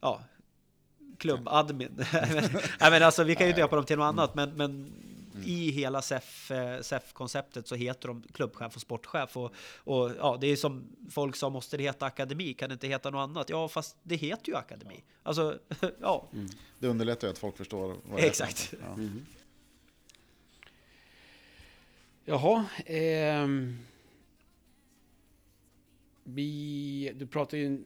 ja, 0.01 0.21
klubbadmin. 1.17 1.91
Nej, 2.79 2.91
men 2.91 3.03
alltså, 3.03 3.23
vi 3.23 3.35
kan 3.35 3.47
ju 3.47 3.53
döpa 3.53 3.75
dem 3.75 3.85
till 3.85 3.97
något 3.97 4.05
annat, 4.05 4.35
men, 4.35 4.49
men 4.49 4.93
mm. 5.33 5.43
i 5.45 5.71
hela 5.71 6.01
SEF-konceptet 6.01 7.67
så 7.67 7.75
heter 7.75 8.07
de 8.07 8.23
klubbchef 8.33 8.75
och 8.75 8.81
sportchef. 8.81 9.37
Och, 9.37 9.53
och, 9.77 10.11
ja, 10.17 10.37
det 10.41 10.47
är 10.47 10.55
som 10.55 10.87
folk 11.09 11.35
sa, 11.35 11.49
måste 11.49 11.77
det 11.77 11.83
heta 11.83 12.05
akademi? 12.05 12.53
Kan 12.53 12.69
det 12.69 12.73
inte 12.73 12.87
heta 12.87 13.09
något 13.09 13.29
annat? 13.29 13.49
Ja, 13.49 13.67
fast 13.67 13.97
det 14.03 14.15
heter 14.15 14.49
ju 14.49 14.55
akademi. 14.55 15.03
Alltså, 15.23 15.59
ja. 16.01 16.29
Mm. 16.33 16.49
Det 16.79 16.87
underlättar 16.87 17.27
ju 17.27 17.31
att 17.31 17.37
folk 17.37 17.57
förstår 17.57 17.95
vad 18.03 18.19
det 18.19 18.27
Exakt. 18.27 18.73
Ja. 18.81 18.93
Mm. 18.93 19.25
Jaha. 22.25 22.65
Eh, 22.85 23.47
vi, 26.23 27.11
du 27.15 27.27
pratar 27.27 27.57
ju 27.57 27.83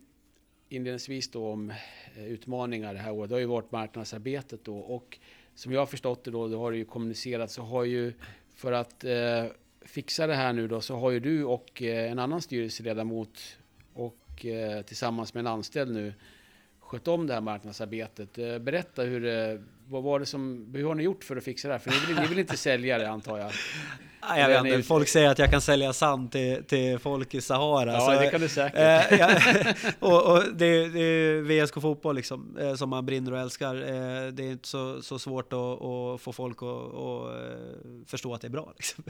inledningsvis 0.74 1.32
då 1.32 1.52
om 1.52 1.70
eh, 2.16 2.26
utmaningar 2.26 2.94
det 2.94 3.00
här 3.00 3.12
året. 3.12 3.30
Det 3.30 3.36
har 3.36 3.40
ju 3.40 3.46
varit 3.46 3.72
marknadsarbetet 3.72 4.64
då 4.64 4.78
och 4.78 5.20
som 5.56 5.72
jag 5.72 5.82
har 5.82 5.86
förstått 5.86 6.24
det 6.24 6.32
då, 6.32 6.48
det 6.48 6.58
har 6.58 6.72
det 6.72 6.78
ju 6.78 6.86
kommunicerat, 6.86 7.52
så 7.52 7.62
har 7.62 7.84
ju 7.84 8.14
för 8.56 8.72
att 8.72 9.04
eh, 9.04 9.46
fixa 9.82 10.28
det 10.28 10.36
här 10.36 10.54
nu 10.54 10.68
då 10.68 10.82
så 10.82 10.96
har 10.96 11.12
ju 11.12 11.20
du 11.20 11.44
och 11.44 11.82
eh, 11.82 12.12
en 12.12 12.20
annan 12.20 12.42
styrelseledamot 12.42 13.58
och 13.94 14.46
eh, 14.46 14.82
tillsammans 14.82 15.34
med 15.34 15.42
en 15.42 15.48
anställd 15.48 15.94
nu 15.94 16.14
skött 16.80 17.08
om 17.08 17.28
det 17.28 17.34
här 17.34 17.42
marknadsarbetet. 17.42 18.38
Eh, 18.38 18.60
berätta 18.60 19.04
hur, 19.04 19.26
eh, 19.26 19.60
vad 19.88 20.04
var 20.04 20.20
det 20.20 20.26
som, 20.26 20.72
hur 20.76 20.86
har 20.86 20.96
ni 20.96 21.04
gjort 21.04 21.24
för 21.24 21.36
att 21.36 21.44
fixa 21.44 21.68
det 21.68 21.74
här? 21.74 21.80
För 21.80 21.90
ni 21.90 21.98
vill, 22.08 22.22
ni 22.22 22.28
vill 22.28 22.40
inte 22.40 22.58
sälja 22.58 22.98
det 22.98 23.10
antar 23.10 23.38
jag? 23.38 23.52
Ah, 24.26 24.38
jag 24.38 24.48
vet 24.48 24.74
inte, 24.74 24.88
folk 24.88 25.08
säger 25.08 25.30
att 25.30 25.40
jag 25.40 25.52
kan 25.52 25.62
sälja 25.62 25.94
sand 25.94 26.32
till, 26.32 26.64
till 26.64 27.00
folk 27.00 27.34
i 27.34 27.42
Sahara. 27.42 27.94
Ja, 27.94 28.00
så, 28.00 28.12
det 28.12 28.30
kan 28.30 28.42
du 28.42 28.50
säkert. 28.50 29.12
Äh, 29.12 29.20
ja, 29.20 29.30
och, 30.00 30.32
och 30.32 30.44
det, 30.54 30.90
det, 30.90 31.00
är 31.00 31.42
VSK 31.42 31.82
Fotboll 31.82 32.16
liksom, 32.16 32.58
eh, 32.58 32.76
som 32.76 32.90
man 32.90 33.06
brinner 33.06 33.32
och 33.32 33.40
älskar. 33.40 33.76
Eh, 33.76 34.28
det 34.28 34.44
är 34.44 34.52
inte 34.52 34.68
så, 34.68 35.02
så 35.02 35.20
svårt 35.20 35.54
att, 35.54 35.60
att 35.60 36.22
få 36.22 36.34
folk 36.34 36.58
att, 36.64 36.68
att 36.68 38.10
förstå 38.10 38.34
att 38.34 38.42
det 38.42 38.48
är 38.48 38.50
bra. 38.50 38.74
Liksom. 38.76 39.04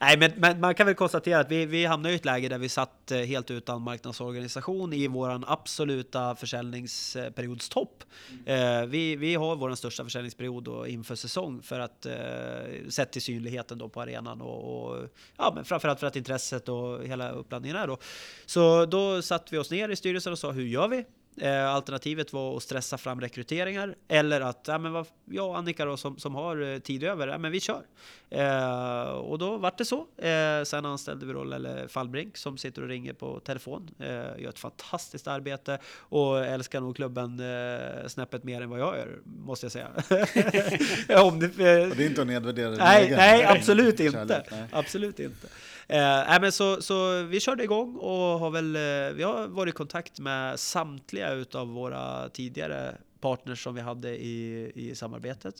Nej, 0.00 0.18
men, 0.18 0.32
men, 0.36 0.60
man 0.60 0.74
kan 0.74 0.86
väl 0.86 0.94
konstatera 0.94 1.40
att 1.40 1.50
vi, 1.50 1.66
vi 1.66 1.84
hamnade 1.84 2.12
i 2.12 2.16
ett 2.16 2.24
läge 2.24 2.48
där 2.48 2.58
vi 2.58 2.68
satt 2.68 3.12
helt 3.26 3.50
utan 3.50 3.82
marknadsorganisation 3.82 4.92
i 4.92 5.08
vår 5.08 5.44
absoluta 5.46 6.36
försäljningsperiodstopp. 6.36 8.04
Mm. 8.46 8.90
Vi, 8.90 9.16
vi 9.16 9.34
har 9.34 9.56
vår 9.56 9.73
största 9.76 10.04
försäljningsperiod 10.04 10.88
inför 10.88 11.14
säsong 11.14 11.62
för 11.62 11.80
att 11.80 12.06
eh, 12.06 12.88
sett 12.88 13.12
till 13.12 13.22
synligheten 13.22 13.78
då 13.78 13.88
på 13.88 14.00
arenan 14.00 14.24
arenan 14.24 14.40
och, 14.40 14.92
och 14.92 15.08
ja, 15.36 15.52
men 15.54 15.64
framförallt 15.64 16.00
för 16.00 16.06
att 16.06 16.16
intresset 16.16 16.68
och 16.68 17.04
hela 17.04 17.30
uppladdningen 17.30 17.76
är 17.76 17.86
då. 17.86 17.98
Så 18.46 18.86
då 18.86 19.22
satte 19.22 19.48
vi 19.50 19.58
oss 19.58 19.70
ner 19.70 19.88
i 19.88 19.96
styrelsen 19.96 20.32
och 20.32 20.38
sa 20.38 20.50
hur 20.50 20.64
gör 20.64 20.88
vi? 20.88 21.04
Eh, 21.36 21.68
alternativet 21.68 22.32
var 22.32 22.56
att 22.56 22.62
stressa 22.62 22.98
fram 22.98 23.20
rekryteringar 23.20 23.94
eller 24.08 24.40
att 24.40 24.64
ja, 24.66 24.78
men 24.78 24.92
vad, 24.92 25.06
jag 25.24 25.48
och 25.48 25.58
Annika 25.58 25.84
då, 25.84 25.96
som, 25.96 26.18
som 26.18 26.34
har 26.34 26.72
eh, 26.72 26.78
tid 26.78 27.04
över, 27.04 27.28
ja, 27.28 27.38
men 27.38 27.52
vi 27.52 27.60
kör. 27.60 27.82
Eh, 28.30 29.08
och 29.08 29.38
då 29.38 29.56
vart 29.56 29.78
det 29.78 29.84
så. 29.84 30.06
Eh, 30.16 30.64
sen 30.64 30.86
anställde 30.86 31.26
vi 31.26 31.32
då 31.32 31.44
Lelle 31.44 31.88
Fallbrink 31.88 32.36
som 32.36 32.58
sitter 32.58 32.82
och 32.82 32.88
ringer 32.88 33.12
på 33.12 33.40
telefon. 33.40 33.90
Eh, 33.98 34.06
gör 34.08 34.48
ett 34.48 34.58
fantastiskt 34.58 35.28
arbete 35.28 35.78
och 35.96 36.44
älskar 36.44 36.80
nog 36.80 36.96
klubben 36.96 37.40
eh, 37.40 38.06
snäppet 38.06 38.44
mer 38.44 38.60
än 38.60 38.70
vad 38.70 38.80
jag 38.80 38.96
gör, 38.96 39.18
måste 39.24 39.66
jag 39.66 39.72
säga. 39.72 39.88
Om 41.22 41.40
det, 41.40 41.46
eh, 41.46 41.96
det 41.96 42.04
är 42.04 42.06
inte 42.06 42.20
att 42.20 42.26
nedvärdera 42.26 42.70
nej, 42.70 43.10
nej, 43.10 43.44
absolut 43.44 44.00
inte. 44.00 44.44
nej. 44.50 44.64
Absolut 44.72 45.20
inte. 45.20 45.48
Eh, 45.88 46.40
men 46.40 46.52
så, 46.52 46.82
så 46.82 47.22
vi 47.22 47.40
körde 47.40 47.64
igång 47.64 47.96
och 47.96 48.38
har 48.38 48.50
väl, 48.50 48.76
eh, 48.76 49.16
vi 49.16 49.22
har 49.22 49.46
varit 49.46 49.74
i 49.74 49.76
kontakt 49.76 50.18
med 50.18 50.60
samtliga 50.60 51.32
utav 51.32 51.68
våra 51.68 52.28
tidigare 52.28 52.96
partners 53.20 53.62
som 53.62 53.74
vi 53.74 53.80
hade 53.80 54.24
i, 54.24 54.72
i 54.74 54.94
samarbetet. 54.94 55.54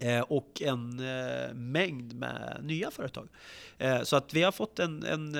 Eh, 0.00 0.20
och 0.20 0.62
en 0.62 1.00
eh, 1.00 1.54
mängd 1.54 2.14
med 2.14 2.60
nya 2.62 2.90
företag. 2.90 3.28
Eh, 3.78 4.02
så 4.02 4.16
att 4.16 4.34
vi 4.34 4.42
har 4.42 4.52
fått 4.52 4.78
en, 4.78 5.02
en 5.02 5.36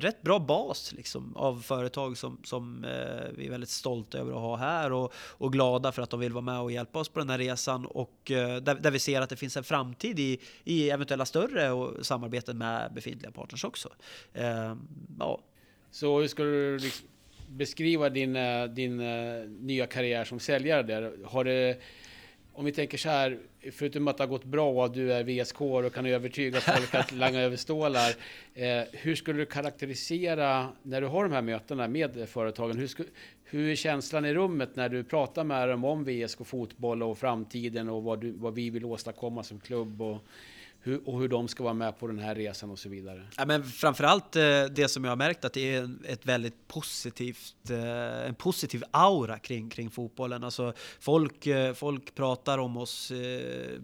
rätt 0.00 0.22
bra 0.22 0.38
bas 0.38 0.92
liksom, 0.96 1.36
av 1.36 1.62
företag 1.62 2.16
som, 2.16 2.40
som 2.44 2.86
vi 3.34 3.46
är 3.46 3.50
väldigt 3.50 3.70
stolta 3.70 4.18
över 4.18 4.32
att 4.32 4.38
ha 4.38 4.56
här 4.56 4.92
och, 4.92 5.12
och 5.14 5.52
glada 5.52 5.92
för 5.92 6.02
att 6.02 6.10
de 6.10 6.20
vill 6.20 6.32
vara 6.32 6.44
med 6.44 6.60
och 6.60 6.72
hjälpa 6.72 6.98
oss 6.98 7.08
på 7.08 7.18
den 7.18 7.30
här 7.30 7.38
resan 7.38 7.86
och 7.86 8.16
där, 8.26 8.80
där 8.80 8.90
vi 8.90 8.98
ser 8.98 9.20
att 9.20 9.30
det 9.30 9.36
finns 9.36 9.56
en 9.56 9.64
framtid 9.64 10.18
i, 10.18 10.38
i 10.64 10.90
eventuella 10.90 11.24
större 11.24 11.70
och 11.70 12.06
samarbeten 12.06 12.58
med 12.58 12.92
befintliga 12.94 13.30
partners 13.30 13.64
också. 13.64 13.88
ja. 15.18 15.40
Så 15.90 16.20
hur 16.20 16.28
ska 16.28 16.42
du 16.42 16.78
liksom 16.78 17.08
beskriva 17.48 18.08
din, 18.08 18.36
din 18.74 18.96
nya 19.66 19.86
karriär 19.86 20.24
som 20.24 20.40
säljare 20.40 20.82
där? 20.82 21.12
Har 21.24 21.44
det 21.44 21.80
om 22.60 22.66
vi 22.66 22.72
tänker 22.72 22.98
så 22.98 23.08
här, 23.08 23.38
förutom 23.72 24.08
att 24.08 24.16
det 24.16 24.22
har 24.22 24.28
gått 24.28 24.44
bra 24.44 24.84
och 24.84 24.92
du 24.92 25.12
är 25.12 25.24
VSK 25.24 25.60
och 25.60 25.94
kan 25.94 26.06
övertyga 26.06 26.60
folk 26.60 26.94
att 26.94 27.12
langa 27.12 27.40
över 27.40 27.56
stålar. 27.56 28.10
Eh, 28.54 28.82
hur 28.92 29.14
skulle 29.14 29.38
du 29.38 29.46
karaktärisera, 29.46 30.68
när 30.82 31.00
du 31.00 31.06
har 31.06 31.24
de 31.24 31.32
här 31.32 31.42
mötena 31.42 31.88
med 31.88 32.28
företagen, 32.28 32.76
hur, 32.78 32.86
sku, 32.86 33.04
hur 33.44 33.70
är 33.70 33.74
känslan 33.74 34.24
i 34.24 34.34
rummet 34.34 34.76
när 34.76 34.88
du 34.88 35.04
pratar 35.04 35.44
med 35.44 35.68
dem 35.68 35.84
om 35.84 36.04
VSK 36.04 36.46
fotboll 36.46 37.02
och 37.02 37.18
framtiden 37.18 37.88
och 37.88 38.02
vad, 38.02 38.20
du, 38.20 38.32
vad 38.32 38.54
vi 38.54 38.70
vill 38.70 38.84
åstadkomma 38.84 39.42
som 39.42 39.60
klubb? 39.60 40.02
Och, 40.02 40.18
hur, 40.82 41.08
och 41.08 41.20
hur 41.20 41.28
de 41.28 41.48
ska 41.48 41.62
vara 41.62 41.74
med 41.74 41.98
på 41.98 42.06
den 42.06 42.18
här 42.18 42.34
resan 42.34 42.70
och 42.70 42.78
så 42.78 42.88
vidare. 42.88 43.22
Ja, 43.36 43.46
men 43.46 43.64
framförallt 43.64 44.36
eh, 44.36 44.42
det 44.64 44.90
som 44.90 45.04
jag 45.04 45.10
har 45.10 45.16
märkt 45.16 45.44
att 45.44 45.52
det 45.52 45.74
är 45.74 45.90
ett 46.04 46.26
väldigt 46.26 46.68
positivt, 46.68 47.70
eh, 47.70 48.26
en 48.28 48.34
positiv 48.34 48.84
aura 48.90 49.38
kring, 49.38 49.70
kring 49.70 49.90
fotbollen. 49.90 50.44
Alltså 50.44 50.72
folk, 51.00 51.46
eh, 51.46 51.74
folk 51.74 52.14
pratar 52.14 52.58
om 52.58 52.76
oss 52.76 53.12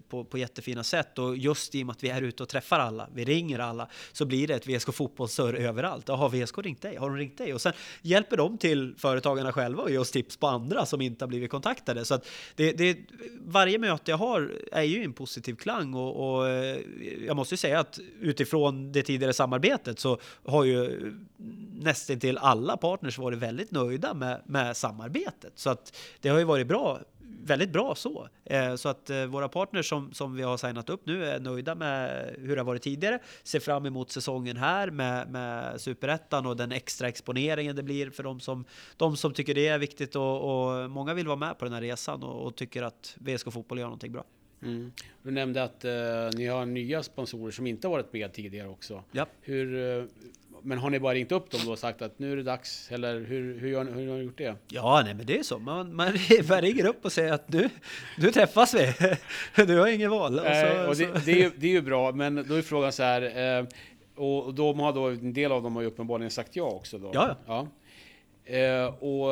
på, 0.09 0.23
på 0.23 0.37
jättefina 0.37 0.83
sätt 0.83 1.19
och 1.19 1.37
just 1.37 1.75
i 1.75 1.83
och 1.83 1.85
med 1.85 1.93
att 1.93 2.03
vi 2.03 2.09
är 2.09 2.21
ute 2.21 2.43
och 2.43 2.49
träffar 2.49 2.79
alla, 2.79 3.09
vi 3.13 3.25
ringer 3.25 3.59
alla, 3.59 3.89
så 4.11 4.25
blir 4.25 4.47
det 4.47 4.55
ett 4.55 4.67
VSK 4.67 4.93
fotbollssurr 4.93 5.55
överallt. 5.55 6.07
Har 6.07 6.29
VSK 6.29 6.57
ringt 6.57 6.81
dig? 6.81 6.95
Har 6.95 7.09
de 7.09 7.17
ringt 7.17 7.37
dig? 7.37 7.53
Och 7.53 7.61
sen 7.61 7.73
hjälper 8.01 8.37
de 8.37 8.57
till 8.57 8.95
företagarna 8.97 9.53
själva 9.53 9.83
och 9.83 9.91
ger 9.91 9.99
oss 9.99 10.11
tips 10.11 10.37
på 10.37 10.47
andra 10.47 10.85
som 10.85 11.01
inte 11.01 11.25
har 11.25 11.27
blivit 11.27 11.51
kontaktade. 11.51 12.05
Så 12.05 12.13
att 12.13 12.27
det, 12.55 12.71
det, 12.71 12.97
varje 13.41 13.79
möte 13.79 14.11
jag 14.11 14.17
har 14.17 14.53
är 14.71 14.83
ju 14.83 15.03
en 15.03 15.13
positiv 15.13 15.55
klang 15.55 15.93
och, 15.93 16.39
och 16.39 16.47
jag 17.27 17.35
måste 17.35 17.53
ju 17.53 17.57
säga 17.57 17.79
att 17.79 17.99
utifrån 18.21 18.91
det 18.91 19.03
tidigare 19.03 19.33
samarbetet 19.33 19.99
så 19.99 20.19
har 20.45 20.63
ju 20.63 21.13
nästan 21.73 22.19
till 22.19 22.37
alla 22.37 22.77
partners 22.77 23.17
varit 23.17 23.37
väldigt 23.37 23.71
nöjda 23.71 24.13
med, 24.13 24.41
med 24.45 24.77
samarbetet. 24.77 25.51
Så 25.55 25.69
att 25.69 25.97
det 26.21 26.29
har 26.29 26.39
ju 26.39 26.45
varit 26.45 26.67
bra 26.67 26.99
väldigt 27.47 27.69
bra 27.69 27.95
så. 27.95 28.27
Eh, 28.45 28.75
så 28.75 28.89
att 28.89 29.09
eh, 29.09 29.25
våra 29.25 29.49
partners 29.49 29.89
som, 29.89 30.13
som 30.13 30.35
vi 30.35 30.43
har 30.43 30.57
signat 30.57 30.89
upp 30.89 31.05
nu 31.05 31.25
är 31.25 31.39
nöjda 31.39 31.75
med 31.75 32.29
hur 32.37 32.55
det 32.55 32.61
har 32.61 32.65
varit 32.65 32.81
tidigare. 32.81 33.19
Ser 33.43 33.59
fram 33.59 33.85
emot 33.85 34.11
säsongen 34.11 34.57
här 34.57 34.91
med, 34.91 35.29
med 35.29 35.81
superettan 35.81 36.45
och 36.45 36.57
den 36.57 36.71
extra 36.71 37.07
exponeringen 37.07 37.75
det 37.75 37.83
blir 37.83 38.09
för 38.09 38.23
de 38.23 38.39
som, 38.39 38.65
de 38.97 39.17
som 39.17 39.33
tycker 39.33 39.55
det 39.55 39.67
är 39.67 39.77
viktigt 39.77 40.15
och, 40.15 40.81
och 40.81 40.89
många 40.89 41.13
vill 41.13 41.27
vara 41.27 41.37
med 41.37 41.59
på 41.59 41.65
den 41.65 41.73
här 41.73 41.81
resan 41.81 42.23
och, 42.23 42.45
och 42.45 42.55
tycker 42.55 42.83
att 42.83 43.17
VSK 43.19 43.53
Fotboll 43.53 43.79
gör 43.79 43.85
någonting 43.85 44.11
bra. 44.11 44.23
Mm. 44.63 44.91
Du 45.23 45.31
nämnde 45.31 45.63
att 45.63 45.85
uh, 45.85 45.91
ni 46.37 46.45
har 46.45 46.65
nya 46.65 47.03
sponsorer 47.03 47.51
som 47.51 47.67
inte 47.67 47.87
varit 47.87 48.13
med 48.13 48.33
tidigare 48.33 48.67
också. 48.67 49.03
Ja. 49.11 49.25
Hur, 49.41 49.75
uh, 49.75 50.05
men 50.61 50.77
har 50.77 50.89
ni 50.89 50.99
bara 50.99 51.13
ringt 51.13 51.31
upp 51.31 51.51
dem 51.51 51.71
och 51.71 51.79
sagt 51.79 52.01
att 52.01 52.19
nu 52.19 52.31
är 52.31 52.35
det 52.35 52.43
dags? 52.43 52.91
Eller 52.91 53.19
hur, 53.19 53.59
hur, 53.59 53.59
hur, 53.59 53.93
hur 53.93 54.09
har 54.09 54.17
ni 54.17 54.23
gjort 54.23 54.37
det? 54.37 54.55
Ja, 54.67 55.01
nej, 55.05 55.13
men 55.13 55.25
det 55.25 55.39
är 55.39 55.43
så. 55.43 55.59
Man, 55.59 55.95
man, 55.95 56.13
man 56.49 56.61
ringer 56.61 56.85
upp 56.85 57.05
och 57.05 57.11
säger 57.11 57.33
att 57.33 57.53
nu, 57.53 57.69
nu 58.17 58.31
träffas 58.31 58.73
vi. 58.73 58.93
Du 59.65 59.79
har 59.79 59.87
inget 59.87 60.09
val. 60.09 60.39
Och, 60.39 60.45
så, 60.45 60.87
och 60.87 60.95
det, 60.95 61.25
det, 61.25 61.31
är 61.31 61.35
ju, 61.35 61.51
det 61.57 61.67
är 61.67 61.71
ju 61.71 61.81
bra, 61.81 62.11
men 62.11 62.45
då 62.47 62.55
är 62.55 62.61
frågan 62.61 62.91
så 62.91 63.03
här. 63.03 63.21
Eh, 63.59 63.65
och 64.15 64.53
de 64.53 64.79
har 64.79 64.93
då, 64.93 65.07
en 65.07 65.33
del 65.33 65.51
av 65.51 65.63
dem 65.63 65.75
har 65.75 65.81
ju 65.81 65.87
uppenbarligen 65.87 66.31
sagt 66.31 66.55
ja 66.55 66.63
också. 66.63 66.97
Då. 66.97 67.11
Ja. 67.13 67.37
ja. 67.45 67.67
Eh, 68.53 68.85
och 68.85 69.27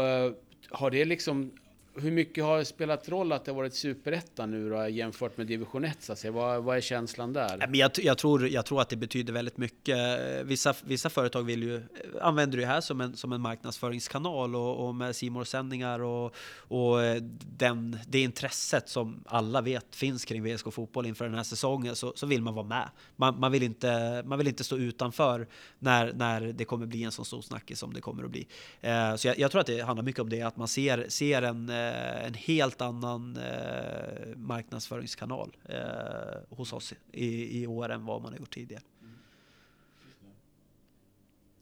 har 0.69 0.91
det 0.91 1.05
liksom 1.05 1.51
hur 1.97 2.11
mycket 2.11 2.43
har 2.43 2.57
det 2.57 2.65
spelat 2.65 3.09
roll 3.09 3.31
att 3.31 3.45
det 3.45 3.51
har 3.51 3.55
varit 3.55 3.73
superettan 3.73 4.51
nu 4.51 4.69
då, 4.69 4.87
jämfört 4.87 5.37
med 5.37 5.47
division 5.47 5.85
1? 5.85 6.03
Så 6.03 6.13
att 6.13 6.19
säga? 6.19 6.31
Vad, 6.31 6.63
vad 6.63 6.77
är 6.77 6.81
känslan 6.81 7.33
där? 7.33 7.69
Jag, 7.73 7.91
jag, 7.97 8.17
tror, 8.17 8.47
jag 8.47 8.65
tror 8.65 8.81
att 8.81 8.89
det 8.89 8.95
betyder 8.95 9.33
väldigt 9.33 9.57
mycket. 9.57 9.97
Vissa, 10.43 10.75
vissa 10.83 11.09
företag 11.09 11.43
vill 11.43 11.63
ju, 11.63 11.83
använder 12.21 12.57
det 12.57 12.65
här 12.65 12.81
som 12.81 13.01
en, 13.01 13.15
som 13.15 13.33
en 13.33 13.41
marknadsföringskanal 13.41 14.55
och, 14.55 14.87
och 14.87 14.95
med 14.95 15.15
simor 15.15 15.43
sändningar 15.43 15.99
och, 15.99 16.35
och 16.57 17.03
eh, 17.03 17.21
den, 17.57 17.99
det 18.07 18.21
intresset 18.21 18.89
som 18.89 19.23
alla 19.25 19.61
vet 19.61 19.95
finns 19.95 20.25
kring 20.25 20.43
VSK 20.43 20.73
Fotboll 20.73 21.05
inför 21.05 21.25
den 21.25 21.35
här 21.35 21.43
säsongen 21.43 21.95
så, 21.95 22.13
så 22.15 22.25
vill 22.25 22.41
man 22.41 22.53
vara 22.53 22.67
med. 22.67 22.89
Man, 23.15 23.39
man, 23.39 23.51
vill 23.51 23.63
inte, 23.63 24.23
man 24.25 24.37
vill 24.37 24.47
inte 24.47 24.63
stå 24.63 24.77
utanför 24.77 25.47
när, 25.79 26.13
när 26.13 26.41
det 26.41 26.65
kommer 26.65 26.85
bli 26.85 27.03
en 27.03 27.11
sån 27.11 27.25
stor 27.25 27.41
snackis 27.41 27.79
som 27.79 27.93
det 27.93 28.01
kommer 28.01 28.23
att 28.23 28.31
bli. 28.31 28.47
Eh, 28.81 29.15
så 29.15 29.27
jag, 29.27 29.39
jag, 29.39 29.51
tror 29.51 29.61
att 29.61 29.67
det 29.67 29.81
handlar 29.81 30.03
mycket 30.03 30.21
om 30.21 30.29
det, 30.29 30.41
att 30.41 30.57
man 30.57 30.67
ser, 30.67 31.05
ser 31.09 31.41
en 31.41 31.69
eh, 31.69 31.84
Eh, 31.85 32.25
en 32.25 32.33
helt 32.33 32.81
annan 32.81 33.37
eh, 33.37 34.35
marknadsföringskanal 34.35 35.57
eh, 35.69 36.57
hos 36.57 36.73
oss 36.73 36.93
i, 37.11 37.61
i 37.61 37.67
år 37.67 37.89
än 37.89 38.05
vad 38.05 38.21
man 38.21 38.31
har 38.31 38.39
gjort 38.39 38.53
tidigare. 38.53 38.83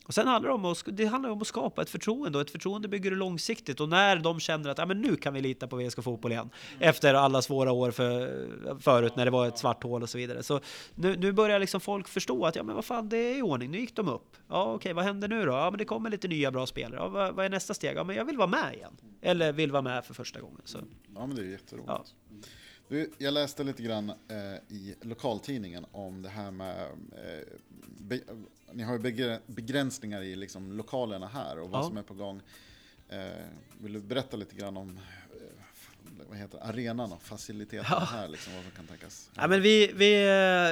Och 0.05 0.13
sen 0.13 0.27
handlar 0.27 0.49
det 0.49 0.55
om 0.55 0.65
att, 0.65 0.83
det 0.85 1.05
handlar 1.05 1.29
om 1.29 1.41
att 1.41 1.47
skapa 1.47 1.81
ett 1.81 1.89
förtroende 1.89 2.37
och 2.37 2.41
ett 2.41 2.51
förtroende 2.51 2.87
bygger 2.87 3.11
du 3.11 3.17
långsiktigt 3.17 3.79
och 3.79 3.89
när 3.89 4.15
de 4.15 4.39
känner 4.39 4.69
att 4.69 4.77
ja, 4.77 4.85
men 4.85 5.01
nu 5.01 5.15
kan 5.15 5.33
vi 5.33 5.41
lita 5.41 5.67
på 5.67 5.75
VSK 5.75 6.03
Fotboll 6.03 6.31
igen 6.31 6.49
mm. 6.71 6.89
efter 6.89 7.13
alla 7.13 7.41
svåra 7.41 7.71
år 7.71 7.91
för, 7.91 8.79
förut 8.79 9.15
när 9.15 9.25
det 9.25 9.31
var 9.31 9.47
ett 9.47 9.57
svart 9.57 9.83
hål 9.83 10.03
och 10.03 10.09
så 10.09 10.17
vidare. 10.17 10.43
Så 10.43 10.59
nu, 10.95 11.15
nu 11.15 11.31
börjar 11.31 11.59
liksom 11.59 11.81
folk 11.81 12.07
förstå 12.07 12.45
att 12.45 12.55
ja, 12.55 12.63
men 12.63 12.75
vad 12.75 12.85
fan, 12.85 13.09
det 13.09 13.17
är 13.17 13.37
i 13.37 13.41
ordning. 13.41 13.71
Nu 13.71 13.79
gick 13.79 13.95
de 13.95 14.07
upp. 14.07 14.35
Ja, 14.49 14.63
okej, 14.63 14.75
okay, 14.75 14.93
vad 14.93 15.03
händer 15.03 15.27
nu 15.27 15.45
då? 15.45 15.51
Ja, 15.51 15.71
men 15.71 15.77
det 15.77 15.85
kommer 15.85 16.09
lite 16.09 16.27
nya 16.27 16.51
bra 16.51 16.65
spelare. 16.65 16.99
Ja, 16.99 17.07
vad, 17.07 17.35
vad, 17.35 17.45
är 17.45 17.49
nästa 17.49 17.73
steg? 17.73 17.97
Ja, 17.97 18.03
men 18.03 18.15
jag 18.15 18.25
vill 18.25 18.37
vara 18.37 18.47
med 18.47 18.73
igen. 18.73 18.97
Eller 19.21 19.53
vill 19.53 19.71
vara 19.71 19.81
med 19.81 20.05
för 20.05 20.13
första 20.13 20.41
gången. 20.41 20.61
Så. 20.63 20.77
Ja, 21.15 21.25
men 21.27 21.35
det 21.35 21.41
är 21.41 21.45
jätteroligt. 21.45 21.89
Ja. 21.89 22.05
Du, 22.87 23.11
jag 23.17 23.33
läste 23.33 23.63
lite 23.63 23.83
grann 23.83 24.09
eh, 24.09 24.75
i 24.75 24.95
lokaltidningen 25.01 25.85
om 25.91 26.21
det 26.21 26.29
här 26.29 26.51
med 26.51 26.81
eh, 27.11 27.47
be, 27.97 28.19
ni 28.71 28.83
har 28.83 28.93
ju 28.93 29.39
begränsningar 29.47 30.21
i 30.21 30.35
liksom 30.35 30.71
lokalerna 30.71 31.27
här 31.27 31.59
och 31.59 31.69
vad 31.69 31.83
ja. 31.83 31.87
som 31.87 31.97
är 31.97 32.03
på 32.03 32.13
gång. 32.13 32.41
Eh, 33.09 33.45
vill 33.77 33.93
du 33.93 33.99
berätta 33.99 34.37
lite 34.37 34.55
grann 34.55 34.77
om 34.77 34.99
vad 36.29 36.37
heter 36.37 36.59
arenan 36.61 37.11
och 37.11 37.21
faciliteterna 37.21 37.87
ja. 37.89 37.99
här, 37.99 38.27
liksom, 38.27 38.53
vad 38.53 38.63
som 38.63 38.71
kan 38.71 38.87
tänkas? 38.87 39.29
Ja, 39.35 39.47
men 39.47 39.61
vi, 39.61 39.91
vi, 39.95 40.23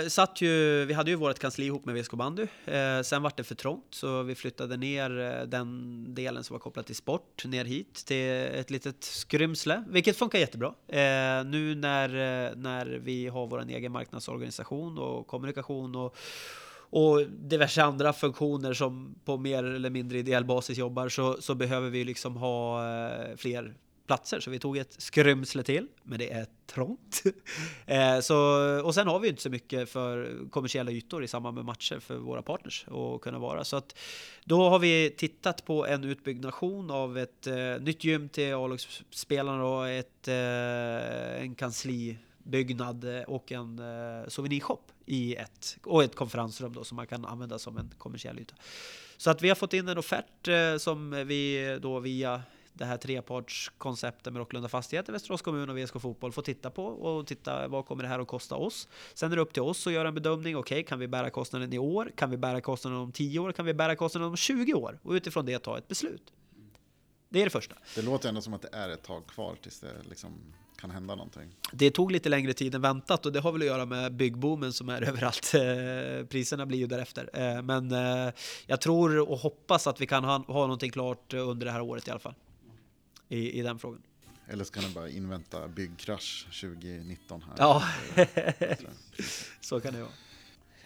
eh, 0.03 0.09
satt 0.09 0.41
ju, 0.41 0.85
vi 0.85 0.93
hade 0.93 1.11
ju 1.11 1.15
vårt 1.17 1.39
kansli 1.39 1.65
ihop 1.65 1.85
med 1.85 1.95
VSK 1.95 2.13
bandy. 2.13 2.47
Eh, 2.65 3.01
sen 3.01 3.21
var 3.21 3.33
det 3.37 3.43
för 3.43 3.55
trångt 3.55 3.87
så 3.89 4.23
vi 4.23 4.35
flyttade 4.35 4.77
ner 4.77 5.19
eh, 5.19 5.47
den 5.47 6.05
delen 6.15 6.43
som 6.43 6.53
var 6.53 6.59
kopplad 6.59 6.85
till 6.85 6.95
sport 6.95 7.45
ner 7.45 7.65
hit 7.65 8.05
till 8.05 8.31
ett 8.31 8.69
litet 8.69 9.03
skrymsle, 9.03 9.83
vilket 9.87 10.17
funkar 10.17 10.39
jättebra. 10.39 10.73
Eh, 10.87 11.43
nu 11.45 11.75
när, 11.75 12.09
när 12.55 12.85
vi 12.85 13.27
har 13.27 13.47
vår 13.47 13.69
egen 13.69 13.91
marknadsorganisation 13.91 14.97
och 14.97 15.27
kommunikation 15.27 15.95
och 15.95 16.17
och 16.93 17.21
diverse 17.27 17.83
andra 17.83 18.13
funktioner 18.13 18.73
som 18.73 19.15
på 19.25 19.37
mer 19.37 19.63
eller 19.63 19.89
mindre 19.89 20.17
ideell 20.17 20.45
basis 20.45 20.77
jobbar 20.77 21.09
så, 21.09 21.41
så 21.41 21.55
behöver 21.55 21.89
vi 21.89 22.03
liksom 22.03 22.37
ha 22.37 22.81
fler 23.37 23.75
platser. 24.11 24.39
Så 24.39 24.51
vi 24.51 24.59
tog 24.59 24.77
ett 24.77 24.95
skrymsle 24.97 25.63
till, 25.63 25.87
men 26.03 26.19
det 26.19 26.31
är 26.31 26.45
trångt. 26.65 27.23
eh, 27.85 28.19
så, 28.19 28.37
och 28.83 28.93
sen 28.95 29.07
har 29.07 29.19
vi 29.19 29.29
inte 29.29 29.41
så 29.41 29.49
mycket 29.49 29.89
för 29.89 30.37
kommersiella 30.49 30.91
ytor 30.91 31.23
i 31.23 31.27
samband 31.27 31.55
med 31.55 31.65
matcher 31.65 31.99
för 31.99 32.17
våra 32.17 32.41
partners 32.41 32.85
att 32.87 33.21
kunna 33.21 33.39
vara. 33.39 33.63
Så 33.63 33.77
att 33.77 33.95
då 34.45 34.69
har 34.69 34.79
vi 34.79 35.09
tittat 35.17 35.65
på 35.65 35.87
en 35.87 36.03
utbyggnation 36.03 36.91
av 36.91 37.17
ett 37.17 37.47
eh, 37.47 37.55
nytt 37.79 38.03
gym 38.03 38.29
till 38.29 38.53
A-lagsspelarna 38.53 39.65
och 39.65 39.89
ett, 39.89 40.27
eh, 40.27 41.43
en 41.43 41.55
kanslibyggnad 41.55 43.05
och 43.27 43.51
en 43.51 43.79
eh, 43.79 44.27
souvenirshop 44.27 44.91
i 45.05 45.35
ett, 45.35 45.77
och 45.83 46.03
ett 46.03 46.15
konferensrum 46.15 46.73
då 46.73 46.83
som 46.83 46.95
man 46.95 47.07
kan 47.07 47.25
använda 47.25 47.59
som 47.59 47.77
en 47.77 47.89
kommersiell 47.97 48.39
yta. 48.39 48.55
Så 49.17 49.29
att 49.29 49.41
vi 49.41 49.49
har 49.49 49.55
fått 49.55 49.73
in 49.73 49.87
en 49.87 49.97
offert 49.97 50.47
eh, 50.47 50.77
som 50.77 51.27
vi 51.27 51.79
då 51.81 51.99
via 51.99 52.41
det 52.73 52.85
här 52.85 52.97
trepartskonceptet 52.97 54.33
med 54.33 54.39
Rocklunda 54.39 54.69
Fastigheter, 54.69 55.13
Västerås 55.13 55.41
kommun 55.41 55.69
och 55.69 55.77
VSK 55.77 56.01
Fotboll 56.01 56.31
får 56.31 56.41
titta 56.41 56.69
på 56.69 56.85
och 56.85 57.27
titta 57.27 57.67
vad 57.67 57.85
kommer 57.85 58.03
det 58.03 58.09
här 58.09 58.19
att 58.19 58.27
kosta 58.27 58.55
oss. 58.55 58.87
Sen 59.13 59.31
är 59.31 59.35
det 59.35 59.41
upp 59.41 59.53
till 59.53 59.61
oss 59.61 59.87
att 59.87 59.93
göra 59.93 60.07
en 60.07 60.13
bedömning. 60.13 60.57
Okej, 60.57 60.75
okay, 60.75 60.83
kan 60.83 60.99
vi 60.99 61.07
bära 61.07 61.29
kostnaden 61.29 61.73
i 61.73 61.79
år? 61.79 62.11
Kan 62.15 62.29
vi 62.29 62.37
bära 62.37 62.61
kostnaden 62.61 62.99
om 62.99 63.11
10 63.11 63.39
år? 63.39 63.51
Kan 63.51 63.65
vi 63.65 63.73
bära 63.73 63.95
kostnaden 63.95 64.29
om 64.29 64.37
20 64.37 64.73
år? 64.73 64.99
Och 65.03 65.11
utifrån 65.11 65.45
det 65.45 65.59
ta 65.59 65.77
ett 65.77 65.87
beslut. 65.87 66.33
Det 67.29 67.39
är 67.39 67.43
det 67.43 67.49
första. 67.49 67.75
Det 67.95 68.01
låter 68.01 68.29
ändå 68.29 68.41
som 68.41 68.53
att 68.53 68.61
det 68.61 68.69
är 68.71 68.89
ett 68.89 69.03
tag 69.03 69.27
kvar 69.27 69.55
tills 69.61 69.79
det 69.79 69.93
liksom 70.09 70.33
kan 70.81 70.91
hända 70.91 71.15
någonting. 71.15 71.49
Det 71.71 71.91
tog 71.91 72.11
lite 72.11 72.29
längre 72.29 72.53
tid 72.53 72.75
än 72.75 72.81
väntat 72.81 73.25
och 73.25 73.31
det 73.31 73.39
har 73.39 73.51
väl 73.51 73.61
att 73.61 73.67
göra 73.67 73.85
med 73.85 74.13
byggboomen 74.13 74.73
som 74.73 74.89
är 74.89 75.01
överallt. 75.09 75.53
Eh, 75.53 76.25
priserna 76.25 76.65
blir 76.65 76.77
ju 76.77 76.87
därefter. 76.87 77.29
Eh, 77.33 77.61
men 77.61 77.91
eh, 77.91 78.33
jag 78.65 78.81
tror 78.81 79.31
och 79.31 79.37
hoppas 79.37 79.87
att 79.87 80.01
vi 80.01 80.07
kan 80.07 80.23
ha, 80.23 80.37
ha 80.37 80.61
någonting 80.61 80.91
klart 80.91 81.33
under 81.33 81.65
det 81.65 81.71
här 81.71 81.81
året 81.81 82.07
i 82.07 82.11
alla 82.11 82.19
fall. 82.19 82.35
I, 83.31 83.59
i 83.59 83.61
den 83.61 83.79
frågan. 83.79 84.01
Eller 84.47 84.63
så 84.63 84.73
kan 84.73 84.83
du 84.83 84.89
bara 84.89 85.09
invänta 85.09 85.67
byggkrasch 85.67 86.45
2019 86.61 87.43
här. 87.47 87.55
Ja, 87.57 87.83
så 89.61 89.79
kan 89.79 89.93
det 89.93 90.01
vara. 90.01 90.11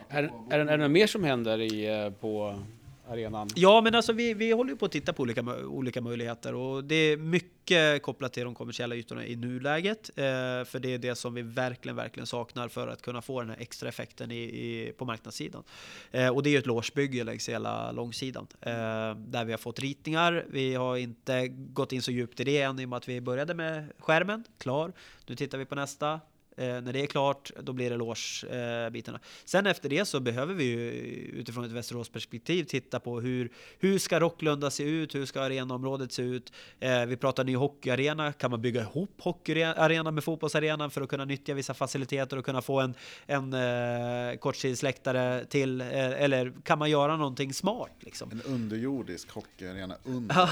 Är, 0.10 0.24
är, 0.24 0.60
är 0.60 0.68
det 0.68 0.78
något 0.78 0.92
mer 0.92 1.08
som 1.08 1.24
händer 1.24 1.62
i, 1.62 2.12
på 2.20 2.64
arenan? 3.10 3.50
Ja, 3.56 3.82
men 3.82 3.96
alltså 3.96 4.14
vi, 4.14 4.34
vi 4.34 4.52
håller 4.52 4.72
ju 4.72 4.78
på 4.78 4.86
att 4.86 4.92
titta 4.92 5.14
på 5.14 5.24
olika, 5.24 5.42
olika 5.66 6.02
möjligheter 6.02 6.56
och 6.56 6.84
det 6.84 6.96
är 6.96 7.18
mycket 7.18 8.02
kopplat 8.02 8.34
till 8.34 8.44
de 8.44 8.56
kommersiella 8.56 8.96
ytorna 8.96 9.26
i 9.26 9.36
nuläget. 9.36 10.10
Eh, 10.16 10.24
för 10.66 10.80
det 10.80 10.94
är 10.94 10.98
det 10.98 11.16
som 11.16 11.34
vi 11.34 11.42
verkligen, 11.42 11.96
verkligen 11.96 12.28
saknar 12.28 12.68
för 12.68 12.88
att 12.88 13.02
kunna 13.02 13.22
få 13.22 13.42
den 13.42 13.50
här 13.50 13.58
extra 13.60 13.90
effekten 13.90 14.32
i, 14.32 14.44
i 14.44 14.94
på 14.98 15.06
marknadssidan. 15.06 15.64
Eh, 16.12 16.30
och 16.30 16.44
det 16.44 16.50
är 16.50 16.52
ju 16.52 16.58
ett 16.58 16.66
låsbygge 16.66 17.24
längs 17.24 17.50
hela 17.50 17.92
långsidan 17.92 18.48
eh, 18.62 18.74
där 19.16 19.46
vi 19.46 19.52
har 19.54 19.58
fått 19.58 19.80
ritningar. 19.80 20.46
Vi 20.50 20.76
har 20.76 20.98
inte 20.98 21.48
gått 21.48 21.92
in 21.92 22.02
så 22.02 22.12
djupt 22.12 22.40
i 22.40 22.44
det 22.44 22.62
än 22.62 22.80
i 22.80 22.86
och 22.86 22.90
med 22.90 22.98
att 22.98 23.10
vi 23.10 23.22
började 23.22 23.54
med 23.54 23.92
skärmen 24.00 24.44
klar. 24.58 24.94
Nu 25.28 25.36
tittar 25.36 25.58
vi 25.58 25.66
på 25.66 25.76
nästa. 25.76 26.20
Eh, 26.58 26.82
när 26.82 26.94
det 26.94 27.02
är 27.02 27.06
klart, 27.08 27.52
då 27.60 27.74
blir 27.74 27.90
det 27.90 27.96
loge-bitarna. 27.98 29.18
Eh, 29.18 29.22
Sen 29.46 29.66
efter 29.66 29.90
det 29.90 30.06
så 30.06 30.20
behöver 30.20 30.54
vi 30.54 30.64
ju 30.64 30.92
utifrån 31.34 31.64
ett 31.66 31.72
Västerås-perspektiv 31.72 32.64
titta 32.64 33.00
på 33.00 33.22
hur, 33.22 33.50
hur 33.80 34.00
ska 34.00 34.20
Rocklunda 34.20 34.72
se 34.72 34.84
ut? 34.84 35.16
Hur 35.16 35.26
ska 35.26 35.42
arenaområdet 35.42 36.12
se 36.12 36.22
ut? 36.22 36.54
Eh, 36.80 37.06
vi 37.06 37.18
pratar 37.18 37.44
ny 37.44 37.56
hockeyarena. 37.56 38.34
Kan 38.34 38.52
man 38.52 38.62
bygga 38.62 38.82
ihop 38.82 39.22
hockeyarena 39.22 40.12
med 40.12 40.24
fotbollsarenan 40.24 40.92
för 40.92 41.02
att 41.02 41.10
kunna 41.10 41.26
nyttja 41.26 41.54
vissa 41.54 41.74
faciliteter 41.74 42.38
och 42.38 42.46
kunna 42.46 42.62
få 42.62 42.80
en, 42.80 42.94
en 43.26 43.54
eh, 43.54 44.38
kortsidesläktare 44.38 45.46
till? 45.46 45.82
Eh, 45.82 45.88
eller 46.24 46.54
kan 46.64 46.80
man 46.80 46.90
göra 46.90 47.18
någonting 47.18 47.54
smart? 47.54 47.92
Liksom? 48.00 48.32
En 48.32 48.42
underjordisk 48.42 49.32
hockeyarena 49.32 49.96
under. 50.04 50.50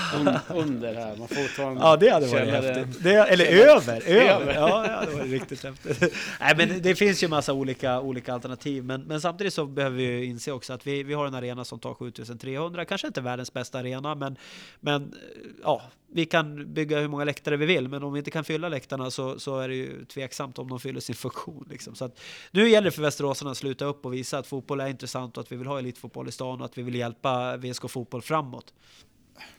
under 0.49 0.93
här. 0.93 1.15
Man 1.17 1.27
får 1.27 1.55
ta 1.55 1.71
en 1.71 1.77
ja, 1.77 1.97
det 1.97 2.09
hade 2.09 2.27
varit 2.27 2.49
häftigt. 2.49 3.03
Det, 3.03 3.13
eller 3.13 3.45
över. 3.45 4.01
över. 4.07 4.41
över. 4.41 4.53
Ja, 4.53 4.81
det 4.81 4.91
hade 4.91 5.11
varit 5.11 5.31
riktigt 5.31 5.63
häftigt. 5.63 5.92
Nej, 6.39 6.53
men 6.57 6.81
det 6.81 6.95
finns 6.95 7.23
ju 7.23 7.27
massa 7.27 7.53
olika, 7.53 8.01
olika 8.01 8.33
alternativ, 8.33 8.83
men, 8.83 9.01
men 9.01 9.21
samtidigt 9.21 9.53
så 9.53 9.65
behöver 9.65 9.97
vi 9.97 10.03
ju 10.03 10.25
inse 10.25 10.51
också 10.51 10.73
att 10.73 10.87
vi, 10.87 11.03
vi 11.03 11.13
har 11.13 11.25
en 11.25 11.33
arena 11.33 11.65
som 11.65 11.79
tar 11.79 11.93
7300, 11.93 12.85
kanske 12.85 13.07
inte 13.07 13.21
världens 13.21 13.53
bästa 13.53 13.79
arena, 13.79 14.15
men, 14.15 14.37
men 14.79 15.03
eh, 15.03 15.49
ja, 15.63 15.81
vi 16.13 16.25
kan 16.25 16.73
bygga 16.73 16.99
hur 16.99 17.07
många 17.07 17.23
läktare 17.23 17.57
vi 17.57 17.65
vill, 17.65 17.87
men 17.87 18.03
om 18.03 18.13
vi 18.13 18.19
inte 18.19 18.31
kan 18.31 18.43
fylla 18.43 18.69
läktarna 18.69 19.11
så, 19.11 19.39
så 19.39 19.59
är 19.59 19.69
det 19.69 19.75
ju 19.75 20.05
tveksamt 20.05 20.59
om 20.59 20.69
de 20.69 20.79
fyller 20.79 20.99
sin 20.99 21.15
funktion. 21.25 21.67
Liksom. 21.69 21.95
Så 21.95 22.05
att, 22.05 22.19
nu 22.51 22.69
gäller 22.69 22.85
det 22.85 22.91
för 22.91 23.01
Västeråsarna 23.01 23.51
att 23.51 23.57
sluta 23.57 23.85
upp 23.85 24.05
och 24.05 24.13
visa 24.13 24.37
att 24.37 24.47
fotboll 24.47 24.79
är 24.79 24.87
intressant 24.87 25.37
och 25.37 25.43
att 25.43 25.51
vi 25.51 25.55
vill 25.55 25.67
ha 25.67 25.79
elitfotboll 25.79 26.27
i 26.27 26.31
stan 26.31 26.59
och 26.59 26.65
att 26.65 26.77
vi 26.77 26.81
vill 26.81 26.95
hjälpa 26.95 27.57
VSK 27.57 27.89
Fotboll 27.89 28.21
framåt. 28.21 28.73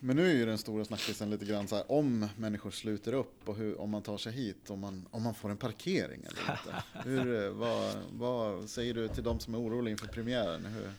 Men 0.01 0.17
nu 0.17 0.31
är 0.31 0.35
ju 0.35 0.47
den 0.47 0.59
stora 0.59 0.85
snackisen 0.85 1.31
lite 1.31 1.45
grann 1.45 1.69
så 1.69 1.77
här, 1.77 1.93
om 1.93 2.29
människor 2.37 2.71
sluter 2.71 3.13
upp 3.13 3.49
och 3.49 3.57
hur, 3.57 3.81
om 3.81 3.91
man 3.91 4.03
tar 4.03 4.19
sig 4.19 4.33
hit, 4.33 4.71
om 4.71 4.81
man, 4.81 5.09
om 5.11 5.23
man 5.23 5.35
får 5.35 5.51
en 5.51 5.57
parkering 5.57 6.21
eller 6.21 6.41
inte. 6.41 6.83
Hur, 7.09 7.49
vad, 7.49 7.95
vad 8.13 8.69
säger 8.69 8.95
du 8.95 9.09
till 9.09 9.23
de 9.23 9.41
som 9.41 9.55
är 9.55 9.59
oroliga 9.59 9.93
inför 9.93 10.07
premiären? 10.07 10.67
Hur, 10.67 10.91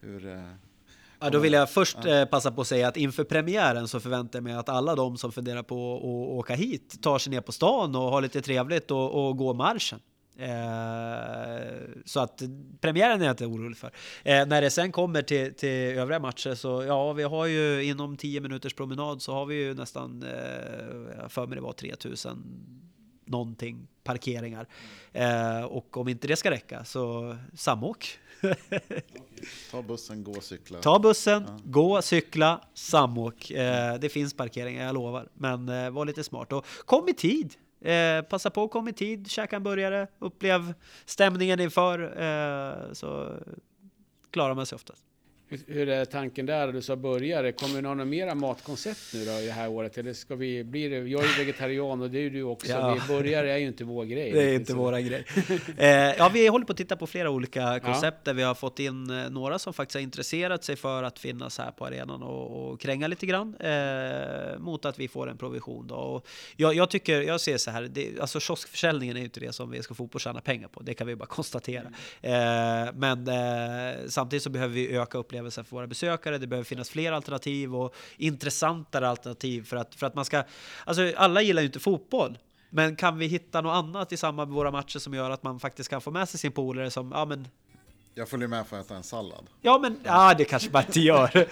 hur, 0.00 0.26
eh, 0.26 0.52
Ja, 1.22 1.30
då 1.30 1.38
vill 1.38 1.52
jag 1.52 1.70
först 1.70 2.04
eh, 2.04 2.24
passa 2.24 2.52
på 2.52 2.60
att 2.60 2.66
säga 2.66 2.88
att 2.88 2.96
inför 2.96 3.24
premiären 3.24 3.88
så 3.88 4.00
förväntar 4.00 4.36
jag 4.36 4.44
mig 4.44 4.54
att 4.54 4.68
alla 4.68 4.94
de 4.94 5.18
som 5.18 5.32
funderar 5.32 5.62
på 5.62 5.96
att 5.96 6.38
åka 6.38 6.54
hit 6.54 7.02
tar 7.02 7.18
sig 7.18 7.30
ner 7.30 7.40
på 7.40 7.52
stan 7.52 7.96
och 7.96 8.02
har 8.02 8.22
lite 8.22 8.42
trevligt 8.42 8.90
och, 8.90 9.28
och 9.28 9.36
går 9.36 9.54
marschen. 9.54 10.00
Eh, 10.36 12.02
så 12.04 12.20
att 12.20 12.42
premiären 12.80 13.20
är 13.20 13.24
jag 13.24 13.32
inte 13.32 13.46
orolig 13.46 13.76
för. 13.76 13.92
Eh, 14.24 14.46
när 14.46 14.62
det 14.62 14.70
sen 14.70 14.92
kommer 14.92 15.22
till, 15.22 15.54
till 15.54 15.68
övriga 15.68 16.18
matcher 16.18 16.54
så 16.54 16.82
ja, 16.82 17.12
vi 17.12 17.22
har 17.22 17.46
ju 17.46 17.84
inom 17.84 18.16
10 18.16 18.40
minuters 18.40 18.74
promenad 18.74 19.22
så 19.22 19.32
har 19.32 19.46
vi 19.46 19.54
ju 19.54 19.74
nästan, 19.74 20.22
eh, 20.22 21.28
för 21.28 21.46
mig 21.46 21.56
det 21.56 21.62
var 21.62 21.72
3000 21.72 22.82
någonting 23.24 23.88
parkeringar. 24.04 24.68
Eh, 25.12 25.64
och 25.64 25.96
om 25.96 26.08
inte 26.08 26.28
det 26.28 26.36
ska 26.36 26.50
räcka 26.50 26.84
så 26.84 27.36
samåk. 27.54 28.18
Ta 29.70 29.82
bussen, 29.82 30.24
gå, 30.24 30.40
cykla. 30.40 30.80
Ta 30.80 30.98
bussen, 30.98 31.44
ja. 31.48 31.58
gå, 31.64 32.02
cykla, 32.02 32.60
samåk. 32.74 33.50
Eh, 33.50 33.94
det 33.94 34.08
finns 34.08 34.34
parkeringar, 34.34 34.86
jag 34.86 34.94
lovar. 34.94 35.28
Men 35.34 35.68
eh, 35.68 35.90
var 35.90 36.04
lite 36.04 36.24
smart 36.24 36.52
och 36.52 36.66
kom 36.84 37.08
i 37.08 37.14
tid. 37.14 37.54
Eh, 37.84 38.22
passa 38.22 38.50
på 38.50 38.64
att 38.64 38.70
komma 38.70 38.90
i 38.90 38.92
tid, 38.92 39.30
käka 39.30 39.56
en 39.56 39.62
burgare, 39.62 40.06
upplev 40.18 40.74
stämningen 41.04 41.60
inför. 41.60 42.02
Eh, 42.02 42.92
så 42.92 43.38
klarar 44.30 44.54
man 44.54 44.66
sig 44.66 44.76
oftast. 44.76 45.04
Hur 45.66 45.88
är 45.88 46.04
tanken 46.04 46.46
där? 46.46 46.72
Du 46.72 46.82
sa 46.82 46.96
börjare. 46.96 47.52
Kommer 47.52 47.74
vi 47.80 47.86
ha 47.86 47.94
några 47.94 48.04
mera 48.04 48.34
matkoncept 48.34 49.00
nu 49.14 49.24
då 49.24 49.32
i 49.32 49.46
det 49.46 49.52
här 49.52 49.68
året? 49.68 49.98
Eller 49.98 50.12
ska 50.12 50.34
vi, 50.34 50.64
blir 50.64 50.90
det, 50.90 50.96
jag 50.96 51.24
är 51.24 51.28
ju 51.28 51.44
vegetarian 51.44 52.02
och 52.02 52.10
det 52.10 52.18
är 52.18 52.22
ju 52.22 52.30
du 52.30 52.42
också. 52.42 52.72
Ja. 52.72 52.94
Vi, 52.94 53.14
burgare 53.14 53.52
är 53.52 53.56
ju 53.56 53.66
inte 53.66 53.84
vår 53.84 54.04
grej. 54.04 54.32
Det 54.32 54.42
är 54.42 54.54
inte 54.54 54.74
våra 54.74 55.00
grej. 55.00 55.24
Eh, 55.76 55.88
ja, 55.88 56.30
vi 56.34 56.46
håller 56.46 56.64
på 56.66 56.72
att 56.72 56.76
titta 56.76 56.96
på 56.96 57.06
flera 57.06 57.30
olika 57.30 57.80
koncept 57.80 58.18
ja. 58.24 58.32
där 58.32 58.34
vi 58.34 58.42
har 58.42 58.54
fått 58.54 58.78
in 58.78 59.10
eh, 59.10 59.30
några 59.30 59.58
som 59.58 59.74
faktiskt 59.74 59.94
har 59.94 60.02
intresserat 60.02 60.64
sig 60.64 60.76
för 60.76 61.02
att 61.02 61.18
finnas 61.18 61.58
här 61.58 61.70
på 61.70 61.86
arenan 61.86 62.22
och, 62.22 62.72
och 62.72 62.80
kränga 62.80 63.06
lite 63.06 63.26
grann 63.26 63.56
eh, 63.56 64.58
mot 64.58 64.84
att 64.84 64.98
vi 64.98 65.08
får 65.08 65.30
en 65.30 65.38
provision. 65.38 65.86
Då. 65.86 65.94
Och 65.94 66.26
jag, 66.56 66.74
jag 66.74 66.90
tycker, 66.90 67.22
jag 67.22 67.40
ser 67.40 67.56
så 67.56 67.70
här, 67.70 67.82
det, 67.82 68.20
alltså 68.20 68.40
kioskförsäljningen 68.40 69.16
är 69.16 69.20
ju 69.20 69.24
inte 69.24 69.40
det 69.40 69.52
som 69.52 69.70
vi 69.70 69.82
ska 69.82 69.94
Fotboll 69.94 70.20
tjäna 70.20 70.40
pengar 70.40 70.68
på. 70.68 70.82
Det 70.82 70.94
kan 70.94 71.06
vi 71.06 71.16
bara 71.16 71.26
konstatera. 71.26 71.92
Mm. 72.22 72.86
Eh, 72.86 72.94
men 72.94 73.28
eh, 73.28 73.98
samtidigt 74.08 74.42
så 74.42 74.50
behöver 74.50 74.74
vi 74.74 74.96
öka 74.96 75.18
upplevelsen 75.18 75.41
upplevelse 75.42 75.64
för 75.64 75.76
våra 75.76 75.86
besökare. 75.86 76.38
Det 76.38 76.46
behöver 76.46 76.64
finnas 76.64 76.90
fler 76.90 77.12
alternativ 77.12 77.74
och 77.74 77.94
intressantare 78.16 79.08
alternativ 79.08 79.64
för 79.64 79.76
att, 79.76 79.94
för 79.94 80.06
att 80.06 80.14
man 80.14 80.24
ska... 80.24 80.44
Alltså 80.84 81.12
alla 81.16 81.42
gillar 81.42 81.62
ju 81.62 81.66
inte 81.66 81.80
fotboll. 81.80 82.38
Men 82.70 82.96
kan 82.96 83.18
vi 83.18 83.26
hitta 83.26 83.60
något 83.60 83.74
annat 83.74 84.12
i 84.12 84.16
samband 84.16 84.48
med 84.48 84.56
våra 84.56 84.70
matcher 84.70 84.98
som 84.98 85.14
gör 85.14 85.30
att 85.30 85.42
man 85.42 85.60
faktiskt 85.60 85.90
kan 85.90 86.00
få 86.00 86.10
med 86.10 86.28
sig 86.28 86.40
sin 86.40 86.52
polare 86.52 86.90
som, 86.90 87.12
ja 87.12 87.24
men 87.24 87.48
jag 88.14 88.28
följer 88.28 88.48
med 88.48 88.66
för 88.66 88.78
att 88.78 88.86
äta 88.86 88.96
en 88.96 89.02
sallad. 89.02 89.46
Ja, 89.60 89.78
men 89.78 90.00
ja, 90.02 90.34
det 90.34 90.44
kanske 90.44 90.70
man 90.70 90.82
inte 90.86 91.00
gör. 91.00 91.30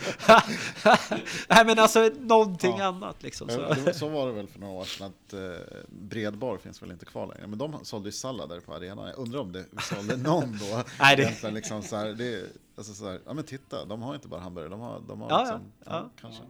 Nej, 1.49 1.65
men 1.65 1.79
alltså 1.79 2.11
någonting 2.21 2.79
ja. 2.79 2.85
annat 2.85 3.23
liksom. 3.23 3.49
Så. 3.49 3.93
så 3.93 4.09
var 4.09 4.27
det 4.27 4.33
väl 4.33 4.47
för 4.47 4.61
några 4.61 4.73
år 4.73 4.85
sedan 4.85 5.07
att 5.07 5.33
eh, 5.33 5.41
Bredbar 5.89 6.59
finns 6.59 6.83
väl 6.83 6.91
inte 6.91 7.05
kvar 7.05 7.27
längre. 7.27 7.47
Men 7.47 7.59
de 7.59 7.85
sålde 7.85 8.09
ju 8.09 8.13
sallader 8.13 8.61
på 8.61 8.75
arenan. 8.75 9.09
Jag 9.09 9.19
undrar 9.19 9.41
om 9.41 9.53
det 9.53 9.65
sålde 9.83 10.17
någon 10.17 10.59
då. 10.59 10.83
Nej, 11.01 11.17
det... 11.17 11.51
liksom 11.51 11.83
så 11.83 11.97
här, 11.97 12.07
det, 12.07 12.45
alltså 12.77 12.95
så 12.95 13.11
här, 13.11 13.21
ja 13.27 13.33
men 13.33 13.45
titta, 13.45 13.85
de 13.85 14.03
har 14.03 14.15
inte 14.15 14.29
bara 14.29 14.41
hamburgare, 14.41 14.71
de 14.71 14.81
har, 14.81 15.01
de 15.09 15.21
har 15.21 15.31
ja, 15.31 15.41
liksom, 15.41 15.73
ja, 15.85 15.91
ja, 15.91 16.11
kanske. 16.21 16.43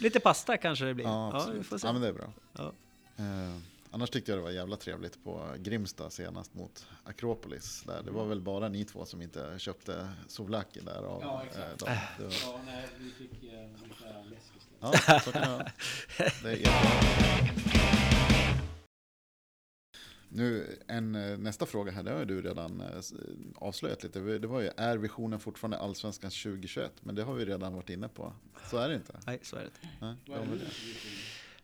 Lite 0.00 0.20
pasta 0.20 0.56
kanske 0.56 0.84
det 0.84 0.94
blir. 0.94 1.04
Ja, 1.04 1.30
absolut. 1.34 1.56
ja, 1.56 1.58
vi 1.58 1.64
får 1.64 1.78
se. 1.78 1.86
ja 1.86 1.92
men 1.92 2.02
det 2.02 2.08
är 2.08 2.12
bra. 2.12 2.26
Uh, 3.20 3.56
Annars 3.90 4.10
tyckte 4.10 4.30
jag 4.30 4.38
det 4.38 4.42
var 4.42 4.50
jävla 4.50 4.76
trevligt 4.76 5.24
på 5.24 5.54
Grimsta 5.58 6.10
senast 6.10 6.54
mot 6.54 6.86
Akropolis. 7.04 7.82
Där. 7.86 8.02
Det 8.02 8.10
var 8.10 8.26
väl 8.26 8.40
bara 8.40 8.68
ni 8.68 8.84
två 8.84 9.04
som 9.04 9.22
inte 9.22 9.54
köpte 9.58 10.08
souvlaki 10.28 10.80
där. 10.80 11.02
Av, 11.02 11.22
ja, 11.22 11.42
exakt. 11.44 11.82
Eh, 11.82 12.24
var... 12.24 12.32
ja, 12.42 12.60
nej, 12.66 12.88
vi 12.98 13.10
fick 13.10 13.44
eh, 13.44 13.68
lite 13.82 14.24
läsk 14.30 14.52
Ja, 14.80 15.20
så 15.20 15.32
kan 15.32 15.50
jag. 15.50 15.62
Det 16.42 16.50
är 16.50 16.56
nu, 20.28 20.78
en, 20.86 21.14
eh, 21.14 21.38
nästa 21.38 21.66
fråga 21.66 21.92
här, 21.92 22.02
det 22.02 22.10
har 22.10 22.24
du 22.24 22.42
redan 22.42 22.80
eh, 22.80 22.86
avslöjat 23.54 24.02
lite. 24.02 24.20
Det 24.20 24.46
var 24.46 24.60
ju, 24.60 24.70
är 24.76 24.96
visionen 24.96 25.40
fortfarande 25.40 25.78
Allsvenskan 25.78 26.30
2021? 26.30 26.92
Men 27.00 27.14
det 27.14 27.22
har 27.22 27.34
vi 27.34 27.44
redan 27.44 27.74
varit 27.74 27.90
inne 27.90 28.08
på. 28.08 28.32
Så 28.70 28.78
är 28.78 28.88
det 28.88 28.94
inte. 28.94 29.20
Nej, 29.26 29.38
så 29.42 29.56
är 29.56 29.60
det 29.60 29.66
inte. 29.66 29.88
Nej, 30.00 30.14
det 30.26 30.32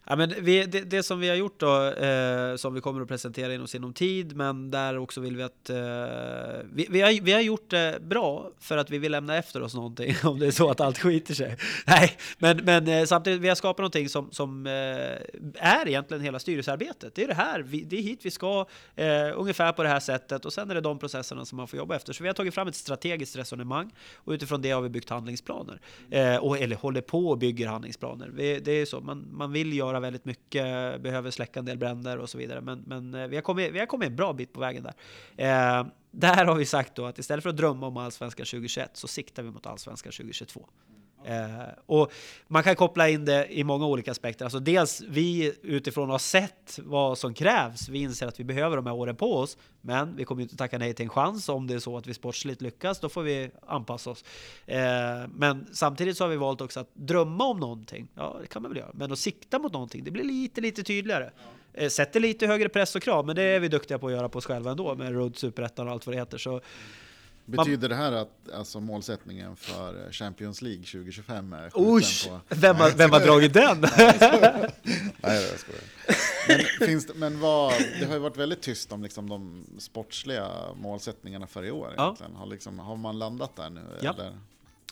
Ja, 0.07 0.17
men 0.17 0.35
vi, 0.41 0.67
det, 0.67 0.81
det, 0.81 1.03
som 1.03 1.21
vi 1.21 1.29
har 1.29 1.37
gjort 1.37 1.61
då, 1.61 1.85
eh, 1.85 2.57
som 2.57 2.75
vi 2.75 2.81
kommer 2.81 3.01
att 3.01 3.09
presentera 3.09 3.55
inom 3.55 3.69
sinom 3.69 3.93
tid, 3.93 4.37
men 4.37 4.71
där 4.71 4.99
också 4.99 5.21
vill 5.21 5.37
vi 5.37 5.43
att... 5.43 5.71
Eh, 5.71 5.77
vi, 6.73 6.87
vi, 6.91 7.01
har, 7.01 7.23
vi 7.23 7.33
har 7.33 7.41
gjort 7.41 7.71
det 7.71 7.99
bra 8.01 8.51
för 8.61 8.77
att 8.77 8.91
vi 8.91 8.99
vill 8.99 9.13
lämna 9.13 9.37
efter 9.37 9.63
oss 9.63 9.75
någonting, 9.75 10.15
om 10.25 10.39
det 10.39 10.47
är 10.47 10.51
så 10.51 10.71
att 10.71 10.81
allt 10.81 10.99
skiter 10.99 11.35
sig. 11.35 11.57
Nej, 11.87 12.17
men, 12.39 12.57
men 12.57 12.89
eh, 12.89 13.05
samtidigt, 13.05 13.41
vi 13.41 13.49
har 13.49 13.55
skapat 13.55 13.79
någonting 13.79 14.09
som, 14.09 14.31
som 14.31 14.67
eh, 14.67 14.73
är 15.55 15.89
egentligen 15.89 16.23
hela 16.23 16.39
styrelsearbetet. 16.39 17.15
Det 17.15 17.25
är 17.25 17.29
det 17.29 17.35
här, 17.35 17.63
vi, 17.63 17.85
det 17.85 17.99
är 17.99 18.03
hit 18.03 18.21
vi 18.23 18.31
ska, 18.31 18.67
eh, 18.97 19.07
ungefär 19.35 19.73
på 19.73 19.83
det 19.83 19.89
här 19.89 20.01
sättet, 20.01 20.45
och 20.45 20.53
sen 20.53 20.71
är 20.71 20.75
det 20.75 20.81
de 20.81 20.99
processerna 20.99 21.45
som 21.45 21.57
man 21.57 21.69
får 21.69 21.79
jobba 21.79 21.97
efter. 21.97 22.13
Så 22.13 22.23
vi 22.23 22.29
har 22.29 22.35
tagit 22.35 22.55
fram 22.55 22.69
ett 22.69 22.75
strategiskt 22.75 23.37
resonemang, 23.37 23.91
och 24.15 24.33
utifrån 24.33 24.63
det 24.63 24.71
har 24.71 24.83
vi 24.83 24.89
byggt 24.89 25.11
handlingsplaner. 25.11 25.81
Eh, 26.11 26.37
och, 26.37 26.59
eller 26.59 26.77
håller 26.77 27.01
på 27.01 27.29
och 27.29 27.39
bygger 27.39 27.69
handlingsplaner. 27.69 28.29
Vi, 28.29 28.61
det 28.61 28.73
är 28.73 28.87
så, 28.87 29.01
man, 29.01 29.29
man 29.33 29.53
vill 29.53 29.73
göra 29.73 29.92
väldigt 30.01 30.25
mycket, 30.25 31.01
behöver 31.03 31.31
släcka 31.31 31.61
en 31.61 31.67
del 31.67 31.79
bränder 31.79 32.19
och 32.19 32.31
så 32.31 32.39
vidare. 32.39 32.61
Men, 32.61 32.85
men 32.87 33.15
eh, 33.15 33.27
vi, 33.27 33.37
har 33.37 33.43
kommit, 33.43 33.73
vi 33.73 33.79
har 33.79 33.87
kommit 33.87 34.09
en 34.09 34.17
bra 34.17 34.33
bit 34.33 34.53
på 34.53 34.61
vägen 34.61 34.83
där. 34.83 34.95
Eh, 35.37 35.87
där 36.11 36.45
har 36.45 36.55
vi 36.55 36.65
sagt 36.65 36.95
då 36.95 37.07
att 37.07 37.19
istället 37.19 37.43
för 37.43 37.51
att 37.51 37.57
drömma 37.57 37.87
om 37.87 37.97
Allsvenskan 37.97 38.47
2021 38.47 38.91
så 38.97 39.09
siktar 39.09 39.43
vi 39.43 39.51
mot 39.51 39.67
Allsvenskan 39.67 40.13
2022. 40.13 40.69
Eh, 41.25 41.69
och 41.87 42.13
man 42.49 42.63
kan 42.63 42.77
koppla 42.77 43.09
in 43.09 43.25
det 43.25 43.59
i 43.59 43.65
många 43.65 43.87
olika 43.87 44.11
aspekter. 44.11 44.45
Alltså 44.45 44.59
dels 44.59 45.03
vi 45.09 45.55
utifrån 45.63 46.11
att 46.11 46.23
sett 46.23 46.79
vad 46.83 47.19
som 47.19 47.35
krävs. 47.35 47.89
Vi 47.89 47.99
inser 47.99 48.27
att 48.27 48.41
vi 48.41 48.45
behöver 48.45 48.77
de 48.77 48.87
här 48.87 48.95
åren 48.95 49.17
på 49.17 49.37
oss, 49.37 49.57
men 49.81 50.17
vi 50.17 50.25
kommer 50.25 50.43
inte 50.43 50.57
tacka 50.57 50.79
nej 50.79 50.95
till 50.95 51.05
en 51.05 51.11
chans 51.11 51.49
om 51.49 51.67
det 51.67 51.75
är 51.75 51.79
så 51.79 51.97
att 51.97 52.07
vi 52.07 52.15
sportsligt 52.15 52.63
lyckas. 52.63 53.01
Då 53.01 53.09
får 53.09 53.23
vi 53.23 53.51
anpassa 53.67 54.11
oss. 54.11 54.25
Eh, 54.67 54.81
men 55.35 55.67
samtidigt 55.73 56.17
så 56.17 56.25
har 56.25 56.29
vi 56.29 56.37
valt 56.37 56.61
också 56.61 56.81
att 56.81 56.95
drömma 56.95 57.45
om 57.45 57.61
någonting. 57.61 58.09
Ja, 58.15 58.37
det 58.41 58.47
kan 58.47 58.63
man 58.63 58.71
väl 58.71 58.79
göra, 58.79 58.91
men 58.95 59.13
att 59.13 59.19
sikta 59.19 59.59
mot 59.59 59.73
någonting. 59.73 60.05
Det 60.05 60.11
blir 60.11 60.25
lite, 60.25 60.61
lite 60.61 60.83
tydligare. 60.83 61.31
Eh, 61.75 61.89
sätter 61.89 62.21
lite 62.21 62.47
högre 62.47 62.69
press 62.69 62.97
och 62.97 63.03
krav, 63.03 63.27
men 63.27 63.37
det 63.37 63.43
är 63.43 63.61
vi 63.61 63.69
duktiga 63.69 63.99
på 63.99 64.07
att 64.07 64.13
göra 64.13 64.29
på 64.29 64.39
oss 64.39 64.47
själva 64.47 64.71
ändå 64.71 64.95
med 64.95 65.13
Road 65.13 65.37
Superettan 65.37 65.87
och 65.87 65.93
allt 65.93 66.07
vad 66.07 66.15
det 66.15 66.19
heter. 66.19 66.39
Så 66.39 66.61
Betyder 67.45 67.89
det 67.89 67.95
här 67.95 68.13
att 68.13 68.51
alltså, 68.55 68.81
målsättningen 68.81 69.57
för 69.57 70.13
Champions 70.13 70.63
League 70.63 70.83
2025 70.83 71.53
är 71.53 71.71
Usch, 71.77 72.29
på... 72.29 72.41
Vem, 72.49 72.77
har, 72.77 72.91
vem 72.91 73.11
har 73.11 73.21
dragit 73.21 73.55
den? 73.55 73.81
Nej, 75.21 75.51
jag 75.51 75.59
skojar. 75.59 75.83
Men, 76.49 76.89
finns 76.89 77.07
det, 77.07 77.15
men 77.15 77.41
vad, 77.41 77.73
det 78.01 78.07
har 78.07 78.15
ju 78.15 78.21
varit 78.21 78.37
väldigt 78.37 78.63
tyst 78.63 78.93
om 78.93 79.03
liksom, 79.03 79.29
de 79.29 79.67
sportsliga 79.79 80.49
målsättningarna 80.77 81.47
för 81.47 81.65
i 81.65 81.71
år. 81.71 81.95
Ja. 81.97 82.17
Har, 82.35 82.47
liksom, 82.47 82.79
har 82.79 82.97
man 82.97 83.19
landat 83.19 83.57
där 83.57 83.71
nu? 83.71 83.81
Ja. 84.01 84.13
Eller? 84.13 84.33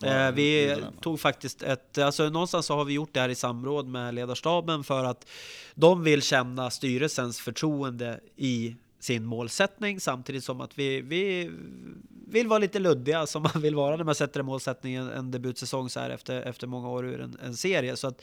Eh, 0.03 0.33
vi 0.33 0.77
tog 1.01 1.21
faktiskt 1.21 1.63
ett, 1.63 1.99
alltså 1.99 2.29
någonstans 2.29 2.67
så 2.67 2.77
har 2.77 2.85
vi 2.85 2.95
gjort 2.95 3.15
det 3.15 3.21
här 3.21 3.29
i 3.29 3.35
samråd 3.35 3.87
med 3.87 4.15
ledarstaben 4.15 4.85
för 4.85 5.05
att 5.05 5.29
de 5.75 6.03
vill 6.03 6.23
känna 6.23 6.71
styrelsens 6.71 7.41
förtroende 7.41 8.21
i 8.37 8.77
sin 9.01 9.25
målsättning 9.25 10.01
samtidigt 10.01 10.45
som 10.45 10.61
att 10.61 10.79
vi, 10.79 11.01
vi 11.01 11.51
vill 12.27 12.49
vara 12.49 12.59
lite 12.59 12.79
luddiga 12.79 13.27
som 13.27 13.43
man 13.43 13.63
vill 13.63 13.75
vara 13.75 13.97
när 13.97 14.05
man 14.05 14.15
sätter 14.15 14.41
en 14.41 14.47
målsättning 14.47 14.95
en, 14.95 15.09
en 15.09 15.31
debutsäsong 15.31 15.91
så 15.91 16.01
här 16.01 16.11
efter, 16.11 16.43
efter 16.43 16.67
många 16.67 16.89
år 16.89 17.07
ur 17.07 17.21
en, 17.21 17.37
en 17.45 17.57
serie. 17.57 17.97
Så 17.97 18.07
att 18.09 18.23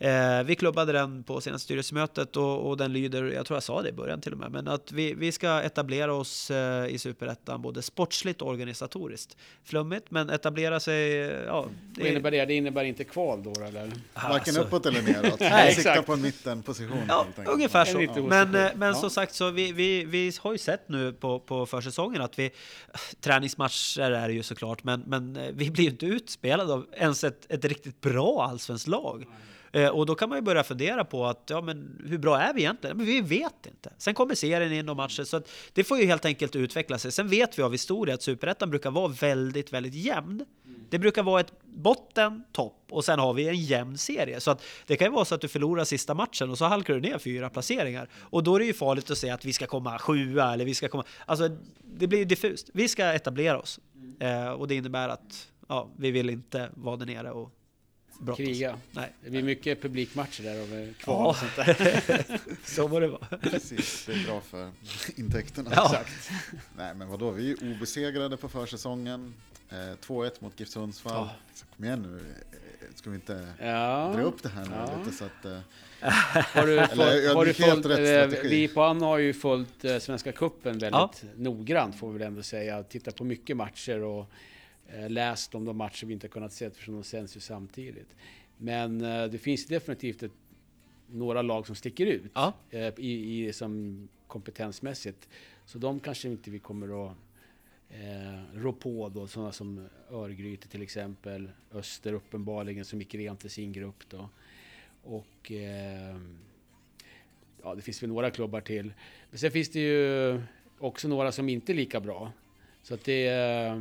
Eh, 0.00 0.42
vi 0.44 0.54
klubbade 0.54 0.92
den 0.92 1.22
på 1.22 1.40
senaste 1.40 1.64
styrelsemötet 1.64 2.36
och, 2.36 2.68
och, 2.68 2.76
den 2.76 2.92
lyder, 2.92 3.24
jag 3.24 3.46
tror 3.46 3.56
jag 3.56 3.62
sa 3.62 3.82
det 3.82 3.88
i 3.88 3.92
början 3.92 4.20
till 4.20 4.32
och 4.32 4.38
med, 4.38 4.50
men 4.50 4.68
att 4.68 4.92
vi, 4.92 5.14
vi 5.14 5.32
ska 5.32 5.62
etablera 5.62 6.14
oss 6.14 6.50
eh, 6.50 6.86
i 6.86 6.98
Superettan 6.98 7.62
både 7.62 7.82
sportsligt 7.82 8.42
och 8.42 8.48
organisatoriskt. 8.48 9.36
Flummigt, 9.64 10.10
men 10.10 10.30
etablera 10.30 10.80
sig... 10.80 11.10
Ja, 11.46 11.66
det... 11.94 12.00
Vad 12.00 12.10
innebär 12.10 12.30
det? 12.30 12.44
Det 12.44 12.54
innebär 12.54 12.84
inte 12.84 13.04
kval 13.04 13.42
då 13.42 13.64
eller? 13.64 13.90
Varken 14.14 14.38
alltså... 14.38 14.60
uppåt 14.60 14.86
eller 14.86 15.02
neråt. 15.02 15.40
Nej, 15.40 15.74
Sikta 15.74 16.02
på 16.02 16.12
en 16.12 16.22
mittenposition. 16.22 17.02
Ja, 17.08 17.26
ungefär 17.46 17.84
så. 17.84 18.22
Men, 18.22 18.54
eh, 18.54 18.70
men 18.74 18.88
ja. 18.88 18.94
som 18.94 19.10
sagt, 19.10 19.34
så 19.34 19.50
vi, 19.50 19.72
vi, 19.72 20.04
vi 20.04 20.32
har 20.40 20.52
ju 20.52 20.58
sett 20.58 20.88
nu 20.88 21.12
på, 21.12 21.40
på 21.40 21.66
försäsongen 21.66 22.22
att 22.22 22.38
vi... 22.38 22.50
Träningsmatcher 23.20 24.10
är 24.10 24.28
det 24.28 24.34
ju 24.34 24.42
såklart, 24.42 24.84
men, 24.84 25.00
men 25.06 25.36
eh, 25.36 25.50
vi 25.52 25.70
blir 25.70 25.84
ju 25.84 25.90
inte 25.90 26.06
utspelade 26.06 26.72
av 26.72 26.86
ens 26.92 27.24
ett, 27.24 27.52
ett 27.52 27.64
riktigt 27.64 28.00
bra 28.00 28.46
allsvenskt 28.50 28.88
lag. 28.88 29.26
Eh, 29.72 29.88
och 29.88 30.06
då 30.06 30.14
kan 30.14 30.28
man 30.28 30.38
ju 30.38 30.42
börja 30.42 30.64
fundera 30.64 31.04
på 31.04 31.26
att, 31.26 31.42
ja 31.46 31.60
men 31.60 32.02
hur 32.06 32.18
bra 32.18 32.38
är 32.38 32.54
vi 32.54 32.60
egentligen? 32.60 32.96
Men 32.96 33.06
vi 33.06 33.20
vet 33.20 33.66
inte. 33.66 33.92
Sen 33.98 34.14
kommer 34.14 34.34
serien 34.34 34.72
in 34.72 34.88
och 34.88 34.96
matcher, 34.96 35.24
så 35.24 35.36
att 35.36 35.50
det 35.72 35.84
får 35.84 35.98
ju 35.98 36.06
helt 36.06 36.24
enkelt 36.24 36.56
utveckla 36.56 36.98
sig. 36.98 37.12
Sen 37.12 37.28
vet 37.28 37.58
vi 37.58 37.62
av 37.62 37.72
historia 37.72 38.14
att 38.14 38.22
Superettan 38.22 38.70
brukar 38.70 38.90
vara 38.90 39.08
väldigt, 39.08 39.72
väldigt 39.72 39.94
jämn. 39.94 40.44
Det 40.90 40.98
brukar 40.98 41.22
vara 41.22 41.40
ett 41.40 41.52
botten, 41.62 42.44
topp 42.52 42.86
och 42.90 43.04
sen 43.04 43.18
har 43.18 43.34
vi 43.34 43.48
en 43.48 43.56
jämn 43.56 43.98
serie. 43.98 44.40
Så 44.40 44.50
att 44.50 44.62
det 44.86 44.96
kan 44.96 45.06
ju 45.06 45.12
vara 45.12 45.24
så 45.24 45.34
att 45.34 45.40
du 45.40 45.48
förlorar 45.48 45.84
sista 45.84 46.14
matchen 46.14 46.50
och 46.50 46.58
så 46.58 46.64
halkar 46.64 46.94
du 46.94 47.00
ner 47.00 47.18
fyra 47.18 47.50
placeringar. 47.50 48.08
Och 48.14 48.42
då 48.42 48.54
är 48.54 48.58
det 48.58 48.66
ju 48.66 48.74
farligt 48.74 49.10
att 49.10 49.18
säga 49.18 49.34
att 49.34 49.44
vi 49.44 49.52
ska 49.52 49.66
komma 49.66 49.98
sjua 49.98 50.52
eller 50.52 50.64
vi 50.64 50.74
ska 50.74 50.88
komma... 50.88 51.04
Alltså, 51.26 51.48
det 51.84 52.06
blir 52.06 52.18
ju 52.18 52.24
diffust. 52.24 52.70
Vi 52.72 52.88
ska 52.88 53.04
etablera 53.04 53.58
oss. 53.58 53.80
Eh, 54.20 54.50
och 54.50 54.68
det 54.68 54.74
innebär 54.74 55.08
att 55.08 55.48
ja, 55.68 55.90
vi 55.96 56.10
vill 56.10 56.30
inte 56.30 56.70
vara 56.74 56.96
där 56.96 57.06
nere 57.06 57.30
och 57.30 57.57
brottas. 58.18 58.46
Kriga. 58.46 58.78
Nej. 58.90 59.12
Det 59.24 59.30
blir 59.30 59.42
mycket 59.42 59.82
publikmatcher 59.82 60.42
där 60.42 60.62
och 60.62 60.96
kval 60.96 61.16
ja. 61.16 61.28
och 61.28 61.36
sånt 61.36 61.56
där. 61.56 62.40
Så 62.64 62.88
må 62.88 63.00
det 63.00 63.08
vara. 63.08 63.38
Precis, 63.40 64.04
det 64.06 64.12
är 64.12 64.26
bra 64.26 64.40
för 64.40 64.70
intäkterna. 65.16 65.70
Ja. 65.74 65.86
Exakt. 65.86 66.30
Nej 66.76 66.94
men 66.94 67.08
vadå, 67.08 67.30
vi 67.30 67.50
är 67.50 67.72
obesegrade 67.72 68.36
på 68.36 68.48
försäsongen. 68.48 69.34
Eh, 69.70 69.76
2-1 69.76 70.30
mot 70.38 70.60
GIF 70.60 70.68
Sundsvall. 70.68 71.14
Ja. 71.14 71.30
Så 71.54 71.66
kom 71.76 71.84
igen 71.84 72.02
nu, 72.02 72.20
ska 72.94 73.10
vi 73.10 73.16
inte 73.16 73.48
ja. 73.60 74.12
dra 74.16 74.22
upp 74.22 74.42
det 74.42 74.48
här 74.48 74.64
nu 74.64 74.70
ja. 74.74 74.98
lite 74.98 75.16
så 75.16 75.24
att... 75.24 75.44
Eh, 75.44 75.58
har 76.54 76.66
du, 76.66 76.78
Eller, 76.78 77.34
har 77.34 77.44
du 77.44 77.54
följt, 77.54 77.86
eh, 77.86 78.40
vi 78.42 78.68
på 78.68 78.82
Anna 78.82 79.06
har 79.06 79.18
ju 79.18 79.32
följt 79.32 79.84
eh, 79.84 79.98
Svenska 79.98 80.32
Kuppen 80.32 80.78
väldigt 80.78 80.90
ja. 80.92 81.10
noggrant 81.36 81.98
får 81.98 82.12
vi 82.12 82.18
väl 82.18 82.26
ändå 82.26 82.42
säga. 82.42 82.82
Tittat 82.82 83.16
på 83.16 83.24
mycket 83.24 83.56
matcher 83.56 84.02
och 84.02 84.20
Eh, 84.20 84.32
läst 85.08 85.54
om 85.54 85.64
de 85.64 85.76
matcher 85.76 86.06
vi 86.06 86.12
inte 86.12 86.28
kunnat 86.28 86.52
se 86.52 86.64
eftersom 86.64 86.94
de 86.94 87.04
sänds 87.04 87.36
ju 87.36 87.40
samtidigt. 87.40 88.08
Men 88.56 89.00
eh, 89.00 89.24
det 89.24 89.38
finns 89.38 89.66
definitivt 89.66 90.22
ett, 90.22 90.32
några 91.06 91.42
lag 91.42 91.66
som 91.66 91.76
sticker 91.76 92.06
ut 92.06 92.30
ja. 92.34 92.52
Eh, 92.70 92.94
i, 92.96 93.46
i, 93.46 93.52
som 93.52 94.08
kompetensmässigt. 94.26 95.28
Så 95.66 95.78
de 95.78 96.00
kanske 96.00 96.28
inte 96.28 96.50
vi 96.50 96.58
kommer 96.58 97.06
att 97.06 97.16
eh, 97.90 98.40
rå 98.54 98.72
på 98.72 99.08
då, 99.08 99.26
sådana 99.26 99.52
som 99.52 99.88
Örgryte 100.10 100.68
till 100.68 100.82
exempel, 100.82 101.50
Öster 101.72 102.12
uppenbarligen 102.12 102.84
som 102.84 102.98
gick 102.98 103.14
rent 103.14 103.44
i 103.44 103.48
sin 103.48 103.72
grupp 103.72 104.04
då. 104.08 104.28
Och 105.02 105.52
eh, 105.52 106.16
ja, 107.62 107.74
det 107.74 107.82
finns 107.82 108.02
väl 108.02 108.10
några 108.10 108.30
klubbar 108.30 108.60
till. 108.60 108.92
Men 109.30 109.38
sen 109.38 109.50
finns 109.50 109.68
det 109.70 109.80
ju 109.80 110.42
också 110.78 111.08
några 111.08 111.32
som 111.32 111.48
inte 111.48 111.72
är 111.72 111.74
lika 111.74 112.00
bra. 112.00 112.32
Så 112.82 112.94
att 112.94 113.04
det 113.04 113.28
eh, 113.28 113.80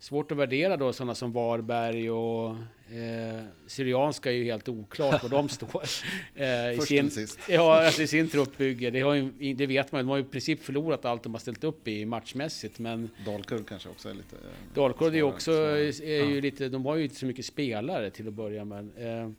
svårt 0.00 0.32
att 0.32 0.38
värdera 0.38 0.76
då 0.76 0.92
sådana 0.92 1.14
som 1.14 1.32
Varberg 1.32 2.10
och 2.10 2.50
eh, 2.94 3.42
Syrianska 3.66 4.30
är 4.30 4.34
ju 4.34 4.44
helt 4.44 4.68
oklart 4.68 5.22
var 5.22 5.30
de 5.30 5.48
står. 5.48 5.82
Eh, 6.34 6.70
i, 6.70 6.80
sin, 6.80 7.10
sist. 7.10 7.38
ja, 7.48 7.84
alltså 7.84 8.02
i 8.02 8.06
sin 8.06 8.28
truppbygge. 8.28 8.90
Det, 8.90 9.00
har 9.00 9.14
ju, 9.14 9.54
det 9.54 9.66
vet 9.66 9.92
man, 9.92 10.00
de 10.00 10.08
har 10.08 10.16
ju 10.16 10.22
i 10.22 10.26
princip 10.26 10.62
förlorat 10.62 11.04
allt 11.04 11.22
de 11.22 11.34
har 11.34 11.38
ställt 11.38 11.64
upp 11.64 11.88
i 11.88 12.04
matchmässigt. 12.04 12.78
Men 12.78 13.10
Dalkurd 13.24 13.66
kanske 13.68 13.88
också 13.88 14.08
är 14.08 14.14
lite... 14.14 14.36
Dalkurd 14.74 15.14
är 15.14 15.22
också, 15.22 15.52
är 15.52 16.24
ju 16.24 16.34
ja. 16.34 16.40
lite, 16.40 16.68
de 16.68 16.86
har 16.86 16.96
ju 16.96 17.04
inte 17.04 17.16
så 17.16 17.26
mycket 17.26 17.46
spelare 17.46 18.10
till 18.10 18.28
att 18.28 18.34
börja 18.34 18.64
med. 18.64 18.90
Eh, 18.96 19.30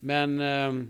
men 0.00 0.40
eh, 0.40 0.86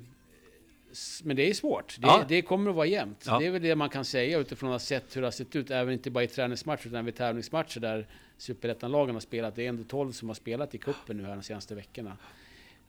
men 1.23 1.37
det 1.37 1.51
är 1.51 1.55
svårt. 1.55 1.97
Det, 1.99 2.07
ja. 2.07 2.25
det 2.29 2.43
kommer 2.43 2.71
att 2.71 2.77
vara 2.77 2.87
jämnt. 2.87 3.25
Ja. 3.27 3.39
Det 3.39 3.47
är 3.47 3.51
väl 3.51 3.63
det 3.63 3.75
man 3.75 3.89
kan 3.89 4.05
säga 4.05 4.39
utifrån 4.39 4.71
att 4.71 4.75
ha 4.75 4.79
sett 4.79 5.17
hur 5.17 5.21
det 5.21 5.27
har 5.27 5.33
sett 5.33 5.57
ut. 5.57 5.71
Även 5.71 5.93
inte 5.93 6.11
bara 6.11 6.25
i 6.25 6.27
träningsmatcher 6.27 6.87
utan 6.87 7.05
vid 7.05 7.15
tävlingsmatcher 7.15 7.81
där 7.81 8.07
Superettan-lagen 8.39 9.15
har 9.15 9.21
spelat. 9.21 9.57
Det 9.57 9.65
är 9.65 9.69
ändå 9.69 9.85
12 9.85 10.13
som 10.13 10.29
har 10.29 10.35
spelat 10.35 10.75
i 10.75 10.79
kuppen 10.79 11.17
nu 11.17 11.25
här 11.25 11.37
de 11.37 11.43
senaste 11.43 11.75
veckorna. 11.75 12.17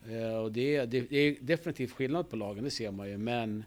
Uh, 0.10 0.36
och 0.36 0.52
det, 0.52 0.86
det, 0.86 1.02
det, 1.02 1.18
är 1.18 1.36
definitivt 1.42 1.92
skillnad 1.92 2.30
på 2.30 2.36
lagen, 2.36 2.64
det 2.64 2.72
ser 2.72 2.92
man 2.92 3.10
ju. 3.10 3.18
Men 3.18 3.64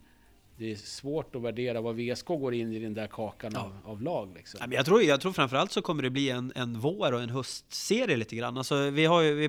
det 0.56 0.72
är 0.72 0.76
svårt 0.76 1.36
att 1.36 1.42
värdera 1.42 1.80
vad 1.80 1.96
VSK 1.96 2.26
går 2.26 2.54
in 2.54 2.72
i 2.72 2.78
den 2.78 2.94
där 2.94 3.06
kakan 3.06 3.52
ja. 3.54 3.60
av, 3.60 3.90
av, 3.90 4.02
lag. 4.02 4.32
Liksom. 4.34 4.72
Jag, 4.72 4.86
tror, 4.86 5.02
jag 5.02 5.20
tror 5.20 5.32
framförallt 5.32 5.72
så 5.72 5.82
kommer 5.82 6.02
det 6.02 6.10
bli 6.10 6.30
en, 6.30 6.52
en 6.54 6.80
vår 6.80 7.12
och 7.12 7.22
en 7.22 7.30
höstserie 7.30 8.16
lite 8.16 8.36
grann. 8.36 8.58
Alltså, 8.58 8.90
vi 8.90 9.04
har 9.04 9.20
ju, 9.20 9.34
vi, 9.34 9.48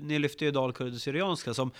ni 0.00 0.18
lyfte 0.18 0.44
ju 0.44 0.50
Dalkurd 0.50 0.92
och 0.92 1.00
Syrianska 1.00 1.54
som 1.54 1.70